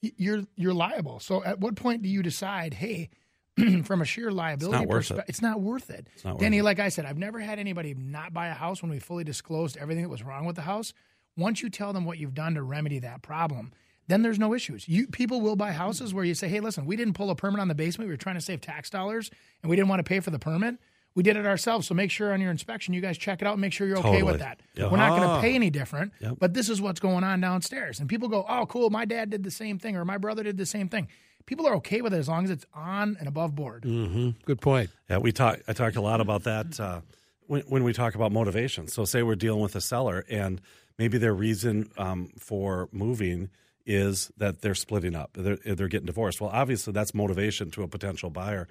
you're 0.00 0.44
you're 0.56 0.74
liable. 0.74 1.20
So 1.20 1.42
at 1.44 1.60
what 1.60 1.76
point 1.76 2.02
do 2.02 2.08
you 2.08 2.22
decide, 2.22 2.74
hey, 2.74 3.10
from 3.84 4.02
a 4.02 4.04
sheer 4.04 4.30
liability 4.30 4.78
not 4.78 4.88
worth 4.88 5.06
it. 5.06 5.14
perspective, 5.14 5.24
it's 5.28 5.42
not 5.42 5.60
worth 5.60 5.90
it. 5.90 6.08
It's 6.14 6.24
not 6.24 6.34
worth 6.34 6.42
it. 6.42 6.62
like 6.62 6.78
I 6.78 6.88
said, 6.90 7.06
I've 7.06 7.18
never 7.18 7.40
had 7.40 7.58
anybody 7.58 7.94
not 7.94 8.34
buy 8.34 8.48
a 8.48 8.54
house 8.54 8.82
when 8.82 8.90
we 8.90 8.98
fully 8.98 9.24
disclosed 9.24 9.76
everything 9.78 10.02
that 10.02 10.10
was 10.10 10.22
wrong 10.22 10.44
with 10.44 10.56
the 10.56 10.62
house. 10.62 10.92
Once 11.36 11.62
you 11.62 11.70
tell 11.70 11.92
them 11.92 12.04
what 12.04 12.18
you've 12.18 12.34
done 12.34 12.54
to 12.54 12.62
remedy 12.62 12.98
that 13.00 13.22
problem, 13.22 13.72
then 14.08 14.22
there's 14.22 14.38
no 14.38 14.54
issues. 14.54 14.88
You 14.88 15.06
people 15.06 15.40
will 15.40 15.56
buy 15.56 15.72
houses 15.72 16.12
where 16.14 16.24
you 16.24 16.34
say, 16.34 16.48
"Hey, 16.48 16.60
listen, 16.60 16.86
we 16.86 16.96
didn't 16.96 17.14
pull 17.14 17.30
a 17.30 17.34
permit 17.34 17.60
on 17.60 17.68
the 17.68 17.74
basement. 17.74 18.08
We 18.08 18.12
were 18.12 18.18
trying 18.18 18.36
to 18.36 18.40
save 18.40 18.60
tax 18.60 18.90
dollars, 18.90 19.30
and 19.62 19.70
we 19.70 19.76
didn't 19.76 19.88
want 19.88 20.00
to 20.00 20.04
pay 20.04 20.20
for 20.20 20.30
the 20.30 20.38
permit. 20.38 20.76
We 21.16 21.24
did 21.24 21.36
it 21.36 21.44
ourselves. 21.46 21.88
So 21.88 21.94
make 21.94 22.12
sure 22.12 22.32
on 22.32 22.40
your 22.40 22.52
inspection, 22.52 22.94
you 22.94 23.00
guys 23.00 23.18
check 23.18 23.42
it 23.42 23.48
out. 23.48 23.54
and 23.54 23.60
Make 23.60 23.72
sure 23.72 23.88
you're 23.88 23.98
okay 23.98 24.22
with 24.22 24.38
that. 24.38 24.60
Yep. 24.74 24.90
We're 24.92 24.98
not 24.98 25.10
going 25.18 25.22
Ah. 25.28 25.36
to 25.36 25.40
pay 25.42 25.54
any 25.56 25.70
different, 25.70 26.12
Yep. 26.20 26.36
but 26.38 26.54
this 26.54 26.68
is 26.68 26.80
what's 26.80 27.00
going 27.00 27.24
on 27.24 27.40
downstairs. 27.40 27.98
And 27.98 28.08
people 28.08 28.28
go, 28.28 28.44
"Oh, 28.48 28.66
cool. 28.66 28.90
My 28.90 29.04
dad 29.06 29.30
did 29.30 29.42
the 29.42 29.50
same 29.50 29.78
thing, 29.80 29.96
or 29.96 30.04
my 30.04 30.18
brother 30.18 30.44
did 30.44 30.56
the 30.58 30.66
same 30.66 30.88
thing." 30.88 31.08
People 31.46 31.66
are 31.66 31.74
okay 31.76 32.00
with 32.02 32.12
it 32.12 32.18
as 32.18 32.28
long 32.28 32.44
as 32.44 32.50
it's 32.50 32.66
on 32.74 33.16
and 33.18 33.26
above 33.28 33.54
board. 33.54 33.82
Mm-hmm. 33.84 34.30
Good 34.44 34.60
point. 34.60 34.90
Yeah, 35.10 35.18
we 35.18 35.32
talk. 35.32 35.60
I 35.66 35.72
talk 35.72 35.96
a 35.96 36.00
lot 36.00 36.20
about 36.20 36.44
that 36.44 36.78
uh, 36.78 37.00
when, 37.46 37.62
when 37.62 37.82
we 37.82 37.92
talk 37.92 38.14
about 38.14 38.30
motivation. 38.32 38.86
So, 38.88 39.04
say 39.04 39.22
we're 39.22 39.36
dealing 39.36 39.62
with 39.62 39.74
a 39.76 39.80
seller, 39.80 40.24
and 40.28 40.60
maybe 40.98 41.18
their 41.18 41.34
reason 41.34 41.88
um, 41.96 42.30
for 42.38 42.88
moving 42.92 43.48
is 43.86 44.32
that 44.36 44.60
they're 44.62 44.74
splitting 44.74 45.14
up, 45.14 45.30
they're, 45.34 45.56
they're 45.64 45.86
getting 45.88 46.06
divorced. 46.06 46.40
Well, 46.40 46.50
obviously, 46.52 46.92
that's 46.92 47.14
motivation 47.14 47.70
to 47.70 47.84
a 47.84 47.88
potential 47.88 48.28
buyer. 48.28 48.66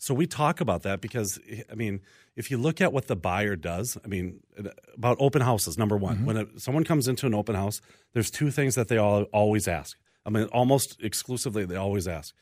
So 0.00 0.14
we 0.14 0.26
talk 0.26 0.62
about 0.62 0.82
that 0.84 1.02
because, 1.02 1.38
I 1.70 1.74
mean, 1.74 2.00
if 2.34 2.50
you 2.50 2.56
look 2.56 2.80
at 2.80 2.90
what 2.90 3.06
the 3.06 3.16
buyer 3.16 3.54
does, 3.54 3.98
I 4.02 4.08
mean, 4.08 4.40
uh, 4.58 4.70
about 4.94 5.18
open 5.20 5.42
houses. 5.42 5.76
Number 5.76 5.98
one, 5.98 6.24
when 6.24 6.36
a, 6.38 6.46
someone 6.58 6.84
comes 6.84 7.06
into 7.06 7.26
an 7.26 7.34
open 7.34 7.54
house, 7.54 7.82
there's 8.14 8.30
two 8.30 8.50
things 8.50 8.76
that 8.76 8.88
they 8.88 8.96
all 8.96 9.24
always 9.24 9.68
ask. 9.68 9.98
I 10.24 10.30
mean, 10.30 10.44
almost 10.46 10.96
exclusively, 11.02 11.66
they 11.66 11.76
always 11.76 12.08
ask. 12.08 12.34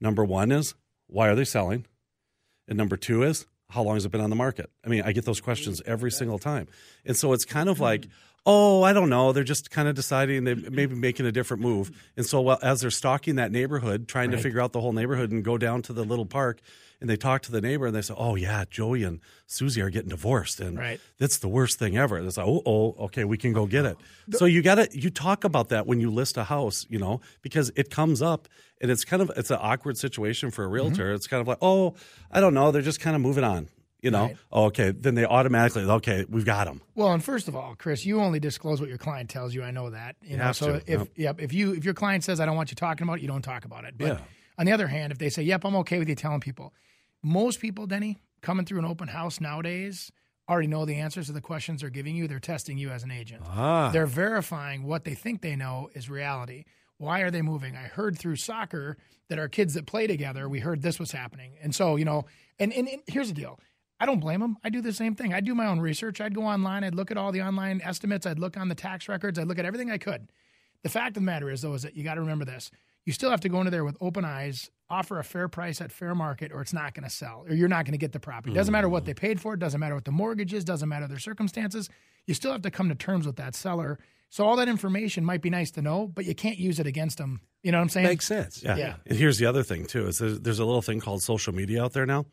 Number 0.00 0.24
one 0.24 0.50
is 0.50 0.74
why 1.06 1.28
are 1.28 1.36
they 1.36 1.44
selling? 1.44 1.86
And 2.66 2.76
number 2.76 2.96
two 2.96 3.22
is, 3.22 3.46
how 3.70 3.84
long 3.84 3.94
has 3.94 4.04
it 4.04 4.10
been 4.10 4.20
on 4.20 4.30
the 4.30 4.36
market? 4.36 4.70
I 4.84 4.88
mean, 4.88 5.02
I 5.02 5.12
get 5.12 5.24
those 5.24 5.40
questions 5.40 5.80
every 5.86 6.10
single 6.10 6.40
time. 6.40 6.66
And 7.04 7.16
so 7.16 7.32
it's 7.32 7.44
kind 7.44 7.68
of 7.68 7.78
like, 7.78 8.08
oh, 8.46 8.82
I 8.82 8.92
don't 8.92 9.08
know. 9.08 9.32
They're 9.32 9.44
just 9.44 9.70
kind 9.70 9.88
of 9.88 9.94
deciding 9.94 10.44
they 10.44 10.54
maybe 10.54 10.94
making 10.94 11.26
a 11.26 11.32
different 11.32 11.62
move. 11.62 11.90
And 12.16 12.26
so 12.26 12.40
well, 12.42 12.58
as 12.62 12.80
they're 12.80 12.90
stalking 12.90 13.36
that 13.36 13.50
neighborhood, 13.50 14.08
trying 14.08 14.30
to 14.32 14.38
figure 14.38 14.60
out 14.60 14.72
the 14.72 14.80
whole 14.80 14.92
neighborhood 14.92 15.30
and 15.30 15.44
go 15.44 15.58
down 15.58 15.82
to 15.82 15.92
the 15.92 16.04
little 16.04 16.26
park, 16.26 16.60
and 17.00 17.10
they 17.10 17.16
talk 17.16 17.42
to 17.42 17.52
the 17.52 17.60
neighbor 17.60 17.86
and 17.86 17.94
they 17.94 18.00
say, 18.00 18.14
oh, 18.16 18.34
yeah, 18.34 18.64
Joey 18.70 19.02
and 19.02 19.20
Susie 19.46 19.82
are 19.82 19.90
getting 19.90 20.08
divorced. 20.08 20.58
And 20.60 20.78
Right. 20.78 21.00
that's 21.18 21.36
the 21.38 21.48
worst 21.48 21.78
thing 21.78 21.98
ever. 21.98 22.18
It's 22.18 22.38
like, 22.38 22.46
oh, 22.46 22.62
oh, 22.64 22.94
okay, 22.98 23.24
we 23.24 23.36
can 23.36 23.52
go 23.52 23.66
get 23.66 23.84
it. 23.84 23.98
So 24.30 24.46
you 24.46 24.62
got 24.62 24.76
to 24.76 24.88
you 24.92 25.10
talk 25.10 25.44
about 25.44 25.68
that 25.68 25.86
when 25.86 26.00
you 26.00 26.10
list 26.10 26.36
a 26.38 26.44
house, 26.44 26.86
you 26.88 26.98
know, 26.98 27.20
because 27.42 27.70
it 27.76 27.90
comes 27.90 28.22
up 28.22 28.48
and 28.80 28.90
it's 28.90 29.04
kind 29.04 29.20
of 29.20 29.30
it's 29.36 29.50
an 29.50 29.58
awkward 29.60 29.98
situation 29.98 30.50
for 30.50 30.64
a 30.64 30.66
mm-hmm. 30.66 30.74
realtor. 30.74 31.12
It's 31.12 31.26
kind 31.26 31.40
of 31.40 31.48
like, 31.48 31.58
oh, 31.60 31.94
I 32.30 32.40
don't 32.40 32.54
know, 32.54 32.70
they're 32.70 32.80
just 32.80 33.00
kind 33.00 33.14
of 33.14 33.20
moving 33.20 33.44
on. 33.44 33.68
You 34.04 34.10
know, 34.10 34.26
Right. 34.26 34.36
oh, 34.52 34.64
okay, 34.66 34.90
then 34.92 35.14
they 35.14 35.24
automatically 35.24 35.82
okay, 35.84 36.24
we've 36.28 36.44
got 36.44 36.66
them. 36.66 36.80
Well, 36.94 37.12
and 37.12 37.24
first 37.24 37.48
of 37.48 37.56
all, 37.56 37.74
Chris, 37.76 38.04
you 38.04 38.20
only 38.20 38.38
disclose 38.38 38.78
what 38.80 38.88
your 38.90 38.98
client 38.98 39.30
tells 39.30 39.54
you. 39.54 39.62
I 39.64 39.70
know 39.70 39.90
that. 39.90 40.16
You, 40.22 40.32
You 40.32 40.36
know, 40.36 40.52
so 40.52 40.78
to, 40.78 40.92
if 40.92 41.00
yep. 41.00 41.08
yep, 41.16 41.40
if 41.40 41.52
you 41.52 41.72
if 41.72 41.84
your 41.84 41.94
client 41.94 42.22
says 42.22 42.38
I 42.38 42.46
don't 42.46 42.54
want 42.56 42.70
you 42.70 42.76
talking 42.76 43.04
about 43.06 43.18
it, 43.18 43.22
you 43.22 43.28
don't 43.28 43.42
talk 43.42 43.64
about 43.64 43.84
it. 43.84 43.94
But 43.98 44.06
Yeah. 44.06 44.18
on 44.58 44.66
the 44.66 44.72
other 44.72 44.86
hand, 44.88 45.10
if 45.10 45.18
they 45.18 45.30
say, 45.30 45.42
"Yep, 45.42 45.64
I'm 45.64 45.74
okay 45.76 45.98
with 45.98 46.08
you 46.08 46.14
telling 46.14 46.40
people," 46.40 46.74
most 47.22 47.60
people, 47.60 47.86
Denny, 47.86 48.18
coming 48.42 48.66
through 48.66 48.78
an 48.80 48.84
open 48.84 49.08
house 49.08 49.40
nowadays 49.40 50.12
already 50.46 50.68
know 50.68 50.84
the 50.84 50.96
answers 50.96 51.26
to 51.28 51.32
the 51.32 51.40
questions 51.40 51.80
they're 51.80 51.88
giving 51.88 52.14
you. 52.14 52.28
They're 52.28 52.38
testing 52.38 52.76
you 52.76 52.90
as 52.90 53.02
an 53.02 53.10
agent. 53.10 53.40
Ah. 53.46 53.88
They're 53.90 54.04
verifying 54.06 54.82
what 54.82 55.04
they 55.04 55.14
think 55.14 55.40
they 55.40 55.56
know 55.56 55.88
is 55.94 56.10
reality. 56.10 56.64
Why 56.98 57.20
are 57.20 57.30
they 57.30 57.40
moving? 57.40 57.74
I 57.76 57.84
heard 57.84 58.18
through 58.18 58.36
soccer 58.36 58.98
that 59.30 59.38
our 59.38 59.48
kids 59.48 59.72
that 59.72 59.86
play 59.86 60.06
together, 60.06 60.46
we 60.46 60.60
heard 60.60 60.82
this 60.82 60.98
was 61.00 61.12
happening. 61.12 61.52
And 61.62 61.74
so, 61.74 61.96
you 61.96 62.04
know, 62.04 62.26
and, 62.58 62.74
and, 62.74 62.86
and 62.86 63.00
here's 63.06 63.28
the 63.28 63.34
deal. 63.34 63.58
I 64.00 64.06
don't 64.06 64.20
blame 64.20 64.40
them. 64.40 64.56
I 64.64 64.70
do 64.70 64.80
the 64.80 64.92
same 64.92 65.14
thing. 65.14 65.32
I'd 65.32 65.44
do 65.44 65.54
my 65.54 65.66
own 65.66 65.80
research. 65.80 66.20
I'd 66.20 66.34
go 66.34 66.42
online. 66.42 66.84
I'd 66.84 66.94
look 66.94 67.10
at 67.10 67.16
all 67.16 67.32
the 67.32 67.42
online 67.42 67.80
estimates. 67.82 68.26
I'd 68.26 68.38
look 68.38 68.56
on 68.56 68.68
the 68.68 68.74
tax 68.74 69.08
records. 69.08 69.38
I'd 69.38 69.46
look 69.46 69.58
at 69.58 69.64
everything 69.64 69.90
I 69.90 69.98
could. 69.98 70.28
The 70.82 70.88
fact 70.88 71.10
of 71.10 71.14
the 71.14 71.20
matter 71.22 71.50
is, 71.50 71.62
though, 71.62 71.74
is 71.74 71.82
that 71.82 71.96
you 71.96 72.04
got 72.04 72.14
to 72.14 72.20
remember 72.20 72.44
this. 72.44 72.70
You 73.04 73.12
still 73.12 73.30
have 73.30 73.40
to 73.40 73.48
go 73.48 73.58
into 73.58 73.70
there 73.70 73.84
with 73.84 73.96
open 74.00 74.24
eyes, 74.24 74.70
offer 74.88 75.18
a 75.18 75.24
fair 75.24 75.46
price 75.48 75.80
at 75.80 75.92
fair 75.92 76.14
market, 76.14 76.52
or 76.52 76.60
it's 76.60 76.72
not 76.72 76.94
going 76.94 77.04
to 77.04 77.10
sell, 77.10 77.44
or 77.46 77.54
you're 77.54 77.68
not 77.68 77.84
going 77.84 77.92
to 77.92 77.98
get 77.98 78.12
the 78.12 78.20
property. 78.20 78.54
Doesn't 78.54 78.72
matter 78.72 78.88
what 78.88 79.02
mm. 79.02 79.06
they 79.06 79.14
paid 79.14 79.40
for 79.40 79.54
it. 79.54 79.60
Doesn't 79.60 79.80
matter 79.80 79.94
what 79.94 80.04
the 80.04 80.12
mortgage 80.12 80.52
is. 80.52 80.64
Doesn't 80.64 80.88
matter 80.88 81.06
their 81.06 81.18
circumstances. 81.18 81.88
You 82.26 82.34
still 82.34 82.52
have 82.52 82.62
to 82.62 82.70
come 82.70 82.88
to 82.88 82.94
terms 82.94 83.26
with 83.26 83.36
that 83.36 83.54
seller. 83.54 83.98
So 84.30 84.44
all 84.44 84.56
that 84.56 84.68
information 84.68 85.24
might 85.24 85.42
be 85.42 85.50
nice 85.50 85.70
to 85.72 85.82
know, 85.82 86.08
but 86.08 86.24
you 86.24 86.34
can't 86.34 86.58
use 86.58 86.80
it 86.80 86.86
against 86.86 87.18
them. 87.18 87.40
You 87.62 87.72
know 87.72 87.78
what 87.78 87.82
I'm 87.82 87.88
saying? 87.90 88.06
Makes 88.06 88.26
sense. 88.26 88.62
Yeah. 88.62 88.76
Yeah. 88.76 88.96
And 89.06 89.16
here's 89.16 89.38
the 89.38 89.46
other 89.46 89.62
thing 89.62 89.86
too: 89.86 90.08
is 90.08 90.18
there's, 90.18 90.40
there's 90.40 90.58
a 90.58 90.64
little 90.64 90.82
thing 90.82 91.00
called 91.00 91.22
social 91.22 91.54
media 91.54 91.84
out 91.84 91.92
there 91.92 92.04
now, 92.04 92.26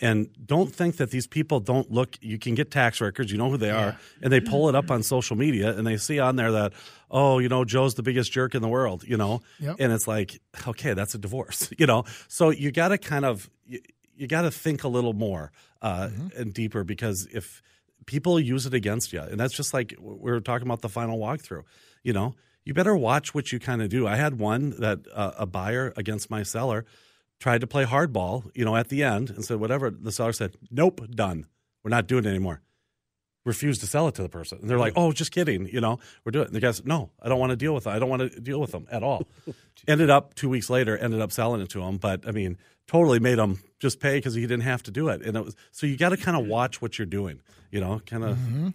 and 0.00 0.28
don't 0.44 0.72
think 0.74 0.96
that 0.96 1.10
these 1.10 1.26
people 1.26 1.60
don't 1.60 1.90
look. 1.90 2.16
You 2.20 2.38
can 2.38 2.54
get 2.54 2.70
tax 2.70 3.00
records, 3.00 3.30
you 3.30 3.38
know 3.38 3.50
who 3.50 3.56
they 3.56 3.70
are, 3.70 3.96
and 4.22 4.32
they 4.32 4.40
pull 4.40 4.68
it 4.68 4.74
up 4.74 4.90
on 4.90 5.02
social 5.02 5.36
media, 5.36 5.76
and 5.76 5.86
they 5.86 5.96
see 5.96 6.18
on 6.18 6.36
there 6.36 6.52
that 6.52 6.72
oh, 7.14 7.38
you 7.38 7.48
know, 7.48 7.62
Joe's 7.64 7.94
the 7.94 8.02
biggest 8.02 8.32
jerk 8.32 8.54
in 8.54 8.62
the 8.62 8.68
world, 8.68 9.04
you 9.06 9.18
know, 9.18 9.42
Yep. 9.60 9.76
and 9.78 9.92
it's 9.92 10.08
like 10.08 10.40
okay, 10.66 10.94
that's 10.94 11.14
a 11.14 11.18
divorce, 11.18 11.70
you 11.78 11.86
know. 11.86 12.04
So 12.28 12.50
you 12.50 12.72
got 12.72 12.88
to 12.88 12.98
kind 12.98 13.24
of 13.24 13.50
you, 13.66 13.80
you 14.16 14.26
got 14.26 14.42
to 14.42 14.50
think 14.50 14.82
a 14.84 14.88
little 14.88 15.12
more 15.12 15.52
uh, 15.82 16.08
and 16.36 16.52
deeper 16.54 16.84
because 16.84 17.26
if 17.32 17.62
people 18.06 18.40
use 18.40 18.66
it 18.66 18.74
against 18.74 19.12
you, 19.12 19.20
and 19.20 19.38
that's 19.38 19.54
just 19.54 19.72
like 19.74 19.94
we 20.00 20.30
were 20.30 20.40
talking 20.40 20.66
about 20.66 20.80
the 20.80 20.88
final 20.88 21.18
walkthrough, 21.18 21.62
you 22.02 22.12
know. 22.12 22.34
You 22.64 22.74
better 22.74 22.96
watch 22.96 23.34
what 23.34 23.50
you 23.50 23.58
kind 23.58 23.82
of 23.82 23.88
do. 23.88 24.06
I 24.06 24.14
had 24.14 24.38
one 24.38 24.70
that 24.78 25.00
uh, 25.12 25.32
a 25.36 25.46
buyer 25.46 25.92
against 25.96 26.30
my 26.30 26.44
seller 26.44 26.84
tried 27.42 27.60
to 27.60 27.66
play 27.66 27.84
hardball, 27.84 28.48
you 28.54 28.64
know, 28.64 28.76
at 28.76 28.88
the 28.88 29.02
end 29.02 29.28
and 29.30 29.44
said 29.44 29.58
whatever. 29.58 29.90
The 29.90 30.12
seller 30.12 30.32
said, 30.32 30.56
"Nope, 30.70 31.00
done. 31.10 31.46
We're 31.82 31.90
not 31.90 32.06
doing 32.06 32.24
it 32.24 32.28
anymore." 32.28 32.62
Refused 33.44 33.80
to 33.80 33.88
sell 33.88 34.06
it 34.06 34.14
to 34.14 34.22
the 34.22 34.28
person. 34.28 34.58
And 34.60 34.70
they're 34.70 34.78
like, 34.78 34.92
"Oh, 34.94 35.10
just 35.10 35.32
kidding. 35.32 35.66
You 35.66 35.80
know, 35.80 35.98
we're 36.24 36.30
doing 36.30 36.44
it." 36.44 36.48
And 36.48 36.54
the 36.54 36.60
guy 36.60 36.70
said, 36.70 36.86
"No, 36.86 37.10
I 37.20 37.28
don't 37.28 37.40
want 37.40 37.50
to 37.50 37.56
deal 37.56 37.74
with 37.74 37.88
it. 37.88 37.90
I 37.90 37.98
don't 37.98 38.08
want 38.08 38.22
to 38.22 38.40
deal 38.40 38.60
with 38.60 38.70
them 38.70 38.86
at 38.92 39.02
all." 39.02 39.26
ended 39.88 40.08
up 40.08 40.34
two 40.34 40.48
weeks 40.48 40.70
later, 40.70 40.96
ended 40.96 41.20
up 41.20 41.32
selling 41.32 41.60
it 41.60 41.68
to 41.70 41.82
him, 41.82 41.96
but 41.96 42.26
I 42.28 42.30
mean, 42.30 42.58
totally 42.86 43.18
made 43.18 43.38
him 43.38 43.58
just 43.80 43.98
pay 43.98 44.18
because 44.18 44.34
he 44.34 44.42
didn't 44.42 44.60
have 44.60 44.84
to 44.84 44.92
do 44.92 45.08
it. 45.08 45.22
And 45.22 45.36
it 45.36 45.44
was 45.44 45.56
so 45.72 45.88
you 45.88 45.96
got 45.96 46.10
to 46.10 46.16
kind 46.16 46.36
of 46.36 46.46
watch 46.46 46.80
what 46.80 46.96
you're 46.96 47.06
doing. 47.06 47.40
You 47.72 47.80
know, 47.80 48.00
kind 48.06 48.22
of. 48.22 48.36
Mm-hmm. 48.36 48.68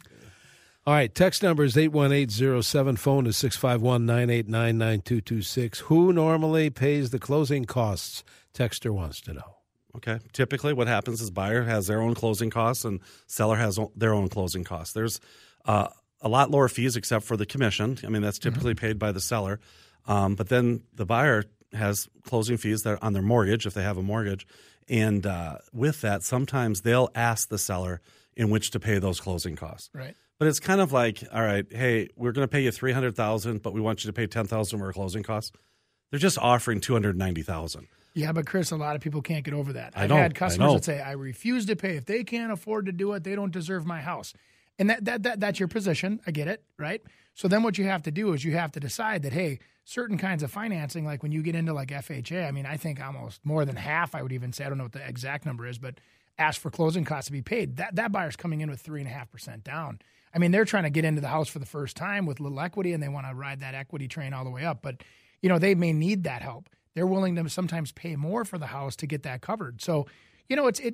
All 0.87 0.93
right, 0.93 1.13
text 1.13 1.43
number 1.43 1.65
is 1.65 1.77
81807, 1.77 2.95
phone 2.95 3.27
is 3.27 3.35
651 3.35 4.05
989 4.05 4.77
9226. 4.77 5.79
Who 5.81 6.13
normally 6.13 6.69
pays 6.69 7.09
the 7.09 7.19
closing 7.19 7.65
costs? 7.65 8.23
Texter 8.53 8.91
wants 8.91 9.19
to 9.23 9.33
know. 9.33 9.57
Okay. 9.97 10.19
Typically, 10.31 10.71
what 10.71 10.87
happens 10.87 11.19
is 11.19 11.29
buyer 11.29 11.63
has 11.63 11.87
their 11.87 11.99
own 11.99 12.13
closing 12.13 12.49
costs 12.49 12.85
and 12.85 13.01
seller 13.25 13.57
has 13.57 13.77
their 13.97 14.13
own 14.13 14.29
closing 14.29 14.63
costs. 14.63 14.93
There's 14.93 15.19
uh, 15.65 15.89
a 16.21 16.29
lot 16.29 16.51
lower 16.51 16.69
fees 16.69 16.95
except 16.95 17.25
for 17.25 17.35
the 17.35 17.45
commission. 17.45 17.97
I 18.05 18.07
mean, 18.07 18.21
that's 18.21 18.39
typically 18.39 18.73
paid 18.73 18.97
by 18.97 19.11
the 19.11 19.19
seller. 19.19 19.59
Um, 20.05 20.35
but 20.35 20.47
then 20.47 20.83
the 20.93 21.05
buyer 21.05 21.43
has 21.73 22.07
closing 22.23 22.55
fees 22.55 22.83
that 22.83 22.91
are 22.91 23.03
on 23.03 23.11
their 23.11 23.21
mortgage 23.21 23.65
if 23.65 23.73
they 23.73 23.83
have 23.83 23.97
a 23.97 24.03
mortgage. 24.03 24.47
And 24.87 25.25
uh, 25.25 25.57
with 25.73 25.99
that, 25.99 26.23
sometimes 26.23 26.83
they'll 26.83 27.09
ask 27.13 27.49
the 27.49 27.57
seller 27.57 27.99
in 28.37 28.49
which 28.49 28.71
to 28.71 28.79
pay 28.79 28.99
those 28.99 29.19
closing 29.19 29.57
costs. 29.57 29.89
Right. 29.93 30.15
But 30.39 30.47
it's 30.47 30.59
kind 30.59 30.81
of 30.81 30.91
like, 30.91 31.23
all 31.33 31.41
right, 31.41 31.65
hey, 31.71 32.09
we're 32.15 32.31
going 32.31 32.43
to 32.47 32.51
pay 32.51 32.61
you 32.61 32.71
three 32.71 32.91
hundred 32.91 33.15
thousand, 33.15 33.63
but 33.63 33.73
we 33.73 33.81
want 33.81 34.03
you 34.03 34.09
to 34.09 34.13
pay 34.13 34.27
ten 34.27 34.45
thousand 34.45 34.79
for 34.79 34.91
closing 34.93 35.23
costs. 35.23 35.51
They're 36.11 36.19
just 36.19 36.37
offering 36.37 36.79
two 36.79 36.93
hundred 36.93 37.17
ninety 37.17 37.41
thousand. 37.41 37.87
Yeah, 38.13 38.31
but 38.31 38.47
Chris, 38.47 38.71
a 38.71 38.75
lot 38.77 38.95
of 38.95 39.01
people 39.01 39.21
can't 39.21 39.43
get 39.43 39.53
over 39.53 39.73
that. 39.73 39.93
I 39.95 40.03
I've 40.03 40.09
know, 40.09 40.15
had 40.15 40.31
I 40.31 40.39
customers 40.39 40.73
that 40.73 40.83
say, 40.83 41.01
"I 41.01 41.11
refuse 41.11 41.65
to 41.67 41.75
pay. 41.75 41.97
If 41.97 42.05
they 42.05 42.23
can't 42.23 42.51
afford 42.51 42.85
to 42.87 42.91
do 42.91 43.13
it, 43.13 43.23
they 43.23 43.35
don't 43.35 43.51
deserve 43.51 43.85
my 43.85 44.01
house." 44.01 44.33
And 44.79 44.89
that, 44.89 45.05
that 45.05 45.23
that 45.23 45.39
that's 45.39 45.59
your 45.59 45.67
position. 45.67 46.19
I 46.25 46.31
get 46.31 46.47
it, 46.47 46.63
right? 46.77 47.01
So 47.33 47.47
then 47.47 47.63
what 47.63 47.77
you 47.77 47.85
have 47.85 48.03
to 48.03 48.11
do 48.11 48.33
is 48.33 48.43
you 48.43 48.53
have 48.53 48.71
to 48.73 48.79
decide 48.79 49.23
that 49.23 49.33
hey, 49.33 49.59
certain 49.85 50.17
kinds 50.17 50.43
of 50.43 50.51
financing, 50.51 51.05
like 51.05 51.23
when 51.23 51.31
you 51.31 51.41
get 51.41 51.55
into 51.55 51.73
like 51.73 51.89
FHA, 51.89 52.47
I 52.47 52.51
mean, 52.51 52.65
I 52.65 52.77
think 52.77 52.99
almost 52.99 53.45
more 53.45 53.65
than 53.65 53.75
half, 53.75 54.15
I 54.15 54.21
would 54.21 54.33
even 54.33 54.51
say, 54.51 54.65
I 54.65 54.69
don't 54.69 54.77
know 54.77 54.85
what 54.85 54.93
the 54.93 55.07
exact 55.07 55.45
number 55.45 55.67
is, 55.67 55.77
but 55.77 55.99
ask 56.37 56.59
for 56.59 56.69
closing 56.69 57.05
costs 57.05 57.27
to 57.27 57.31
be 57.31 57.41
paid. 57.41 57.77
That 57.77 57.95
that 57.95 58.11
buyer's 58.11 58.35
coming 58.35 58.61
in 58.61 58.69
with 58.69 58.81
three 58.81 59.01
and 59.01 59.09
a 59.09 59.13
half 59.13 59.31
percent 59.31 59.63
down. 59.63 59.99
I 60.37 60.39
mean, 60.39 60.51
they're 60.51 60.65
trying 60.65 60.83
to 60.83 60.91
get 60.91 61.03
into 61.03 61.19
the 61.19 61.27
house 61.27 61.49
for 61.49 61.57
the 61.57 61.65
first 61.65 61.97
time 61.97 62.27
with 62.27 62.39
little 62.39 62.59
equity, 62.59 62.93
and 62.93 63.01
they 63.01 63.09
want 63.09 63.27
to 63.27 63.33
ride 63.33 63.61
that 63.61 63.73
equity 63.73 64.07
train 64.07 64.33
all 64.33 64.43
the 64.43 64.51
way 64.51 64.65
up. 64.65 64.83
But 64.83 65.03
you 65.41 65.49
know, 65.49 65.57
they 65.57 65.73
may 65.73 65.93
need 65.93 66.25
that 66.25 66.43
help. 66.43 66.69
They're 66.93 67.07
willing 67.07 67.35
to 67.37 67.49
sometimes 67.49 67.91
pay 67.91 68.15
more 68.15 68.45
for 68.45 68.59
the 68.59 68.67
house 68.67 68.95
to 68.97 69.07
get 69.07 69.23
that 69.23 69.41
covered. 69.41 69.81
So, 69.81 70.05
you 70.47 70.55
know, 70.55 70.67
it's 70.67 70.79
it. 70.79 70.93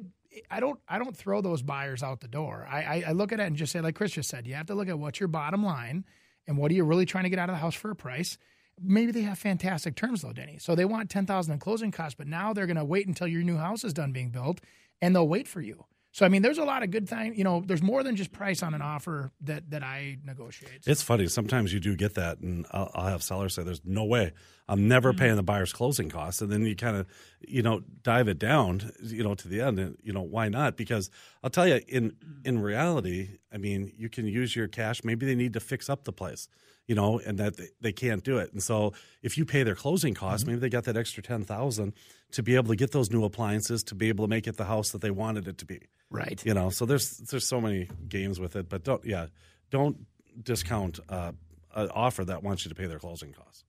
I 0.49 0.62
don't 0.62 0.79
I 0.88 0.97
don't 0.97 1.15
throw 1.15 1.41
those 1.41 1.62
buyers 1.62 2.03
out 2.03 2.21
the 2.21 2.29
door. 2.29 2.65
I, 2.71 2.84
I 2.84 3.03
I 3.08 3.12
look 3.12 3.34
at 3.34 3.41
it 3.41 3.43
and 3.43 3.58
just 3.58 3.73
say, 3.73 3.82
like 3.82 3.95
Chris 3.95 4.13
just 4.13 4.29
said, 4.29 4.47
you 4.47 4.53
have 4.56 4.67
to 4.67 4.75
look 4.75 4.88
at 4.88 4.97
what's 4.97 5.19
your 5.19 5.27
bottom 5.27 5.62
line 5.62 6.06
and 6.47 6.58
what 6.58 6.71
are 6.71 6.75
you 6.75 6.86
really 6.86 7.06
trying 7.06 7.25
to 7.25 7.29
get 7.29 7.38
out 7.38 7.49
of 7.49 7.56
the 7.56 7.60
house 7.60 7.75
for 7.75 7.91
a 7.91 7.95
price. 7.97 8.38
Maybe 8.82 9.12
they 9.12 9.23
have 9.23 9.38
fantastic 9.38 9.97
terms 9.97 10.21
though, 10.21 10.32
Denny. 10.32 10.58
So 10.58 10.73
they 10.73 10.86
want 10.86 11.10
ten 11.10 11.25
thousand 11.25 11.51
in 11.51 11.60
closing 11.60 11.91
costs, 11.91 12.15
but 12.17 12.27
now 12.27 12.53
they're 12.53 12.65
going 12.65 12.77
to 12.77 12.86
wait 12.86 13.08
until 13.08 13.27
your 13.27 13.43
new 13.43 13.58
house 13.58 13.84
is 13.84 13.93
done 13.93 14.13
being 14.13 14.29
built, 14.29 14.62
and 15.01 15.13
they'll 15.13 15.27
wait 15.27 15.49
for 15.49 15.60
you. 15.60 15.84
So 16.13 16.26
I 16.28 16.30
mean, 16.30 16.43
there's 16.43 16.60
a 16.60 16.63
lot 16.63 16.84
of 16.84 16.91
good 16.91 17.10
thing. 17.10 17.36
You 17.36 17.43
know, 17.43 17.63
there's 17.65 17.82
more 17.82 18.04
than 18.04 18.15
just 18.15 18.32
price 18.32 18.62
on 18.62 18.76
an 18.76 18.82
offer 18.82 19.32
that 19.41 19.71
that 19.71 19.84
I 19.84 20.17
negotiate. 20.23 20.84
It's 20.86 21.02
funny. 21.02 21.28
Sometimes 21.28 21.73
you 21.73 21.80
do 21.80 21.95
get 21.95 22.13
that, 22.13 22.39
and 22.39 22.65
I'll, 22.71 22.91
I'll 22.93 23.08
have 23.08 23.23
sellers 23.23 23.56
say, 23.56 23.63
"There's 23.63 23.82
no 23.84 24.06
way 24.06 24.32
I'm 24.67 24.88
never 24.88 25.12
Mm-hmm. 25.12 25.19
paying 25.19 25.36
the 25.36 25.43
buyer's 25.43 25.73
closing 25.73 26.10
costs," 26.10 26.41
and 26.41 26.52
then 26.52 26.65
you 26.65 26.76
kind 26.76 26.95
of, 26.97 27.06
you 27.47 27.62
know, 27.62 27.82
dive 28.02 28.28
it 28.28 28.39
down, 28.39 28.91
you 29.02 29.23
know, 29.23 29.36
to 29.36 29.47
the 29.47 29.62
end, 29.62 29.80
and 29.80 29.97
you 30.04 30.13
know, 30.13 30.21
why 30.21 30.49
not? 30.49 30.78
Because 30.78 31.10
I'll 31.43 31.49
tell 31.49 31.67
you, 31.67 31.82
in 31.88 32.13
in 32.45 32.60
reality, 32.60 33.39
I 33.52 33.58
mean, 33.58 33.91
you 33.97 34.10
can 34.10 34.26
use 34.26 34.56
your 34.56 34.67
cash. 34.67 35.04
Maybe 35.04 35.26
they 35.26 35.36
need 35.36 35.54
to 35.54 35.60
fix 35.60 35.89
up 35.89 36.06
the 36.06 36.13
place, 36.13 36.47
you 36.88 36.95
know, 36.95 37.19
and 37.19 37.38
that 37.39 37.58
they, 37.58 37.67
they 37.82 37.91
can't 37.91 38.23
do 38.23 38.38
it. 38.38 38.54
And 38.54 38.63
so, 38.63 38.93
if 39.21 39.38
you 39.38 39.45
pay 39.45 39.63
their 39.63 39.76
closing 39.76 40.13
costs, 40.13 40.45
maybe 40.47 40.60
they 40.60 40.69
got 40.69 40.86
that 40.86 40.95
extra 40.97 41.21
ten 41.21 41.43
thousand 41.43 41.93
to 42.32 42.41
be 42.41 42.56
able 42.56 42.69
to 42.69 42.76
get 42.76 42.91
those 42.91 43.12
new 43.12 43.23
appliances 43.26 43.84
to 43.84 43.95
be 43.95 44.10
able 44.10 44.26
to 44.26 44.30
make 44.30 44.47
it 44.47 44.58
the 44.58 44.65
house 44.65 44.91
that 44.91 45.02
they 45.02 45.12
wanted 45.12 45.47
it 45.47 45.58
to 45.60 45.65
be 45.65 45.80
right. 46.10 46.43
you 46.43 46.52
know 46.54 46.71
so 46.71 46.84
there's 46.84 47.17
there's 47.30 47.45
so 47.47 47.62
many 47.62 47.88
games 48.10 48.39
with 48.39 48.56
it 48.56 48.67
but 48.67 48.84
don't 48.84 49.06
yeah 49.06 49.28
don't 49.69 49.97
discount 50.41 50.99
uh, 51.10 51.32
an 51.76 51.89
offer 51.93 52.26
that 52.26 52.41
wants 52.41 52.65
you 52.65 52.69
to 52.69 52.76
pay 52.76 52.88
their 52.88 52.97
closing 52.97 53.32
costs 53.34 53.65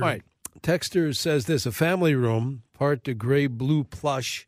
All 0.00 0.06
right. 0.06 0.22
Texter 0.60 1.14
says 1.16 1.46
this 1.46 1.66
a 1.66 1.72
family 1.72 2.14
room, 2.14 2.62
part 2.74 3.04
to 3.04 3.14
gray 3.14 3.46
blue 3.46 3.84
plush. 3.84 4.46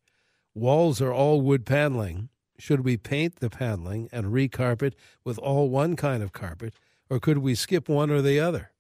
Walls 0.54 1.00
are 1.00 1.12
all 1.12 1.40
wood 1.40 1.64
paneling. 1.64 2.28
Should 2.59 2.80
we 2.80 2.96
paint 2.96 3.37
the 3.40 3.48
paneling 3.48 4.09
and 4.12 4.26
recarpet 4.26 4.94
with 5.24 5.38
all 5.38 5.68
one 5.68 5.96
kind 5.96 6.22
of 6.22 6.33
carpet, 6.33 6.74
or 7.09 7.18
could 7.20 7.38
we 7.38 7.54
skip 7.54 7.88
one 7.88 8.11
or 8.11 8.20
the 8.20 8.40
other? 8.40 8.72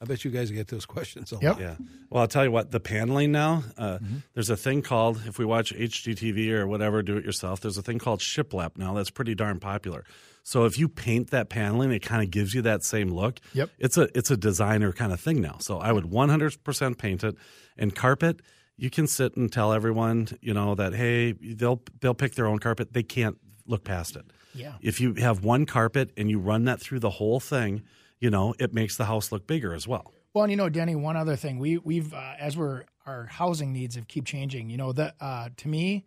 I 0.00 0.04
bet 0.04 0.24
you 0.24 0.30
guys 0.30 0.50
get 0.50 0.68
those 0.68 0.84
questions 0.96 1.32
a 1.32 1.36
lot. 1.36 1.42
Yep. 1.42 1.60
yeah 1.60 1.76
well 2.10 2.20
i'll 2.20 2.28
tell 2.28 2.44
you 2.44 2.50
what 2.50 2.70
the 2.70 2.80
paneling 2.80 3.32
now 3.32 3.64
uh, 3.78 3.98
there's 4.34 4.50
a 4.50 4.56
thing 4.56 4.82
called 4.82 5.22
if 5.26 5.38
we 5.38 5.44
watch 5.46 5.74
hgtv 5.74 6.50
or 6.50 6.66
whatever 6.66 7.02
do 7.02 7.16
it 7.16 7.24
yourself 7.24 7.60
there's 7.60 7.78
a 7.78 7.82
thing 7.82 7.98
called 7.98 8.20
shiplap 8.20 8.76
now 8.76 8.92
that's 8.92 9.10
pretty 9.10 9.34
darn 9.34 9.58
popular 9.58 10.04
so 10.48 10.64
if 10.64 10.78
you 10.78 10.88
paint 10.88 11.30
that 11.30 11.48
paneling 11.48 11.90
it 11.90 12.00
kind 12.00 12.22
of 12.22 12.30
gives 12.30 12.54
you 12.54 12.62
that 12.62 12.84
same 12.84 13.08
look 13.08 13.40
Yep. 13.52 13.70
it's 13.78 13.96
a 13.98 14.08
it's 14.16 14.30
a 14.30 14.36
designer 14.36 14.92
kind 14.92 15.12
of 15.12 15.20
thing 15.20 15.40
now 15.40 15.56
so 15.58 15.78
i 15.78 15.90
would 15.92 16.04
100% 16.04 16.98
paint 16.98 17.24
it 17.24 17.34
and 17.76 17.94
carpet 17.94 18.40
you 18.76 18.90
can 18.90 19.06
sit 19.06 19.36
and 19.36 19.52
tell 19.52 19.72
everyone 19.72 20.28
you 20.40 20.54
know 20.54 20.74
that 20.74 20.94
hey 20.94 21.32
they'll 21.32 21.82
they'll 22.00 22.14
pick 22.14 22.34
their 22.34 22.46
own 22.46 22.58
carpet 22.58 22.92
they 22.92 23.02
can't 23.02 23.38
look 23.66 23.82
past 23.84 24.16
it 24.16 24.26
Yeah. 24.54 24.74
if 24.80 25.00
you 25.00 25.14
have 25.14 25.42
one 25.44 25.66
carpet 25.66 26.12
and 26.16 26.30
you 26.30 26.38
run 26.38 26.64
that 26.64 26.80
through 26.80 27.00
the 27.00 27.10
whole 27.10 27.40
thing 27.40 27.82
you 28.20 28.30
know 28.30 28.54
it 28.58 28.72
makes 28.72 28.96
the 28.96 29.06
house 29.06 29.32
look 29.32 29.46
bigger 29.46 29.74
as 29.74 29.86
well 29.88 30.12
Well, 30.34 30.44
and 30.44 30.50
you 30.52 30.56
know, 30.56 30.68
Denny, 30.68 30.94
one 30.94 31.16
other 31.16 31.36
thing 31.36 31.58
we 31.58 31.78
we've 31.78 32.12
uh, 32.12 32.34
as 32.38 32.56
we're 32.56 32.84
our 33.06 33.24
housing 33.26 33.72
needs 33.72 33.94
have 33.96 34.06
keep 34.06 34.24
changing. 34.26 34.68
You 34.68 34.76
know, 34.76 34.92
that 34.92 35.14
uh, 35.20 35.48
to 35.56 35.68
me, 35.68 36.04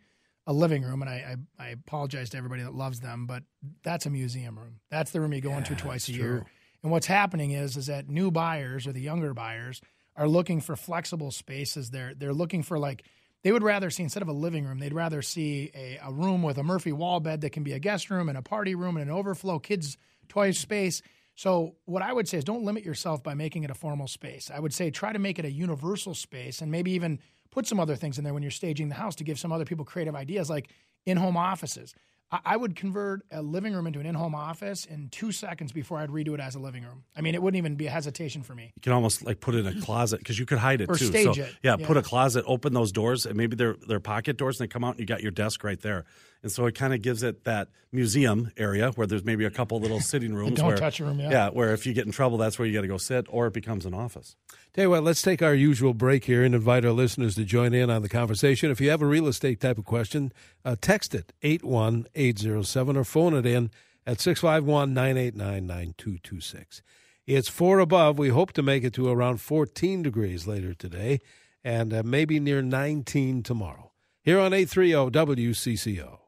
a 0.50 0.52
living 0.52 0.82
room, 0.82 1.00
and 1.00 1.08
I, 1.08 1.36
I 1.60 1.66
I 1.66 1.68
apologize 1.68 2.30
to 2.30 2.36
everybody 2.36 2.64
that 2.64 2.74
loves 2.74 2.98
them, 2.98 3.26
but 3.26 3.44
that's 3.84 4.04
a 4.04 4.10
museum 4.10 4.58
room. 4.58 4.80
That's 4.90 5.12
the 5.12 5.20
room 5.20 5.32
you 5.32 5.40
go 5.40 5.56
into 5.56 5.76
twice 5.76 6.08
a 6.08 6.12
year. 6.12 6.44
And 6.82 6.90
what's 6.90 7.06
happening 7.06 7.52
is 7.52 7.76
is 7.76 7.86
that 7.86 8.08
new 8.08 8.32
buyers 8.32 8.88
or 8.88 8.92
the 8.92 9.00
younger 9.00 9.32
buyers 9.32 9.80
are 10.16 10.26
looking 10.26 10.60
for 10.60 10.74
flexible 10.74 11.30
spaces. 11.30 11.90
They're 11.90 12.14
they're 12.14 12.34
looking 12.34 12.64
for 12.64 12.80
like 12.80 13.04
they 13.44 13.52
would 13.52 13.62
rather 13.62 13.90
see 13.90 14.02
instead 14.02 14.22
of 14.22 14.28
a 14.28 14.32
living 14.32 14.64
room, 14.64 14.80
they'd 14.80 14.92
rather 14.92 15.22
see 15.22 15.70
a, 15.72 16.00
a 16.02 16.12
room 16.12 16.42
with 16.42 16.58
a 16.58 16.64
Murphy 16.64 16.90
wall 16.90 17.20
bed 17.20 17.42
that 17.42 17.50
can 17.50 17.62
be 17.62 17.72
a 17.72 17.78
guest 17.78 18.10
room 18.10 18.28
and 18.28 18.36
a 18.36 18.42
party 18.42 18.74
room 18.74 18.96
and 18.96 19.08
an 19.08 19.16
overflow 19.16 19.60
kids 19.60 19.96
toy 20.28 20.50
space. 20.50 21.00
So 21.36 21.76
what 21.84 22.02
I 22.02 22.12
would 22.12 22.26
say 22.26 22.38
is 22.38 22.44
don't 22.44 22.64
limit 22.64 22.84
yourself 22.84 23.22
by 23.22 23.34
making 23.34 23.62
it 23.62 23.70
a 23.70 23.74
formal 23.74 24.08
space. 24.08 24.50
I 24.52 24.58
would 24.58 24.74
say 24.74 24.90
try 24.90 25.12
to 25.12 25.20
make 25.20 25.38
it 25.38 25.44
a 25.44 25.50
universal 25.50 26.12
space 26.12 26.60
and 26.60 26.72
maybe 26.72 26.90
even 26.90 27.20
put 27.50 27.66
some 27.66 27.80
other 27.80 27.96
things 27.96 28.18
in 28.18 28.24
there 28.24 28.34
when 28.34 28.42
you're 28.42 28.50
staging 28.50 28.88
the 28.88 28.94
house 28.94 29.14
to 29.16 29.24
give 29.24 29.38
some 29.38 29.52
other 29.52 29.64
people 29.64 29.84
creative 29.84 30.14
ideas 30.14 30.48
like 30.50 30.68
in-home 31.06 31.36
offices. 31.36 31.94
I 32.32 32.56
would 32.56 32.76
convert 32.76 33.22
a 33.32 33.42
living 33.42 33.72
room 33.74 33.88
into 33.88 33.98
an 33.98 34.06
in-home 34.06 34.36
office 34.36 34.84
in 34.84 35.08
two 35.08 35.32
seconds 35.32 35.72
before 35.72 35.98
I'd 35.98 36.10
redo 36.10 36.32
it 36.32 36.38
as 36.38 36.54
a 36.54 36.60
living 36.60 36.84
room. 36.84 37.02
I 37.16 37.22
mean, 37.22 37.34
it 37.34 37.42
wouldn't 37.42 37.58
even 37.58 37.74
be 37.74 37.88
a 37.88 37.90
hesitation 37.90 38.44
for 38.44 38.54
me. 38.54 38.70
You 38.76 38.82
can 38.82 38.92
almost 38.92 39.24
like 39.26 39.40
put 39.40 39.56
it 39.56 39.66
in 39.66 39.78
a 39.78 39.80
closet 39.80 40.20
because 40.20 40.38
you 40.38 40.46
could 40.46 40.58
hide 40.58 40.80
it 40.80 40.88
Or 40.88 40.94
too. 40.94 41.06
stage 41.06 41.24
so, 41.24 41.42
it. 41.42 41.52
Yeah, 41.60 41.74
Yeah. 41.76 41.86
put 41.88 41.96
a 41.96 42.02
closet, 42.02 42.44
open 42.46 42.72
those 42.72 42.92
doors, 42.92 43.26
and 43.26 43.36
maybe 43.36 43.56
they're 43.56 43.74
they're 43.88 43.98
pocket 43.98 44.36
doors, 44.36 44.60
and 44.60 44.68
they 44.68 44.72
come 44.72 44.84
out, 44.84 44.90
and 44.92 45.00
you 45.00 45.06
got 45.06 45.22
your 45.22 45.32
desk 45.32 45.64
right 45.64 45.80
there. 45.80 46.04
And 46.44 46.52
so 46.52 46.66
it 46.66 46.76
kind 46.76 46.94
of 46.94 47.02
gives 47.02 47.24
it 47.24 47.42
that 47.44 47.66
museum 47.90 48.52
area 48.56 48.92
where 48.92 49.08
there's 49.08 49.24
maybe 49.24 49.44
a 49.44 49.50
couple 49.50 49.80
little 49.80 49.98
sitting 50.00 50.32
rooms. 50.40 50.58
don't 50.58 50.68
where, 50.68 50.76
touch 50.76 51.00
room, 51.00 51.18
yeah. 51.18 51.30
yeah. 51.30 51.48
where 51.48 51.72
if 51.74 51.84
you 51.84 51.92
get 51.94 52.06
in 52.06 52.12
trouble, 52.12 52.38
that's 52.38 52.60
where 52.60 52.68
you 52.68 52.72
got 52.72 52.82
to 52.82 52.86
go 52.86 52.96
sit, 52.96 53.26
or 53.28 53.48
it 53.48 53.52
becomes 53.54 53.86
an 53.86 53.92
office. 53.92 54.36
Tell 54.72 54.84
you 54.84 54.90
what, 54.90 55.02
let's 55.02 55.22
take 55.22 55.42
our 55.42 55.54
usual 55.54 55.94
break 55.94 56.26
here 56.26 56.44
and 56.44 56.54
invite 56.54 56.84
our 56.84 56.92
listeners 56.92 57.34
to 57.34 57.44
join 57.44 57.74
in 57.74 57.90
on 57.90 58.02
the 58.02 58.08
conversation. 58.08 58.70
If 58.70 58.80
you 58.80 58.88
have 58.90 59.02
a 59.02 59.06
real 59.06 59.26
estate 59.26 59.60
type 59.60 59.78
of 59.78 59.84
question, 59.84 60.32
uh, 60.64 60.76
text 60.80 61.12
it 61.12 61.32
81807 61.42 62.96
or 62.96 63.02
phone 63.02 63.34
it 63.34 63.46
in 63.46 63.70
at 64.06 64.20
651 64.20 64.94
989 64.94 65.66
9226. 65.66 66.82
It's 67.26 67.48
four 67.48 67.80
above. 67.80 68.16
We 68.16 68.28
hope 68.28 68.52
to 68.52 68.62
make 68.62 68.84
it 68.84 68.94
to 68.94 69.08
around 69.08 69.40
14 69.40 70.04
degrees 70.04 70.46
later 70.46 70.72
today 70.72 71.18
and 71.64 71.92
uh, 71.92 72.02
maybe 72.04 72.38
near 72.38 72.62
19 72.62 73.42
tomorrow. 73.42 73.90
Here 74.22 74.38
on 74.38 74.52
830 74.52 75.10
WCCO. 75.10 76.19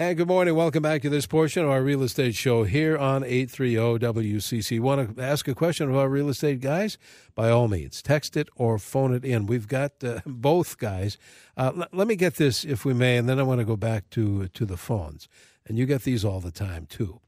And 0.00 0.16
good 0.16 0.28
morning. 0.28 0.54
Welcome 0.54 0.84
back 0.84 1.02
to 1.02 1.10
this 1.10 1.26
portion 1.26 1.64
of 1.64 1.70
our 1.70 1.82
real 1.82 2.04
estate 2.04 2.36
show 2.36 2.62
here 2.62 2.96
on 2.96 3.24
830 3.24 3.74
WCC. 3.98 4.78
Want 4.78 5.16
to 5.16 5.20
ask 5.20 5.48
a 5.48 5.56
question 5.56 5.90
of 5.90 5.96
our 5.96 6.08
real 6.08 6.28
estate 6.28 6.60
guys? 6.60 6.98
By 7.34 7.50
all 7.50 7.66
means, 7.66 8.00
text 8.00 8.36
it 8.36 8.48
or 8.54 8.78
phone 8.78 9.12
it 9.12 9.24
in. 9.24 9.46
We've 9.46 9.66
got 9.66 10.04
uh, 10.04 10.20
both 10.26 10.78
guys. 10.78 11.18
Uh, 11.56 11.72
l- 11.76 11.88
let 11.92 12.06
me 12.06 12.14
get 12.14 12.36
this, 12.36 12.62
if 12.64 12.84
we 12.84 12.94
may, 12.94 13.16
and 13.16 13.28
then 13.28 13.40
I 13.40 13.42
want 13.42 13.58
to 13.58 13.64
go 13.64 13.74
back 13.74 14.08
to 14.10 14.46
to 14.46 14.64
the 14.64 14.76
phones. 14.76 15.28
And 15.66 15.76
you 15.76 15.84
get 15.84 16.02
these 16.02 16.24
all 16.24 16.38
the 16.38 16.52
time 16.52 16.86
too. 16.86 17.20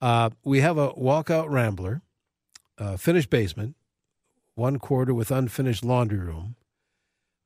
Uh, 0.00 0.30
we 0.42 0.62
have 0.62 0.78
a 0.78 0.94
walkout 0.94 1.50
rambler, 1.50 2.00
finished 2.96 3.28
basement, 3.28 3.76
one 4.54 4.78
quarter 4.78 5.12
with 5.12 5.30
unfinished 5.30 5.84
laundry 5.84 6.20
room, 6.20 6.56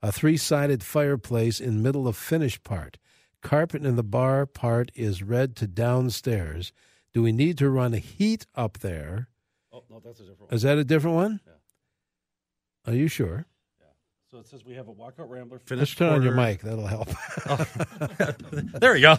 a 0.01 0.13
three 0.13 0.37
sided 0.37 0.85
fireplace 0.85 1.59
in 1.59 1.83
middle 1.83 2.07
of 2.07 2.17
finished 2.17 2.63
part. 2.63 2.99
Carpet 3.43 3.85
in 3.87 3.97
the 3.97 4.03
bar 4.03 4.45
part 4.47 4.91
is 4.95 5.23
red 5.23 5.57
to 5.57 5.67
downstairs. 5.67 6.73
Do 7.13 7.23
we 7.23 7.33
need 7.33 7.59
to 7.59 7.71
run 7.71 7.95
a 7.95 7.99
heat 7.99 8.47
up 8.55 8.79
there? 8.79 9.29
Oh 9.73 9.83
no, 9.91 10.01
that's 10.05 10.21
a 10.21 10.25
different 10.25 10.53
Is 10.53 10.63
that 10.63 10.79
a 10.79 10.85
different 10.85 11.17
one? 11.17 11.41
Yeah. 11.47 12.93
Are 12.93 12.97
you 12.97 13.09
sure? 13.09 13.47
So 14.31 14.39
it 14.39 14.47
says 14.47 14.65
we 14.65 14.75
have 14.75 14.87
a 14.87 14.93
walkout 14.93 15.29
rambler 15.29 15.57
Let's 15.57 15.69
finished. 15.69 15.99
turn 15.99 16.13
on 16.13 16.23
your 16.23 16.35
mic. 16.35 16.61
That'll 16.61 16.87
help. 16.87 17.09
there 18.81 18.93
we 18.93 19.01
go. 19.01 19.17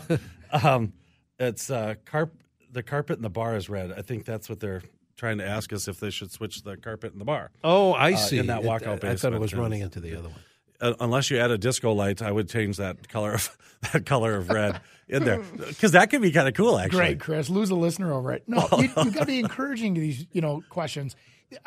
Um, 0.54 0.94
it's 1.38 1.70
uh, 1.70 1.96
carp. 2.06 2.34
The 2.72 2.82
carpet 2.82 3.18
in 3.18 3.22
the 3.22 3.30
bar 3.30 3.58
is 3.58 3.68
red. 3.70 3.92
I 3.92 4.04
think 4.04 4.24
that's 4.24 4.48
what 4.48 4.62
they're 4.62 4.82
trying 5.18 5.40
to 5.40 5.46
ask 5.46 5.74
us 5.74 5.90
if 5.90 6.00
they 6.00 6.12
should 6.12 6.32
switch 6.32 6.64
the 6.64 6.78
carpet 6.78 7.12
in 7.12 7.20
the 7.20 7.26
bar. 7.26 7.52
oh, 7.62 7.92
I 7.92 8.14
Uh, 8.14 8.16
see. 8.16 8.38
in 8.38 8.48
that 8.48 8.64
It- 8.64 8.66
walkout 8.68 9.04
I 9.04 9.16
thought 9.18 9.34
it 9.34 9.40
was 9.42 9.54
running 9.54 9.82
into 9.82 10.00
the 10.00 10.16
other 10.18 10.30
one. 10.30 10.40
Uh, 10.82 10.94
unless 11.00 11.30
you 11.30 11.38
add 11.38 11.52
a 11.52 11.58
disco 11.58 11.94
light, 11.94 12.22
I 12.22 12.32
would 12.32 12.50
change 12.50 12.78
that 12.78 13.08
color 13.08 13.34
of 13.34 13.58
that 13.94 14.06
color 14.06 14.36
of 14.36 14.50
red 14.50 14.82
in 15.08 15.24
there 15.24 15.40
because 15.68 15.92
that 15.92 16.10
could 16.10 16.22
be 16.22 16.32
kind 16.32 16.48
of 16.48 16.54
cool. 16.56 16.78
Actually, 16.78 16.98
Great, 17.00 17.20
Chris. 17.20 17.50
Lose 17.50 17.70
a 17.70 17.76
listener 17.76 18.12
over 18.14 18.32
it. 18.34 18.44
No, 18.48 18.68
you, 18.78 18.84
you 18.84 19.12
got 19.12 19.22
to 19.22 19.26
be 19.26 19.40
encouraging 19.40 19.96
to 19.96 20.02
these, 20.02 20.26
you 20.32 20.42
know, 20.42 20.64
questions. 20.70 21.16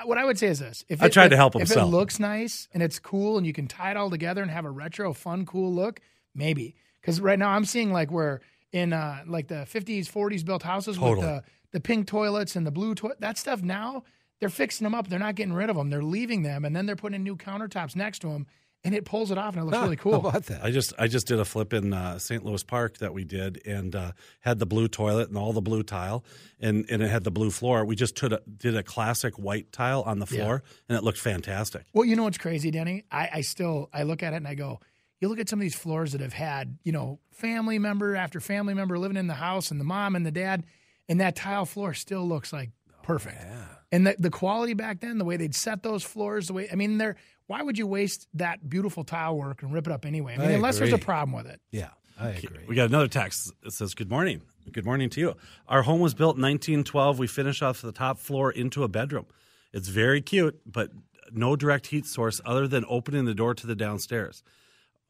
What 0.04 0.18
I 0.18 0.24
would 0.24 0.38
say 0.38 0.48
is 0.48 0.58
this: 0.58 0.84
if 0.88 1.02
I 1.02 1.06
it, 1.06 1.12
tried 1.12 1.28
to 1.28 1.36
help 1.36 1.54
him 1.54 1.62
If 1.62 1.68
sell. 1.68 1.86
it 1.86 1.90
looks 1.90 2.18
nice 2.18 2.68
and 2.74 2.82
it's 2.82 2.98
cool, 2.98 3.36
and 3.38 3.46
you 3.46 3.52
can 3.52 3.68
tie 3.68 3.92
it 3.92 3.96
all 3.96 4.10
together 4.10 4.42
and 4.42 4.50
have 4.50 4.64
a 4.64 4.70
retro, 4.70 5.12
fun, 5.12 5.46
cool 5.46 5.72
look, 5.72 6.00
maybe. 6.34 6.74
Because 7.00 7.20
right 7.20 7.38
now 7.38 7.50
I'm 7.50 7.64
seeing 7.66 7.92
like 7.92 8.10
where 8.10 8.40
in 8.72 8.92
uh, 8.92 9.22
like 9.26 9.48
the 9.48 9.66
50s, 9.70 10.10
40s 10.10 10.44
built 10.44 10.62
houses 10.62 10.98
with 10.98 11.20
the 11.20 11.42
the 11.72 11.80
pink 11.80 12.06
toilets 12.06 12.56
and 12.56 12.66
the 12.66 12.70
blue 12.70 12.94
toilet. 12.94 13.20
That 13.20 13.36
stuff 13.38 13.62
now 13.62 14.04
they're 14.40 14.48
fixing 14.48 14.84
them 14.84 14.94
up. 14.94 15.08
They're 15.08 15.18
not 15.18 15.34
getting 15.36 15.52
rid 15.54 15.70
of 15.70 15.76
them. 15.76 15.90
They're 15.90 16.02
leaving 16.02 16.42
them, 16.42 16.64
and 16.64 16.74
then 16.74 16.86
they're 16.86 16.96
putting 16.96 17.16
in 17.16 17.22
new 17.22 17.36
countertops 17.36 17.94
next 17.94 18.18
to 18.20 18.28
them, 18.28 18.46
and 18.84 18.94
it 18.94 19.04
pulls 19.04 19.30
it 19.30 19.38
off, 19.38 19.54
and 19.54 19.62
it 19.62 19.64
looks 19.64 19.78
really 19.78 19.96
cool. 19.96 20.20
How 20.20 20.28
about 20.28 20.44
that? 20.46 20.62
I 20.62 20.70
just 20.70 20.92
I 20.98 21.08
just 21.08 21.26
did 21.26 21.40
a 21.40 21.44
flip 21.44 21.72
in 21.72 21.92
uh, 21.92 22.18
St. 22.18 22.44
Louis 22.44 22.62
Park 22.62 22.98
that 22.98 23.14
we 23.14 23.24
did 23.24 23.60
and 23.66 23.96
uh, 23.96 24.12
had 24.40 24.58
the 24.58 24.66
blue 24.66 24.88
toilet 24.88 25.28
and 25.28 25.38
all 25.38 25.52
the 25.52 25.62
blue 25.62 25.82
tile 25.82 26.24
and, 26.60 26.84
and 26.90 27.02
it 27.02 27.08
had 27.08 27.24
the 27.24 27.30
blue 27.30 27.50
floor. 27.50 27.84
We 27.84 27.96
just 27.96 28.16
took 28.16 28.32
a, 28.32 28.40
did 28.56 28.76
a 28.76 28.82
classic 28.82 29.34
white 29.34 29.72
tile 29.72 30.02
on 30.02 30.18
the 30.18 30.26
floor 30.26 30.62
and 30.88 30.96
it 30.98 31.02
looked 31.04 31.18
fantastic. 31.18 31.84
Well, 31.92 32.04
you 32.04 32.16
know 32.16 32.24
what's 32.24 32.38
crazy, 32.38 32.70
Denny? 32.70 33.04
I, 33.10 33.28
I 33.34 33.40
still 33.40 33.88
I 33.92 34.02
look 34.02 34.22
at 34.22 34.32
it 34.32 34.36
and 34.36 34.48
I 34.48 34.54
go, 34.54 34.80
you 35.20 35.28
look 35.28 35.38
at 35.38 35.48
some 35.48 35.58
of 35.58 35.62
these 35.62 35.74
floors 35.74 36.12
that 36.12 36.20
have 36.20 36.32
had, 36.34 36.78
you 36.84 36.92
know, 36.92 37.20
family 37.30 37.78
member 37.78 38.14
after 38.16 38.40
family 38.40 38.74
member 38.74 38.98
living 38.98 39.16
in 39.16 39.26
the 39.26 39.34
house 39.34 39.70
and 39.70 39.80
the 39.80 39.84
mom 39.84 40.16
and 40.16 40.26
the 40.26 40.30
dad, 40.30 40.64
and 41.08 41.20
that 41.20 41.36
tile 41.36 41.64
floor 41.64 41.94
still 41.94 42.26
looks 42.28 42.52
like 42.52 42.70
perfect. 43.02 43.36
Yeah, 43.40 43.64
And 43.92 44.06
the, 44.06 44.16
the 44.18 44.30
quality 44.30 44.74
back 44.74 45.00
then, 45.00 45.18
the 45.18 45.24
way 45.24 45.36
they'd 45.36 45.54
set 45.54 45.82
those 45.82 46.02
floors, 46.02 46.48
the 46.48 46.52
way 46.52 46.68
I 46.70 46.74
mean, 46.74 46.98
they're 46.98 47.16
why 47.46 47.62
would 47.62 47.78
you 47.78 47.86
waste 47.86 48.26
that 48.34 48.68
beautiful 48.68 49.04
tile 49.04 49.36
work 49.36 49.62
and 49.62 49.72
rip 49.72 49.86
it 49.86 49.92
up 49.92 50.04
anyway? 50.06 50.34
I 50.34 50.38
mean, 50.38 50.48
I 50.48 50.52
unless 50.52 50.78
there's 50.78 50.92
a 50.92 50.98
problem 50.98 51.36
with 51.36 51.46
it. 51.46 51.60
Yeah, 51.70 51.90
I 52.18 52.30
agree. 52.30 52.64
We 52.66 52.74
got 52.74 52.88
another 52.88 53.08
text. 53.08 53.52
It 53.64 53.72
says, 53.72 53.94
"Good 53.94 54.10
morning. 54.10 54.42
Good 54.72 54.84
morning 54.84 55.10
to 55.10 55.20
you. 55.20 55.34
Our 55.68 55.82
home 55.82 56.00
was 56.00 56.14
built 56.14 56.36
in 56.36 56.42
1912. 56.42 57.18
We 57.18 57.26
finished 57.26 57.62
off 57.62 57.82
the 57.82 57.92
top 57.92 58.18
floor 58.18 58.50
into 58.50 58.82
a 58.82 58.88
bedroom. 58.88 59.26
It's 59.72 59.88
very 59.88 60.22
cute, 60.22 60.60
but 60.64 60.90
no 61.32 61.56
direct 61.56 61.88
heat 61.88 62.06
source 62.06 62.40
other 62.44 62.66
than 62.66 62.84
opening 62.88 63.24
the 63.24 63.34
door 63.34 63.54
to 63.54 63.66
the 63.66 63.74
downstairs. 63.74 64.42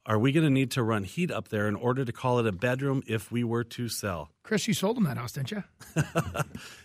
Are 0.07 0.19
we 0.19 0.33
going 0.33 0.45
to 0.45 0.51
need 0.51 0.71
to 0.73 0.83
run 0.83 1.05
heat 1.05 1.31
up 1.31 1.49
there 1.49 1.67
in 1.67 1.75
order 1.75 2.05
to 2.05 2.13
call 2.13 2.39
it 2.39 2.47
a 2.47 2.53
bedroom 2.53 3.03
if 3.07 3.33
we 3.33 3.45
were 3.45 3.65
to 3.65 3.89
sell?" 3.89 4.31
Chris, 4.43 4.69
you 4.69 4.75
sold 4.75 4.97
them 4.97 5.05
that 5.05 5.17
house, 5.17 5.33
didn't 5.33 5.51
you? 5.51 5.65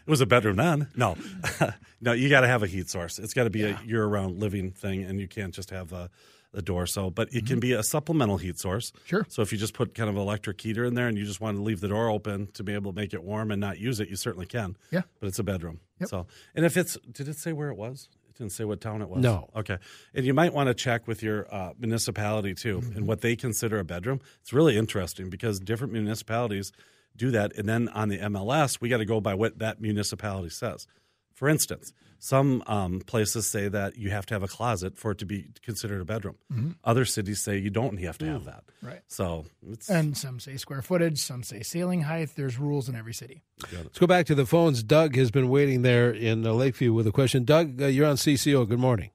It 0.08 0.10
was 0.10 0.22
a 0.22 0.26
bedroom 0.26 0.56
then. 0.56 0.88
No, 0.96 1.18
no, 2.02 2.14
you 2.14 2.30
got 2.30 2.42
to 2.42 2.48
have 2.48 2.64
a 2.64 2.68
heat 2.68 2.90
source. 2.90 3.20
It's 3.20 3.36
got 3.36 3.44
to 3.44 3.52
be 3.52 3.64
a 3.64 3.80
year-round 3.86 4.40
living 4.40 4.72
thing, 4.72 5.04
and 5.04 5.20
you 5.20 5.28
can't 5.28 5.54
just 5.54 5.70
have 5.70 5.94
a, 5.94 6.10
the 6.52 6.62
door. 6.62 6.88
So, 6.88 7.10
but 7.10 7.32
it 7.32 7.46
can 7.46 7.60
be 7.60 7.74
a 7.74 7.84
supplemental 7.84 8.38
heat 8.38 8.58
source. 8.58 8.92
Mm-hmm. 8.92 9.06
Sure. 9.06 9.26
So 9.30 9.42
if 9.42 9.52
you 9.52 9.58
just 9.58 9.74
put 9.74 9.94
kind 9.94 10.10
of 10.10 10.16
an 10.16 10.22
electric 10.22 10.60
heater 10.60 10.86
in 10.86 10.96
there, 10.96 11.08
and 11.08 11.18
you 11.18 11.26
just 11.26 11.42
want 11.42 11.58
to 11.58 11.62
leave 11.62 11.80
the 11.80 11.90
door 11.90 12.10
open 12.10 12.48
to 12.54 12.64
be 12.64 12.74
able 12.74 12.92
to 12.92 12.96
make 12.96 13.14
it 13.14 13.24
warm 13.24 13.52
and 13.52 13.62
not 13.62 13.78
use 13.78 14.00
it, 14.00 14.10
you 14.10 14.16
certainly 14.16 14.48
can. 14.48 14.76
Yeah. 14.90 15.02
But 15.20 15.28
it's 15.28 15.40
a 15.40 15.44
bedroom. 15.44 15.80
Yep. 16.00 16.10
So, 16.10 16.28
and 16.56 16.66
if 16.66 16.76
it's, 16.76 16.98
did 17.12 17.28
it 17.28 17.38
say 17.38 17.54
where 17.54 17.70
it 17.70 17.78
was? 17.78 18.10
Didn't 18.40 18.54
say 18.54 18.64
what 18.64 18.82
town 18.82 19.02
it 19.04 19.10
was. 19.10 19.22
No. 19.22 19.50
Okay. 19.56 19.78
And 20.16 20.26
you 20.26 20.34
might 20.34 20.54
want 20.54 20.68
to 20.68 20.74
check 20.74 21.08
with 21.08 21.22
your 21.22 21.54
uh, 21.54 21.74
municipality 21.78 22.56
too, 22.56 22.80
Mm-hmm. 22.80 22.98
and 22.98 23.08
what 23.08 23.22
they 23.22 23.36
consider 23.36 23.78
a 23.80 23.84
bedroom. 23.84 24.22
It's 24.42 24.54
really 24.54 24.76
interesting 24.78 25.30
because 25.30 25.60
different 25.60 25.94
municipalities 25.94 26.72
do 27.18 27.32
that, 27.32 27.54
and 27.58 27.68
then 27.68 27.90
on 27.90 28.08
the 28.10 28.18
MLS, 28.20 28.80
we 28.80 28.88
got 28.88 28.98
to 28.98 29.06
go 29.06 29.20
by 29.20 29.34
what 29.34 29.60
that 29.60 29.82
municipality 29.82 30.50
says. 30.50 30.88
For 31.34 31.48
instance, 31.48 31.94
some 32.20 32.64
um, 32.68 33.00
places 33.00 33.50
say 33.50 33.70
that 33.70 33.98
you 33.98 34.10
have 34.10 34.26
to 34.28 34.36
have 34.36 34.44
a 34.44 34.48
closet 34.48 34.98
for 34.98 35.12
it 35.12 35.18
to 35.20 35.26
be 35.26 35.48
considered 35.64 36.02
a 36.02 36.06
bedroom. 36.06 36.36
Other 36.84 37.06
cities 37.06 37.42
say 37.42 37.58
you 37.58 37.70
don't 37.70 37.98
have 38.02 38.18
to 38.18 38.26
have 38.26 38.46
that. 38.46 38.66
Mm-hmm. 38.66 38.88
Right. 38.88 39.02
So 39.08 39.46
it's 39.68 39.90
And 39.90 40.18
some 40.18 40.40
say 40.40 40.58
square 40.58 40.82
footage, 40.82 41.20
some 41.20 41.44
say 41.44 41.64
ceiling 41.64 42.02
height. 42.02 42.32
There's 42.36 42.60
rules 42.60 42.90
in 42.90 42.96
every 42.96 43.14
city. 43.14 43.44
Let's 43.72 43.98
go 43.98 44.06
back 44.06 44.26
to 44.28 44.36
the 44.36 44.46
phones. 44.46 44.84
Doug 44.84 45.16
has 45.16 45.32
been 45.32 45.50
waiting 45.50 45.82
there 45.82 46.12
in 46.12 46.46
uh, 46.46 46.52
Lakeview 46.52 46.92
with 46.94 47.08
a 47.08 47.12
question. 47.12 47.46
Doug, 47.46 47.82
uh, 47.82 47.86
you're 47.88 48.08
on 48.08 48.18
CCO. 48.18 48.68
Good 48.68 48.80
morning. 48.80 49.12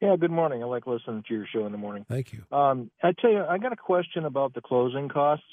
Yeah, 0.00 0.14
good 0.14 0.30
morning. 0.30 0.62
I 0.62 0.66
like 0.66 0.86
listening 0.86 1.24
to 1.26 1.34
your 1.34 1.46
show 1.52 1.66
in 1.66 1.72
the 1.72 1.78
morning. 1.78 2.06
Thank 2.08 2.32
you. 2.32 2.44
Um, 2.56 2.88
I 3.02 3.12
tell 3.20 3.32
you, 3.32 3.44
I 3.44 3.58
got 3.58 3.72
a 3.72 3.76
question 3.76 4.24
about 4.24 4.54
the 4.54 4.60
closing 4.60 5.08
costs. 5.08 5.44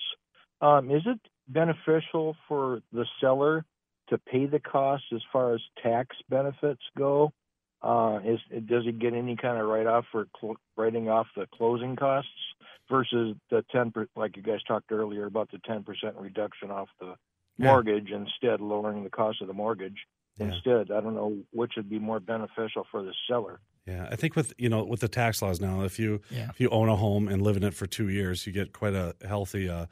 Um, 0.61 0.91
is 0.91 1.01
it 1.07 1.19
beneficial 1.47 2.35
for 2.47 2.81
the 2.93 3.05
seller 3.19 3.65
to 4.09 4.17
pay 4.17 4.45
the 4.45 4.59
costs 4.59 5.07
as 5.13 5.21
far 5.31 5.53
as 5.53 5.61
tax 5.81 6.15
benefits 6.29 6.81
go? 6.97 7.31
Uh, 7.81 8.19
is 8.25 8.39
does 8.65 8.83
he 8.85 8.91
get 8.91 9.13
any 9.13 9.35
kind 9.35 9.59
of 9.59 9.67
write 9.67 9.85
off 9.85 10.05
for 10.11 10.27
cl- 10.41 10.55
writing 10.75 11.07
off 11.09 11.27
the 11.35 11.45
closing 11.53 11.95
costs 11.95 12.29
versus 12.89 13.35
the 13.51 13.63
ten 13.71 13.91
per- 13.91 14.07
like 14.15 14.35
you 14.37 14.41
guys 14.43 14.63
talked 14.67 14.91
earlier 14.91 15.25
about 15.25 15.51
the 15.51 15.59
ten 15.65 15.83
percent 15.83 16.15
reduction 16.17 16.71
off 16.71 16.89
the 16.99 17.15
Yeah. 17.57 17.67
mortgage 17.71 18.09
instead 18.11 18.59
lowering 18.61 19.03
the 19.03 19.09
cost 19.09 19.41
of 19.41 19.47
the 19.47 19.53
mortgage 19.53 19.99
Yeah. 20.39 20.47
instead? 20.47 20.89
I 20.91 20.99
don't 21.01 21.15
know 21.15 21.37
which 21.51 21.73
would 21.77 21.89
be 21.89 21.99
more 21.99 22.19
beneficial 22.19 22.85
for 22.89 23.03
the 23.03 23.13
seller. 23.27 23.59
Yeah, 23.85 24.07
I 24.11 24.15
think 24.15 24.35
with 24.35 24.53
you 24.57 24.69
know 24.69 24.83
with 24.83 25.01
the 25.01 25.07
tax 25.07 25.41
laws 25.43 25.61
now, 25.61 25.81
if 25.83 25.99
you 25.99 26.21
Yeah. 26.31 26.49
if 26.49 26.59
you 26.59 26.69
own 26.69 26.89
a 26.89 26.95
home 26.95 27.27
and 27.27 27.41
live 27.43 27.55
in 27.57 27.63
it 27.63 27.75
for 27.75 27.85
two 27.85 28.09
years, 28.09 28.47
you 28.47 28.53
get 28.53 28.73
quite 28.73 28.95
a 28.95 29.15
healthy 29.27 29.69
uh, 29.69 29.85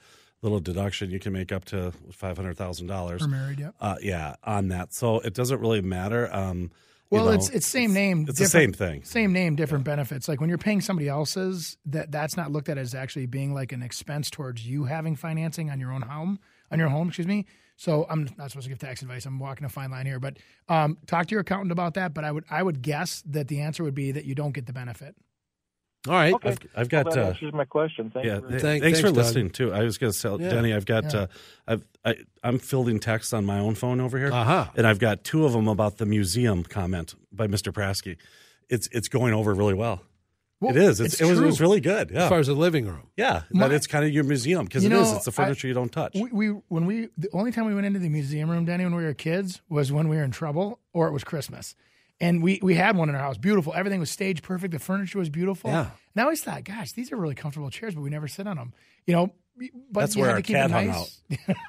little 0.43 0.59
deduction. 0.59 1.09
You 1.09 1.19
can 1.19 1.33
make 1.33 1.51
up 1.51 1.65
to 1.65 1.91
five 2.11 2.37
hundred 2.37 2.57
thousand 2.57 2.87
dollars. 2.87 3.27
Married, 3.27 3.59
yep. 3.59 3.73
Uh, 3.79 3.95
yeah, 4.01 4.35
on 4.43 4.67
that. 4.67 4.93
So 4.93 5.19
it 5.19 5.33
doesn't 5.33 5.59
really 5.59 5.81
matter. 5.81 6.29
Um, 6.33 6.71
Well, 7.09 7.25
know, 7.25 7.31
it's 7.31 7.49
it's 7.49 7.67
same 7.67 7.93
name. 7.93 8.25
It's 8.27 8.39
the 8.39 8.45
same 8.47 8.73
thing. 8.73 9.03
Same 9.03 9.33
name, 9.33 9.55
different 9.55 9.83
benefits. 9.85 10.27
Like 10.27 10.39
when 10.41 10.49
you're 10.49 10.57
paying 10.57 10.81
somebody 10.81 11.07
else's, 11.07 11.77
that 11.85 12.11
that's 12.11 12.35
not 12.35 12.51
looked 12.51 12.69
at 12.69 12.77
as 12.77 12.93
actually 12.93 13.25
being 13.27 13.53
like 13.53 13.71
an 13.71 13.81
expense 13.81 14.29
towards 14.29 14.67
you 14.67 14.85
having 14.85 15.15
financing 15.15 15.69
on 15.69 15.79
your 15.79 15.91
own 15.91 16.01
home, 16.01 16.39
on 16.71 16.79
your 16.79 16.89
home. 16.89 17.07
Excuse 17.07 17.27
me. 17.27 17.45
So 17.75 18.05
I'm 18.09 18.29
not 18.37 18.51
supposed 18.51 18.65
to 18.65 18.69
give 18.69 18.79
tax 18.79 19.01
advice. 19.01 19.25
I'm 19.25 19.39
walking 19.39 19.65
a 19.65 19.69
fine 19.69 19.89
line 19.91 20.05
here, 20.05 20.19
but 20.19 20.37
um, 20.69 20.97
talk 21.07 21.25
to 21.27 21.31
your 21.31 21.41
accountant 21.41 21.71
about 21.71 21.95
that. 21.95 22.13
But 22.13 22.23
I 22.23 22.31
would 22.31 22.45
I 22.49 22.61
would 22.63 22.81
guess 22.81 23.23
that 23.27 23.47
the 23.47 23.61
answer 23.61 23.83
would 23.83 23.95
be 23.95 24.11
that 24.11 24.25
you 24.25 24.35
don't 24.35 24.53
get 24.53 24.65
the 24.65 24.73
benefit. 24.73 25.15
All 26.07 26.13
right. 26.13 26.33
Okay. 26.33 26.49
I've, 26.49 26.59
I've 26.75 26.89
got. 26.89 27.05
well, 27.05 27.15
that 27.15 27.23
uh, 27.23 27.27
answers 27.29 27.53
my 27.53 27.65
question. 27.65 28.11
Thank 28.13 28.25
yeah, 28.25 28.35
you. 28.35 28.39
th- 28.41 28.51
much. 28.51 28.61
Thank- 28.61 28.83
thanks, 28.83 28.99
for 28.99 29.07
Doug. 29.07 29.15
listening 29.15 29.49
too. 29.51 29.71
I 29.73 29.83
was 29.83 29.97
going 29.97 30.11
to 30.11 30.17
say, 30.17 30.29
Yeah. 30.37 30.49
Denny, 30.49 30.73
I've 30.73 30.85
got. 30.85 31.13
Yeah. 31.13 31.19
Uh, 31.21 31.27
I've 31.67 31.87
I, 32.05 32.15
I'm 32.43 32.59
fielding 32.59 32.99
texts 32.99 33.31
on 33.31 33.45
my 33.45 33.59
own 33.59 33.75
phone 33.75 34.01
over 34.01 34.17
here, 34.17 34.31
Uh-huh. 34.31 34.67
and 34.75 34.85
I've 34.85 34.99
got 34.99 35.23
two 35.23 35.45
of 35.45 35.53
them 35.53 35.69
about 35.69 35.97
the 35.97 36.05
museum 36.05 36.63
comment 36.63 37.15
by 37.31 37.47
Mr. 37.47 37.71
Prasky. 37.71 38.17
It's 38.69 38.89
it's 38.91 39.07
going 39.07 39.33
over 39.33 39.53
really 39.53 39.73
well. 39.73 40.01
Well, 40.59 40.75
it 40.75 40.81
is. 40.81 40.99
It's, 40.99 41.13
it's 41.15 41.21
it 41.21 41.25
was 41.25 41.39
it 41.39 41.45
was 41.45 41.61
really 41.61 41.79
good. 41.81 42.11
As 42.11 42.27
far 42.29 42.39
as 42.39 42.47
the 42.47 42.53
living 42.53 42.85
room. 42.85 43.07
yeah. 43.17 43.43
My- 43.51 43.67
but 43.67 43.73
it's 43.73 43.87
kind 43.87 44.03
of 44.05 44.11
your 44.11 44.23
museum 44.25 44.65
because 44.65 44.83
You 44.83 44.89
it 44.91 44.93
is. 45.01 45.09
know, 45.11 45.15
It's 45.17 45.25
the 45.25 45.31
I- 45.31 45.45
furniture 45.45 45.67
you 45.69 45.73
don't 45.73 45.91
touch. 45.91 46.13
We, 46.15 46.29
we 46.31 46.47
when 46.67 46.85
we 46.85 47.07
the 47.17 47.29
only 47.33 47.51
time 47.53 47.65
we 47.65 47.73
went 47.75 47.85
into 47.85 47.99
the 47.99 48.09
museum 48.09 48.49
room, 48.49 48.65
Danny, 48.65 48.83
when 48.83 48.95
we 48.95 49.03
were 49.03 49.13
kids, 49.13 49.61
was 49.69 49.91
when 49.93 50.09
we 50.09 50.17
were 50.17 50.23
in 50.23 50.31
trouble 50.31 50.79
or 50.93 51.07
it 51.07 51.11
was 51.11 51.23
Christmas. 51.23 51.75
And 52.23 52.41
we 52.41 52.57
we 52.61 52.75
had 52.75 52.95
one 52.95 53.09
in 53.09 53.15
our 53.15 53.21
house, 53.21 53.37
beautiful. 53.37 53.73
Everything 53.75 53.99
was 53.99 54.09
stage 54.09 54.41
perfect. 54.41 54.71
The 54.71 54.79
furniture 54.79 55.19
was 55.19 55.29
beautiful. 55.29 55.69
Yeah. 55.69 55.89
And 56.15 56.21
I 56.21 56.23
always 56.23 56.41
thought, 56.41 56.63
gosh, 56.63 56.93
these 56.93 57.11
are 57.11 57.17
really 57.17 57.35
comfortable 57.35 57.69
chairs, 57.69 57.95
but 57.95 58.01
we 58.01 58.09
never 58.09 58.29
sit 58.29 58.47
on 58.47 58.55
them. 58.55 58.73
You 59.05 59.13
know, 59.13 59.33
but 59.91 59.99
That's 59.99 60.15
you 60.15 60.21
where 60.21 60.29
had 60.29 60.35
our 60.35 60.41
to 60.41 60.47
keep 60.47 60.55
cat 60.55 60.69
it 60.69 60.73
hung 60.73 60.87
nice. 60.87 61.21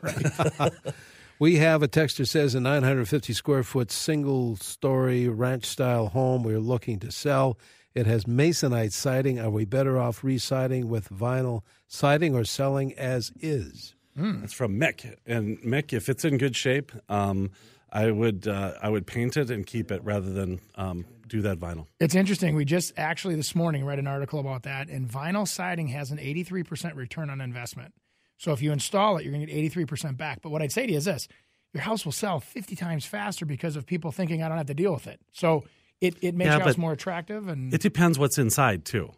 right. 0.60 0.72
We 1.40 1.56
have 1.56 1.82
a 1.82 1.88
texter 1.88 2.24
says 2.28 2.54
a 2.54 2.60
950 2.60 3.32
square 3.32 3.64
foot 3.64 3.90
single 3.90 4.54
story 4.54 5.28
ranch 5.28 5.64
style 5.64 6.06
home 6.06 6.44
we're 6.44 6.60
looking 6.60 7.00
to 7.00 7.10
sell. 7.10 7.58
It 7.92 8.06
has 8.06 8.24
masonite 8.24 8.92
siding. 8.92 9.40
Are 9.40 9.50
we 9.50 9.64
better 9.64 9.98
off 9.98 10.22
residing 10.22 10.88
with 10.88 11.08
vinyl 11.08 11.62
siding 11.88 12.36
or 12.36 12.44
selling 12.44 12.94
as 12.94 13.32
is? 13.40 13.96
It's 14.16 14.52
from 14.52 14.78
Mick, 14.78 15.16
and 15.26 15.58
Mick, 15.58 15.92
if 15.92 16.08
it's 16.08 16.24
in 16.24 16.38
good 16.38 16.54
shape, 16.54 16.92
um, 17.08 17.50
I 17.94 18.10
would 18.10 18.48
uh, 18.48 18.72
I 18.82 18.88
would 18.90 19.06
paint 19.06 19.36
it 19.36 19.50
and 19.50 19.64
keep 19.64 19.92
it 19.92 20.02
rather 20.04 20.30
than 20.30 20.60
um, 20.74 21.06
do 21.28 21.40
that 21.42 21.58
vinyl. 21.58 21.86
It's 22.00 22.16
interesting. 22.16 22.56
We 22.56 22.64
just 22.64 22.92
actually 22.96 23.36
this 23.36 23.54
morning 23.54 23.84
read 23.84 24.00
an 24.00 24.08
article 24.08 24.40
about 24.40 24.64
that, 24.64 24.88
and 24.88 25.08
vinyl 25.08 25.46
siding 25.46 25.88
has 25.88 26.10
an 26.10 26.18
83% 26.18 26.96
return 26.96 27.30
on 27.30 27.40
investment. 27.40 27.94
So 28.36 28.52
if 28.52 28.60
you 28.60 28.72
install 28.72 29.16
it, 29.16 29.24
you're 29.24 29.32
going 29.32 29.46
to 29.46 29.52
get 29.52 29.72
83% 29.72 30.16
back. 30.16 30.42
But 30.42 30.50
what 30.50 30.60
I'd 30.60 30.72
say 30.72 30.86
to 30.86 30.92
you 30.92 30.98
is 30.98 31.04
this 31.04 31.28
your 31.72 31.82
house 31.82 32.04
will 32.04 32.12
sell 32.12 32.40
50 32.40 32.74
times 32.76 33.06
faster 33.06 33.46
because 33.46 33.76
of 33.76 33.86
people 33.86 34.10
thinking 34.10 34.42
I 34.42 34.48
don't 34.48 34.58
have 34.58 34.66
to 34.66 34.74
deal 34.74 34.92
with 34.92 35.06
it. 35.06 35.20
So 35.32 35.64
it, 36.00 36.16
it 36.20 36.34
makes 36.34 36.48
Yeah, 36.48 36.56
your 36.56 36.66
house 36.66 36.76
more 36.76 36.92
attractive. 36.92 37.48
And 37.48 37.72
It 37.72 37.80
depends 37.80 38.18
what's 38.18 38.38
inside 38.38 38.84
too. 38.84 39.12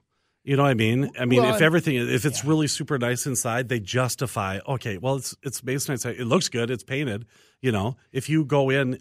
You 0.45 0.57
know 0.57 0.63
what 0.63 0.69
I 0.69 0.75
mean? 0.75 1.11
I 1.19 1.25
mean, 1.25 1.43
Well, 1.43 1.57
if 1.57 1.63
everything, 1.63 1.97
if 1.97 2.25
it's 2.25 2.45
really 2.45 2.69
super 2.69 2.99
nice 2.99 3.27
inside, 3.27 3.69
they 3.69 3.81
justify. 3.81 4.61
Okay, 4.67 4.97
well, 4.97 5.17
it's 5.17 5.35
it's 5.43 5.63
masonite. 5.63 6.21
It 6.21 6.27
looks 6.27 6.49
good. 6.49 6.71
It's 6.71 6.85
painted. 6.85 7.27
You 7.63 7.73
know, 7.73 7.97
if 8.13 8.29
you 8.29 8.45
go 8.45 8.71
in, 8.71 8.99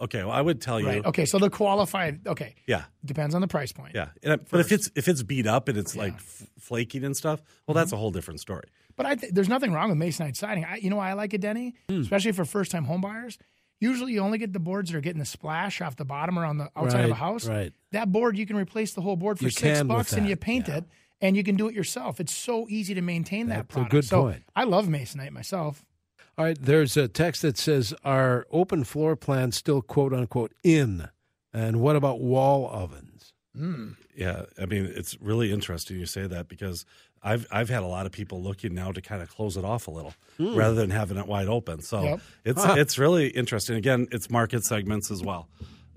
okay, 0.00 0.24
well, 0.24 0.32
I 0.32 0.40
would 0.40 0.60
tell 0.60 0.80
you, 0.80 0.86
right. 0.86 1.04
Okay. 1.04 1.24
So 1.26 1.38
the 1.38 1.50
qualified, 1.50 2.26
okay. 2.26 2.54
yeah, 2.66 2.84
Depends 3.04 3.34
on 3.34 3.40
the 3.42 3.46
price 3.48 3.70
point. 3.70 3.94
yeah. 3.94 4.08
And, 4.22 4.40
but 4.50 4.60
if 4.60 4.72
it's 4.72 4.90
if 4.96 5.08
it's 5.08 5.22
beat 5.22 5.46
up 5.46 5.68
and 5.68 5.76
it's 5.76 5.94
like 5.94 6.14
f- 6.14 6.46
flaking 6.58 7.04
and 7.04 7.16
stuff, 7.16 7.42
well, 7.66 7.74
that's 7.74 7.92
a 7.92 7.96
whole 7.96 8.10
different 8.10 8.40
story. 8.40 8.64
But 8.96 9.06
I 9.06 9.14
th- 9.14 9.32
there's 9.34 9.48
nothing 9.48 9.72
wrong 9.72 9.90
with 9.90 9.98
masonite 9.98 10.36
siding. 10.36 10.64
I, 10.64 10.76
you 10.76 10.88
know 10.90 10.96
why 10.96 11.10
I 11.10 11.12
like 11.12 11.34
it, 11.34 11.40
Denny? 11.42 11.74
Hmm. 11.88 12.00
Especially 12.00 12.32
for 12.32 12.44
first 12.44 12.70
time 12.72 12.86
homebuyers. 12.86 13.36
Usually 13.80 14.14
you 14.14 14.20
only 14.20 14.38
get 14.38 14.52
the 14.52 14.58
boards 14.58 14.90
that 14.90 14.96
are 14.98 15.00
getting 15.00 15.20
the 15.20 15.24
splash 15.26 15.80
off 15.80 15.94
the 15.94 16.04
bottom 16.04 16.36
or 16.36 16.44
on 16.44 16.58
the 16.58 16.68
outside 16.74 17.04
of 17.04 17.10
a 17.10 17.14
house. 17.14 17.46
right. 17.46 17.72
That 17.92 18.10
board 18.10 18.36
you 18.36 18.44
can 18.46 18.56
replace 18.56 18.94
the 18.94 19.02
whole 19.02 19.14
board 19.16 19.38
for 19.38 19.44
You 19.44 19.50
six 19.50 19.82
bucks 19.84 20.12
and 20.14 20.28
you 20.28 20.34
paint 20.34 20.66
yeah. 20.66 20.78
it 20.78 20.84
and 21.20 21.36
you 21.36 21.44
can 21.44 21.54
do 21.56 21.68
it 21.68 21.74
yourself. 21.74 22.18
It's 22.18 22.32
so 22.34 22.66
easy 22.68 22.94
to 22.94 23.02
maintain 23.02 23.48
that 23.48 23.54
That's 23.56 23.64
a 23.70 23.72
product. 23.74 23.90
good 23.92 24.04
so 24.06 24.22
point. 24.22 24.42
I 24.56 24.64
love 24.64 24.86
masonite 24.88 25.30
myself. 25.30 25.84
All 26.38 26.44
right, 26.44 26.56
there's 26.60 26.96
a 26.96 27.08
text 27.08 27.42
that 27.42 27.58
says, 27.58 27.92
Are 28.04 28.46
open 28.52 28.84
floor 28.84 29.16
plans 29.16 29.56
still 29.56 29.82
quote 29.82 30.12
unquote 30.12 30.54
in? 30.62 31.08
And 31.52 31.80
what 31.80 31.96
about 31.96 32.20
wall 32.20 32.70
ovens? 32.72 33.32
Hmm. 33.56 33.90
Yeah, 34.14 34.44
I 34.60 34.66
mean, 34.66 34.84
it's 34.94 35.20
really 35.20 35.50
interesting 35.50 35.98
you 35.98 36.06
say 36.06 36.28
that 36.28 36.46
because 36.46 36.84
I've 37.24 37.44
I've 37.50 37.68
had 37.68 37.82
a 37.82 37.88
lot 37.88 38.06
of 38.06 38.12
people 38.12 38.40
looking 38.40 38.72
now 38.72 38.92
to 38.92 39.00
kind 39.00 39.20
of 39.20 39.28
close 39.28 39.56
it 39.56 39.64
off 39.64 39.88
a 39.88 39.90
little 39.90 40.14
hmm. 40.36 40.54
rather 40.54 40.76
than 40.76 40.90
having 40.90 41.16
it 41.16 41.26
wide 41.26 41.48
open. 41.48 41.80
So 41.82 42.02
Yep. 42.02 42.20
it's 42.44 42.64
it's 42.64 42.98
really 42.98 43.28
interesting. 43.30 43.74
Again, 43.74 44.06
it's 44.12 44.30
market 44.30 44.64
segments 44.64 45.10
as 45.10 45.24
well. 45.24 45.48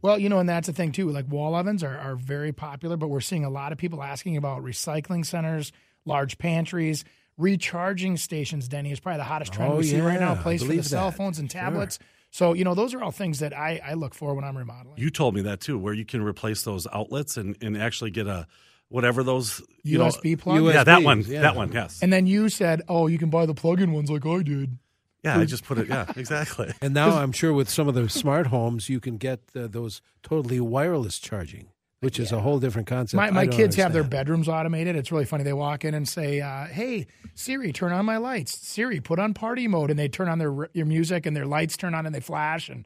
Well, 0.02 0.18
you 0.18 0.28
know, 0.28 0.39
and 0.39 0.50
that's 0.50 0.66
the 0.66 0.74
thing 0.74 0.92
too. 0.92 1.12
Like 1.12 1.30
wall 1.30 1.54
ovens 1.54 1.84
are, 1.84 1.96
are 2.00 2.16
very 2.16 2.52
popular, 2.52 2.98
but 2.98 3.10
we're 3.10 3.22
seeing 3.22 3.46
a 3.46 3.50
lot 3.52 3.72
of 3.72 3.78
people 3.78 4.02
asking 4.02 4.38
about 4.38 4.64
recycling 4.64 5.24
centers, 5.24 5.72
large 6.04 6.39
pantries, 6.39 7.06
recharging 7.38 8.18
stations. 8.18 8.68
Denny 8.68 8.92
is 8.92 9.00
probably 9.00 9.18
the 9.18 9.24
hottest 9.26 9.54
trend 9.54 9.74
Oh, 9.74 9.78
we 9.78 9.84
see 9.84 10.00
right 10.02 10.20
now. 10.20 10.34
yeah, 10.34 10.42
Place 10.42 10.62
for 10.62 10.68
the 10.68 10.74
believe 10.74 10.86
cell 10.86 11.10
that. 11.12 11.18
phones 11.18 11.40
and 11.40 11.52
Sure. 11.52 11.62
tablets. 11.62 12.00
So 12.30 12.54
you 12.54 12.64
know, 12.64 12.76
those 12.76 12.94
are 12.94 13.02
all 13.04 13.12
things 13.12 13.40
that 13.40 13.54
I, 13.58 13.82
I 13.86 13.94
look 13.96 14.14
for 14.14 14.34
when 14.34 14.44
I'm 14.46 14.58
remodeling. 14.58 14.98
You 14.98 15.10
told 15.10 15.36
me 15.36 15.42
that 15.42 15.60
too, 15.60 15.78
where 15.78 15.94
you 15.94 16.06
can 16.06 16.22
replace 16.22 16.64
those 16.64 16.88
outlets 16.94 17.36
and, 17.38 17.58
and 17.62 17.78
actually 17.78 18.12
get 18.12 18.28
a 18.28 18.48
whatever 18.90 19.24
those 19.24 19.62
you 19.84 20.00
USB 20.00 20.32
know, 20.32 20.38
plug. 20.38 20.62
USB. 20.62 20.74
Yeah, 20.74 20.84
that 20.86 21.04
one. 21.04 21.22
yeah. 21.28 21.42
That 21.42 21.56
one. 21.56 21.72
Yes. 21.72 22.00
And 22.02 22.12
then 22.14 22.28
you 22.28 22.48
said, 22.50 22.82
"Oh, 22.88 23.08
you 23.08 23.18
can 23.18 23.30
buy 23.30 23.46
the 23.46 23.54
plug-in 23.54 23.92
ones 23.92 24.10
like 24.10 24.26
I 24.26 24.44
did." 24.44 24.78
yeah, 25.24 25.38
I 25.40 25.46
just 25.46 25.64
put 25.66 25.78
it. 25.78 25.88
Yeah, 25.88 26.06
exactly. 26.16 26.72
And 26.82 26.94
now 26.94 27.12
I'm 27.18 27.32
sure 27.32 27.52
with 27.54 27.70
some 27.70 27.88
of 27.88 27.96
the 27.96 28.08
smart 28.10 28.48
homes, 28.48 28.88
you 28.90 29.00
can 29.00 29.18
get 29.18 29.40
uh, 29.56 29.68
those 29.68 30.02
totally 30.24 30.60
wireless 30.60 31.20
charging, 31.20 31.68
which 32.02 32.20
is 32.20 32.32
a 32.32 32.39
whole 32.41 32.60
different 32.60 32.88
concept. 32.88 33.16
My, 33.18 33.30
my 33.30 33.45
don't 33.45 33.56
kids 33.56 33.76
have 33.78 33.93
their 33.93 34.04
bedrooms 34.04 34.49
automated. 34.49 34.95
It's 34.95 35.12
really 35.12 35.26
funny. 35.26 35.43
They 35.43 35.54
walk 35.54 35.86
in 35.86 35.93
and 35.93 36.08
say, 36.08 36.41
uh, 36.41 36.66
"Hey 36.66 37.08
Siri, 37.36 37.72
turn 37.72 37.93
on 37.93 38.06
my 38.06 38.18
lights. 38.18 38.58
Siri, 38.68 38.99
put 38.99 39.20
on 39.20 39.34
party 39.34 39.68
mode," 39.68 39.89
and 39.89 39.97
they 39.97 40.10
turn 40.10 40.28
on 40.28 40.39
their 40.39 40.70
your 40.74 40.86
music, 40.86 41.26
and 41.26 41.36
their 41.38 41.45
lights 41.45 41.78
turn 41.78 41.93
on 41.95 42.06
and 42.06 42.14
they 42.14 42.20
flash. 42.20 42.70
And 42.70 42.86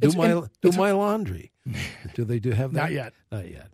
Do 0.00 0.10
my 0.12 0.26
and 0.30 0.48
do 0.62 0.72
my 0.72 0.90
laundry. 0.92 1.52
do 2.14 2.24
they 2.24 2.40
do 2.40 2.50
have 2.50 2.72
that? 2.72 2.80
Not 2.82 2.92
yet. 2.92 3.12
Not 3.30 3.48
yet. 3.48 3.68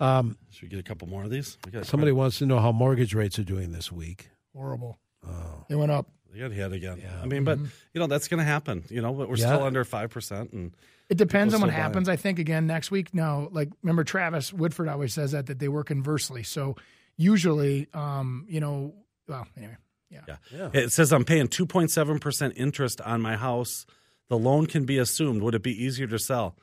Um, 0.00 0.36
Should 0.50 0.62
we 0.62 0.68
get 0.68 0.78
a 0.80 0.82
couple 0.82 1.08
more 1.08 1.24
of 1.24 1.30
these? 1.30 1.58
We 1.64 1.72
got 1.72 1.86
somebody 1.86 2.12
wants 2.12 2.38
to 2.38 2.46
know 2.46 2.58
how 2.60 2.72
mortgage 2.72 3.14
rates 3.14 3.38
are 3.38 3.44
doing 3.44 3.72
this 3.72 3.92
week. 3.92 4.30
horrible. 4.54 4.98
Oh. 5.26 5.64
They 5.68 5.74
went 5.76 5.90
up. 5.92 6.06
They 6.32 6.40
got 6.40 6.50
hit 6.50 6.72
again. 6.72 7.00
Yeah. 7.02 7.20
I 7.22 7.26
mean, 7.26 7.44
but 7.44 7.58
you 7.58 8.00
know 8.00 8.06
that's 8.08 8.28
going 8.28 8.38
to 8.38 8.44
happen. 8.44 8.84
You 8.90 9.02
know, 9.02 9.12
but 9.12 9.28
we're 9.28 9.36
Yeah. 9.36 9.46
still 9.54 9.62
under 9.64 9.84
five 9.84 10.10
percent, 10.10 10.52
and 10.52 10.72
It 11.08 11.18
depends 11.18 11.52
People 11.52 11.64
on 11.64 11.68
what 11.68 11.72
still 11.72 11.78
buy 11.78 11.82
happens. 11.82 12.08
I 12.08 12.16
think 12.16 12.38
again 12.38 12.66
next 12.66 12.90
week. 12.90 13.12
Now, 13.12 13.48
like 13.52 13.70
remember 13.82 14.04
Travis 14.04 14.52
Woodford 14.52 14.88
always 14.88 15.12
says 15.12 15.32
that 15.32 15.46
that 15.46 15.58
they 15.58 15.68
work 15.68 15.90
inversely. 15.90 16.42
So 16.42 16.76
usually, 17.16 17.88
um, 17.92 18.46
you 18.48 18.60
know, 18.60 18.94
well, 19.28 19.46
anyway, 19.56 19.76
yeah. 20.10 20.20
yeah. 20.28 20.36
Yeah. 20.50 20.70
It 20.72 20.92
says 20.92 21.12
I'm 21.12 21.24
paying 21.24 21.48
two 21.48 21.66
point 21.66 21.90
seven 21.90 22.18
percent 22.18 22.54
interest 22.56 23.00
on 23.00 23.20
my 23.20 23.36
house. 23.36 23.86
The 24.28 24.38
loan 24.38 24.66
can 24.66 24.84
be 24.84 24.98
assumed. 24.98 25.42
Would 25.42 25.54
it 25.54 25.62
be 25.62 25.84
easier 25.84 26.06
to 26.06 26.18
sell? 26.18 26.56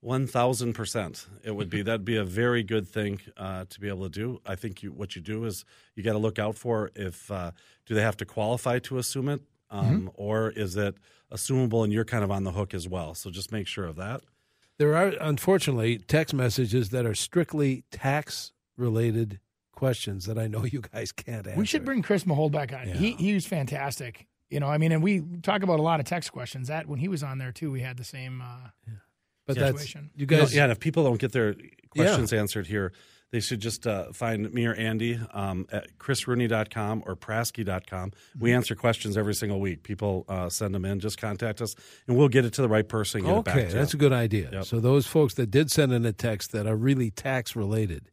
One 0.00 0.26
thousand 0.26 0.74
percent. 0.74 1.26
It 1.44 1.52
would 1.52 1.70
be. 1.70 1.82
That'd 1.84 2.04
be 2.04 2.16
a 2.16 2.24
very 2.24 2.62
good 2.62 2.88
thing 2.88 3.20
uh, 3.36 3.66
to 3.68 3.80
be 3.80 3.88
able 3.88 4.02
to 4.04 4.10
do. 4.10 4.40
I 4.44 4.56
think 4.56 4.82
you, 4.82 4.92
what 4.92 5.14
you 5.14 5.22
do 5.22 5.44
is 5.44 5.64
you 5.94 6.02
got 6.02 6.12
to 6.12 6.18
look 6.18 6.38
out 6.38 6.56
for 6.56 6.90
if 6.96 7.30
uh, 7.30 7.52
do 7.86 7.94
they 7.94 8.02
have 8.02 8.16
to 8.18 8.26
qualify 8.26 8.80
to 8.80 8.98
assume 8.98 9.28
it, 9.28 9.40
um, 9.74 10.10
or 10.14 10.50
is 10.50 10.76
it 10.76 10.94
assumable 11.32 11.82
and 11.84 11.92
you're 11.92 12.04
kind 12.04 12.22
of 12.24 12.30
on 12.30 12.44
the 12.44 12.52
hook 12.52 12.74
as 12.74 12.88
well. 12.88 13.14
So 13.14 13.30
just 13.30 13.50
make 13.50 13.66
sure 13.66 13.86
of 13.86 13.96
that. 13.96 14.20
There 14.78 14.96
are 14.96 15.12
unfortunately 15.20 15.98
text 15.98 16.32
messages 16.34 16.90
that 16.90 17.04
are 17.06 17.14
strictly 17.14 17.84
tax 17.90 18.52
related 18.76 19.40
questions 19.72 20.26
that 20.26 20.38
I 20.38 20.46
know 20.46 20.64
you 20.64 20.80
guys 20.92 21.12
can't 21.12 21.46
answer. 21.46 21.58
We 21.58 21.66
should 21.66 21.84
bring 21.84 22.02
Chris 22.02 22.24
Mahold 22.24 22.52
back 22.52 22.72
on. 22.72 22.86
He 22.88 23.10
Yeah. 23.10 23.16
he 23.16 23.34
was 23.34 23.46
fantastic. 23.46 24.26
You 24.50 24.60
know, 24.60 24.68
I 24.68 24.78
mean, 24.78 24.92
and 24.92 25.02
we 25.02 25.22
talk 25.42 25.62
about 25.62 25.80
a 25.80 25.82
lot 25.82 25.98
of 26.00 26.06
text 26.06 26.30
questions. 26.32 26.68
That 26.68 26.86
when 26.86 27.00
he 27.00 27.08
was 27.08 27.22
on 27.22 27.38
there 27.38 27.50
too, 27.50 27.70
we 27.72 27.80
had 27.80 27.96
the 27.96 28.04
same. 28.04 28.40
Uh, 28.40 28.68
but 29.46 29.56
that's 29.56 29.72
situation. 29.78 30.10
you 30.14 30.26
You 30.30 30.36
know, 30.36 30.42
guys. 30.44 30.54
yeah, 30.54 30.62
and 30.64 30.72
if 30.72 30.78
people 30.80 31.02
don't 31.04 31.18
get 31.18 31.32
their 31.32 31.54
questions 31.90 32.32
answered 32.32 32.66
here, 32.66 32.92
they 33.34 33.40
should 33.40 33.58
just 33.58 33.84
uh, 33.84 34.12
find 34.12 34.52
me 34.54 34.64
or 34.64 34.74
Andy 34.74 35.18
um, 35.32 35.66
at 35.72 35.98
chrisrooney.com 35.98 37.02
or 37.04 37.16
prasky.com. 37.16 38.12
We 38.38 38.50
Mm-hmm. 38.50 38.56
answer 38.56 38.74
questions 38.76 39.16
every 39.16 39.34
single 39.34 39.58
week. 39.58 39.82
People 39.82 40.24
uh, 40.28 40.48
send 40.48 40.72
them 40.72 40.84
in. 40.84 41.00
Just 41.00 41.18
contact 41.18 41.60
us, 41.60 41.74
and 42.06 42.16
we'll 42.16 42.28
get 42.28 42.44
it 42.44 42.52
to 42.54 42.62
the 42.62 42.68
right 42.68 42.88
person 42.88 43.20
and 43.20 43.28
get 43.28 43.38
it 43.38 43.44
back 43.44 43.56
Okay, 43.56 43.68
to 43.70 43.74
that's 43.76 43.92
you. 43.92 43.96
a 43.98 44.00
good 44.00 44.12
idea. 44.12 44.50
Yep. 44.52 44.64
So 44.66 44.78
those 44.78 45.06
folks 45.08 45.34
that 45.34 45.50
did 45.50 45.70
send 45.72 45.92
in 45.92 46.04
a 46.06 46.12
text 46.12 46.52
that 46.52 46.66
are 46.68 46.76
really 46.76 47.10
tax 47.10 47.56
related, 47.56 48.10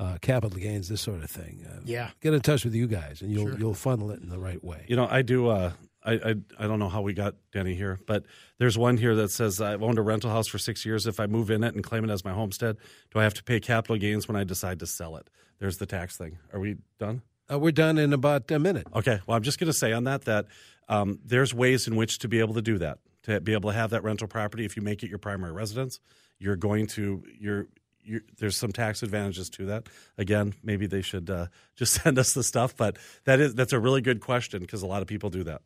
uh, 0.00 0.16
capital 0.22 0.58
gains, 0.58 0.88
this 0.88 1.02
sort 1.02 1.22
of 1.22 1.30
thing, 1.30 1.66
uh, 1.70 1.80
Yeah. 1.84 2.10
get 2.22 2.32
in 2.32 2.40
touch 2.40 2.64
with 2.64 2.74
you 2.74 2.86
guys, 2.86 3.20
and 3.20 3.30
you'll 3.30 3.48
Sure. 3.50 3.58
you'll 3.58 3.74
funnel 3.74 4.10
it 4.12 4.20
in 4.22 4.28
the 4.30 4.38
right 4.38 4.62
way. 4.64 4.86
You 4.88 4.96
know, 4.96 5.06
I 5.10 5.22
do. 5.22 5.48
Uh, 5.48 5.72
I, 6.04 6.12
I 6.12 6.34
I 6.58 6.66
don't 6.66 6.78
know 6.78 6.88
how 6.88 7.02
we 7.02 7.14
got 7.14 7.34
Denny 7.52 7.74
here, 7.74 7.98
but 8.06 8.24
there's 8.58 8.76
one 8.76 8.96
here 8.96 9.14
that 9.16 9.30
says 9.30 9.60
I've 9.60 9.82
owned 9.82 9.98
a 9.98 10.02
rental 10.02 10.30
house 10.30 10.46
for 10.46 10.58
six 10.58 10.84
years. 10.84 11.06
If 11.06 11.18
I 11.18 11.26
move 11.26 11.50
in 11.50 11.64
it 11.64 11.74
and 11.74 11.82
claim 11.82 12.04
it 12.04 12.10
as 12.10 12.24
my 12.24 12.32
homestead, 12.32 12.76
do 13.12 13.20
I 13.20 13.22
have 13.22 13.34
to 13.34 13.44
pay 13.44 13.60
capital 13.60 13.96
gains 13.96 14.28
when 14.28 14.36
I 14.36 14.44
decide 14.44 14.78
to 14.80 14.86
sell 14.86 15.16
it? 15.16 15.28
There's 15.58 15.78
the 15.78 15.86
tax 15.86 16.16
thing. 16.16 16.38
Are 16.52 16.60
we 16.60 16.76
done? 16.98 17.22
Uh, 17.50 17.58
we're 17.58 17.72
done 17.72 17.98
in 17.98 18.12
about 18.12 18.50
a 18.50 18.58
minute. 18.58 18.86
Okay. 18.94 19.20
Well, 19.26 19.36
I'm 19.36 19.42
just 19.42 19.58
going 19.58 19.70
to 19.70 19.76
say 19.76 19.92
on 19.92 20.04
that 20.04 20.24
that 20.24 20.46
um, 20.88 21.18
there's 21.24 21.54
ways 21.54 21.86
in 21.86 21.96
which 21.96 22.18
to 22.20 22.28
be 22.28 22.40
able 22.40 22.54
to 22.54 22.62
do 22.62 22.78
that, 22.78 22.98
to 23.24 23.40
be 23.40 23.52
able 23.52 23.70
to 23.70 23.76
have 23.76 23.90
that 23.90 24.02
rental 24.02 24.28
property 24.28 24.64
if 24.64 24.76
you 24.76 24.82
make 24.82 25.02
it 25.02 25.08
your 25.08 25.18
primary 25.18 25.52
residence. 25.52 26.00
you're 26.38 26.56
going 26.56 26.86
to 26.88 27.22
you're 27.38 27.68
you're, 28.06 28.20
there's 28.38 28.56
some 28.56 28.72
tax 28.72 29.02
advantages 29.02 29.48
to 29.50 29.66
that. 29.66 29.88
Again, 30.18 30.54
maybe 30.62 30.86
they 30.86 31.00
should 31.00 31.30
uh, 31.30 31.46
just 31.76 31.94
send 32.02 32.18
us 32.18 32.34
the 32.34 32.42
stuff, 32.42 32.76
but 32.76 32.98
that 33.24 33.40
is 33.40 33.54
that's 33.54 33.72
a 33.72 33.80
really 33.80 34.00
good 34.00 34.20
question 34.20 34.60
because 34.60 34.82
a 34.82 34.86
lot 34.86 35.02
of 35.02 35.08
people 35.08 35.30
do 35.30 35.44
that. 35.44 35.62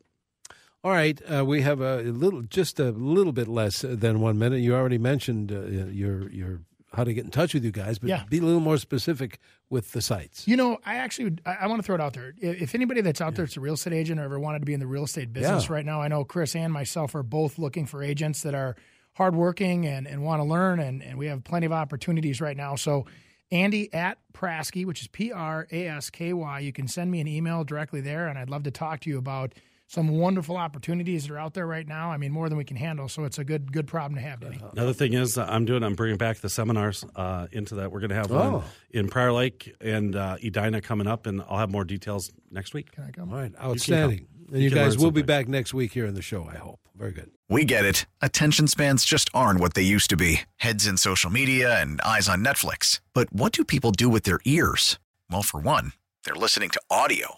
All 0.83 0.91
right, 0.91 1.19
uh, 1.29 1.43
we 1.43 1.61
have 1.61 1.81
a 1.81 2.01
little, 2.03 2.41
just 2.41 2.79
a 2.79 2.91
little 2.91 3.33
bit 3.33 3.49
less 3.49 3.81
than 3.81 4.21
one 4.21 4.39
minute. 4.39 4.61
You 4.61 4.75
already 4.75 4.97
mentioned 4.97 5.51
uh, 5.51 5.61
your 5.91 6.29
your 6.31 6.61
how 6.93 7.03
to 7.03 7.13
get 7.13 7.23
in 7.25 7.29
touch 7.31 7.53
with 7.53 7.63
you 7.65 7.71
guys, 7.71 7.99
but 7.99 8.09
Yeah. 8.09 8.23
be 8.29 8.39
a 8.39 8.41
little 8.41 8.61
more 8.61 8.77
specific 8.77 9.39
with 9.69 9.91
the 9.91 10.01
sites. 10.01 10.47
You 10.47 10.55
know, 10.57 10.79
I 10.85 10.95
actually 10.95 11.37
I, 11.45 11.57
I 11.61 11.67
want 11.67 11.79
to 11.79 11.83
throw 11.85 11.95
it 11.95 12.01
out 12.01 12.13
there. 12.13 12.33
If 12.39 12.73
anybody 12.73 13.01
that's 13.01 13.19
out 13.21 13.35
there 13.35 13.45
that's 13.45 13.57
a 13.57 13.59
real 13.61 13.73
estate 13.75 13.93
agent 13.93 14.19
or 14.19 14.23
ever 14.23 14.39
wanted 14.39 14.59
to 14.59 14.65
be 14.65 14.73
in 14.73 14.79
the 14.79 14.87
real 14.87 15.03
estate 15.03 15.31
business 15.33 15.67
Yeah. 15.67 15.73
right 15.73 15.85
now, 15.85 16.01
I 16.01 16.07
know 16.07 16.23
Chris 16.23 16.55
and 16.55 16.71
myself 16.73 17.13
are 17.13 17.23
both 17.23 17.59
looking 17.59 17.85
for 17.85 18.01
agents 18.01 18.41
that 18.43 18.55
are 18.55 18.75
hardworking 19.15 19.85
and, 19.85 20.07
and 20.07 20.23
want 20.23 20.39
to 20.39 20.45
learn, 20.45 20.79
and, 20.79 21.03
and 21.03 21.17
we 21.17 21.27
have 21.27 21.43
plenty 21.43 21.65
of 21.65 21.73
opportunities 21.73 22.39
right 22.39 22.55
now. 22.55 22.75
So, 22.75 23.05
Andy 23.51 23.93
at 23.93 24.17
Prasky, 24.33 24.85
which 24.85 25.01
is 25.01 25.07
P 25.09 25.31
R 25.33 25.67
A 25.71 25.87
S 25.87 26.09
K 26.09 26.31
Y, 26.33 26.59
you 26.59 26.71
can 26.71 26.87
send 26.87 27.11
me 27.11 27.19
an 27.19 27.27
email 27.27 27.63
directly 27.65 27.99
there, 28.01 28.27
and 28.27 28.39
I'd 28.39 28.49
love 28.49 28.63
to 28.63 28.71
talk 28.71 29.01
to 29.01 29.09
you 29.09 29.17
about 29.17 29.53
some 29.89 30.07
wonderful 30.09 30.55
opportunities 30.55 31.23
that 31.27 31.33
are 31.33 31.39
out 31.39 31.55
there 31.55 31.65
right 31.65 31.87
now. 31.87 32.11
I 32.11 32.17
mean, 32.17 32.31
more 32.31 32.47
than 32.47 32.57
we 32.59 32.63
can 32.63 32.77
handle. 32.77 33.09
So 33.09 33.23
it's 33.25 33.39
a 33.39 33.43
good 33.43 33.73
good 33.73 33.87
problem 33.87 34.15
to 34.15 34.21
have, 34.21 34.39
Danny. 34.39 34.61
Another 34.71 34.93
thing 34.93 35.13
is 35.13 35.37
uh, 35.37 35.45
I'm 35.49 35.65
doing 35.65 35.83
I'm 35.83 35.95
bringing 35.95 36.17
back 36.17 36.37
the 36.37 36.49
seminars 36.49 37.03
uh, 37.15 37.47
into 37.51 37.75
that. 37.75 37.91
We're 37.91 37.99
going 37.99 38.11
to 38.11 38.15
have 38.15 38.31
Oh. 38.31 38.51
one 38.59 38.63
in 38.91 39.07
Prior 39.09 39.33
Lake 39.33 39.75
and 39.81 40.15
uh, 40.15 40.37
Edina 40.43 40.79
coming 40.81 41.07
up, 41.07 41.25
and 41.25 41.41
I'll 41.49 41.57
have 41.57 41.71
more 41.71 41.83
details 41.83 42.31
next 42.51 42.73
week. 42.75 42.91
Can 42.91 43.03
I 43.03 43.11
come? 43.11 43.29
All 43.33 43.37
right, 43.39 43.51
outstanding. 43.59 44.27
And 44.51 44.57
you, 44.61 44.69
You 44.69 44.75
guys 44.75 44.97
will 44.97 45.11
be 45.11 45.21
back 45.23 45.47
next 45.47 45.73
week 45.73 45.91
here 45.91 46.05
in 46.05 46.13
the 46.13 46.21
show. 46.21 46.43
I 46.51 46.57
hope. 46.57 46.79
Very 46.95 47.11
good. 47.11 47.31
We 47.49 47.65
get 47.65 47.85
it. 47.85 48.05
Attention 48.21 48.67
spans 48.67 49.05
just 49.05 49.29
aren't 49.33 49.59
what 49.59 49.73
they 49.73 49.81
used 49.83 50.09
to 50.11 50.17
be 50.17 50.41
heads 50.57 50.85
in 50.85 50.97
social 50.97 51.29
media 51.31 51.79
and 51.81 51.99
eyes 52.01 52.27
on 52.29 52.43
Netflix. 52.43 52.99
But 53.13 53.31
what 53.33 53.53
do 53.53 53.63
people 53.63 53.91
do 53.91 54.07
with 54.09 54.23
their 54.23 54.39
ears? 54.45 54.99
Well, 55.31 55.43
for 55.43 55.59
one, 55.59 55.93
they're 56.25 56.35
listening 56.35 56.69
to 56.71 56.81
audio. 56.91 57.37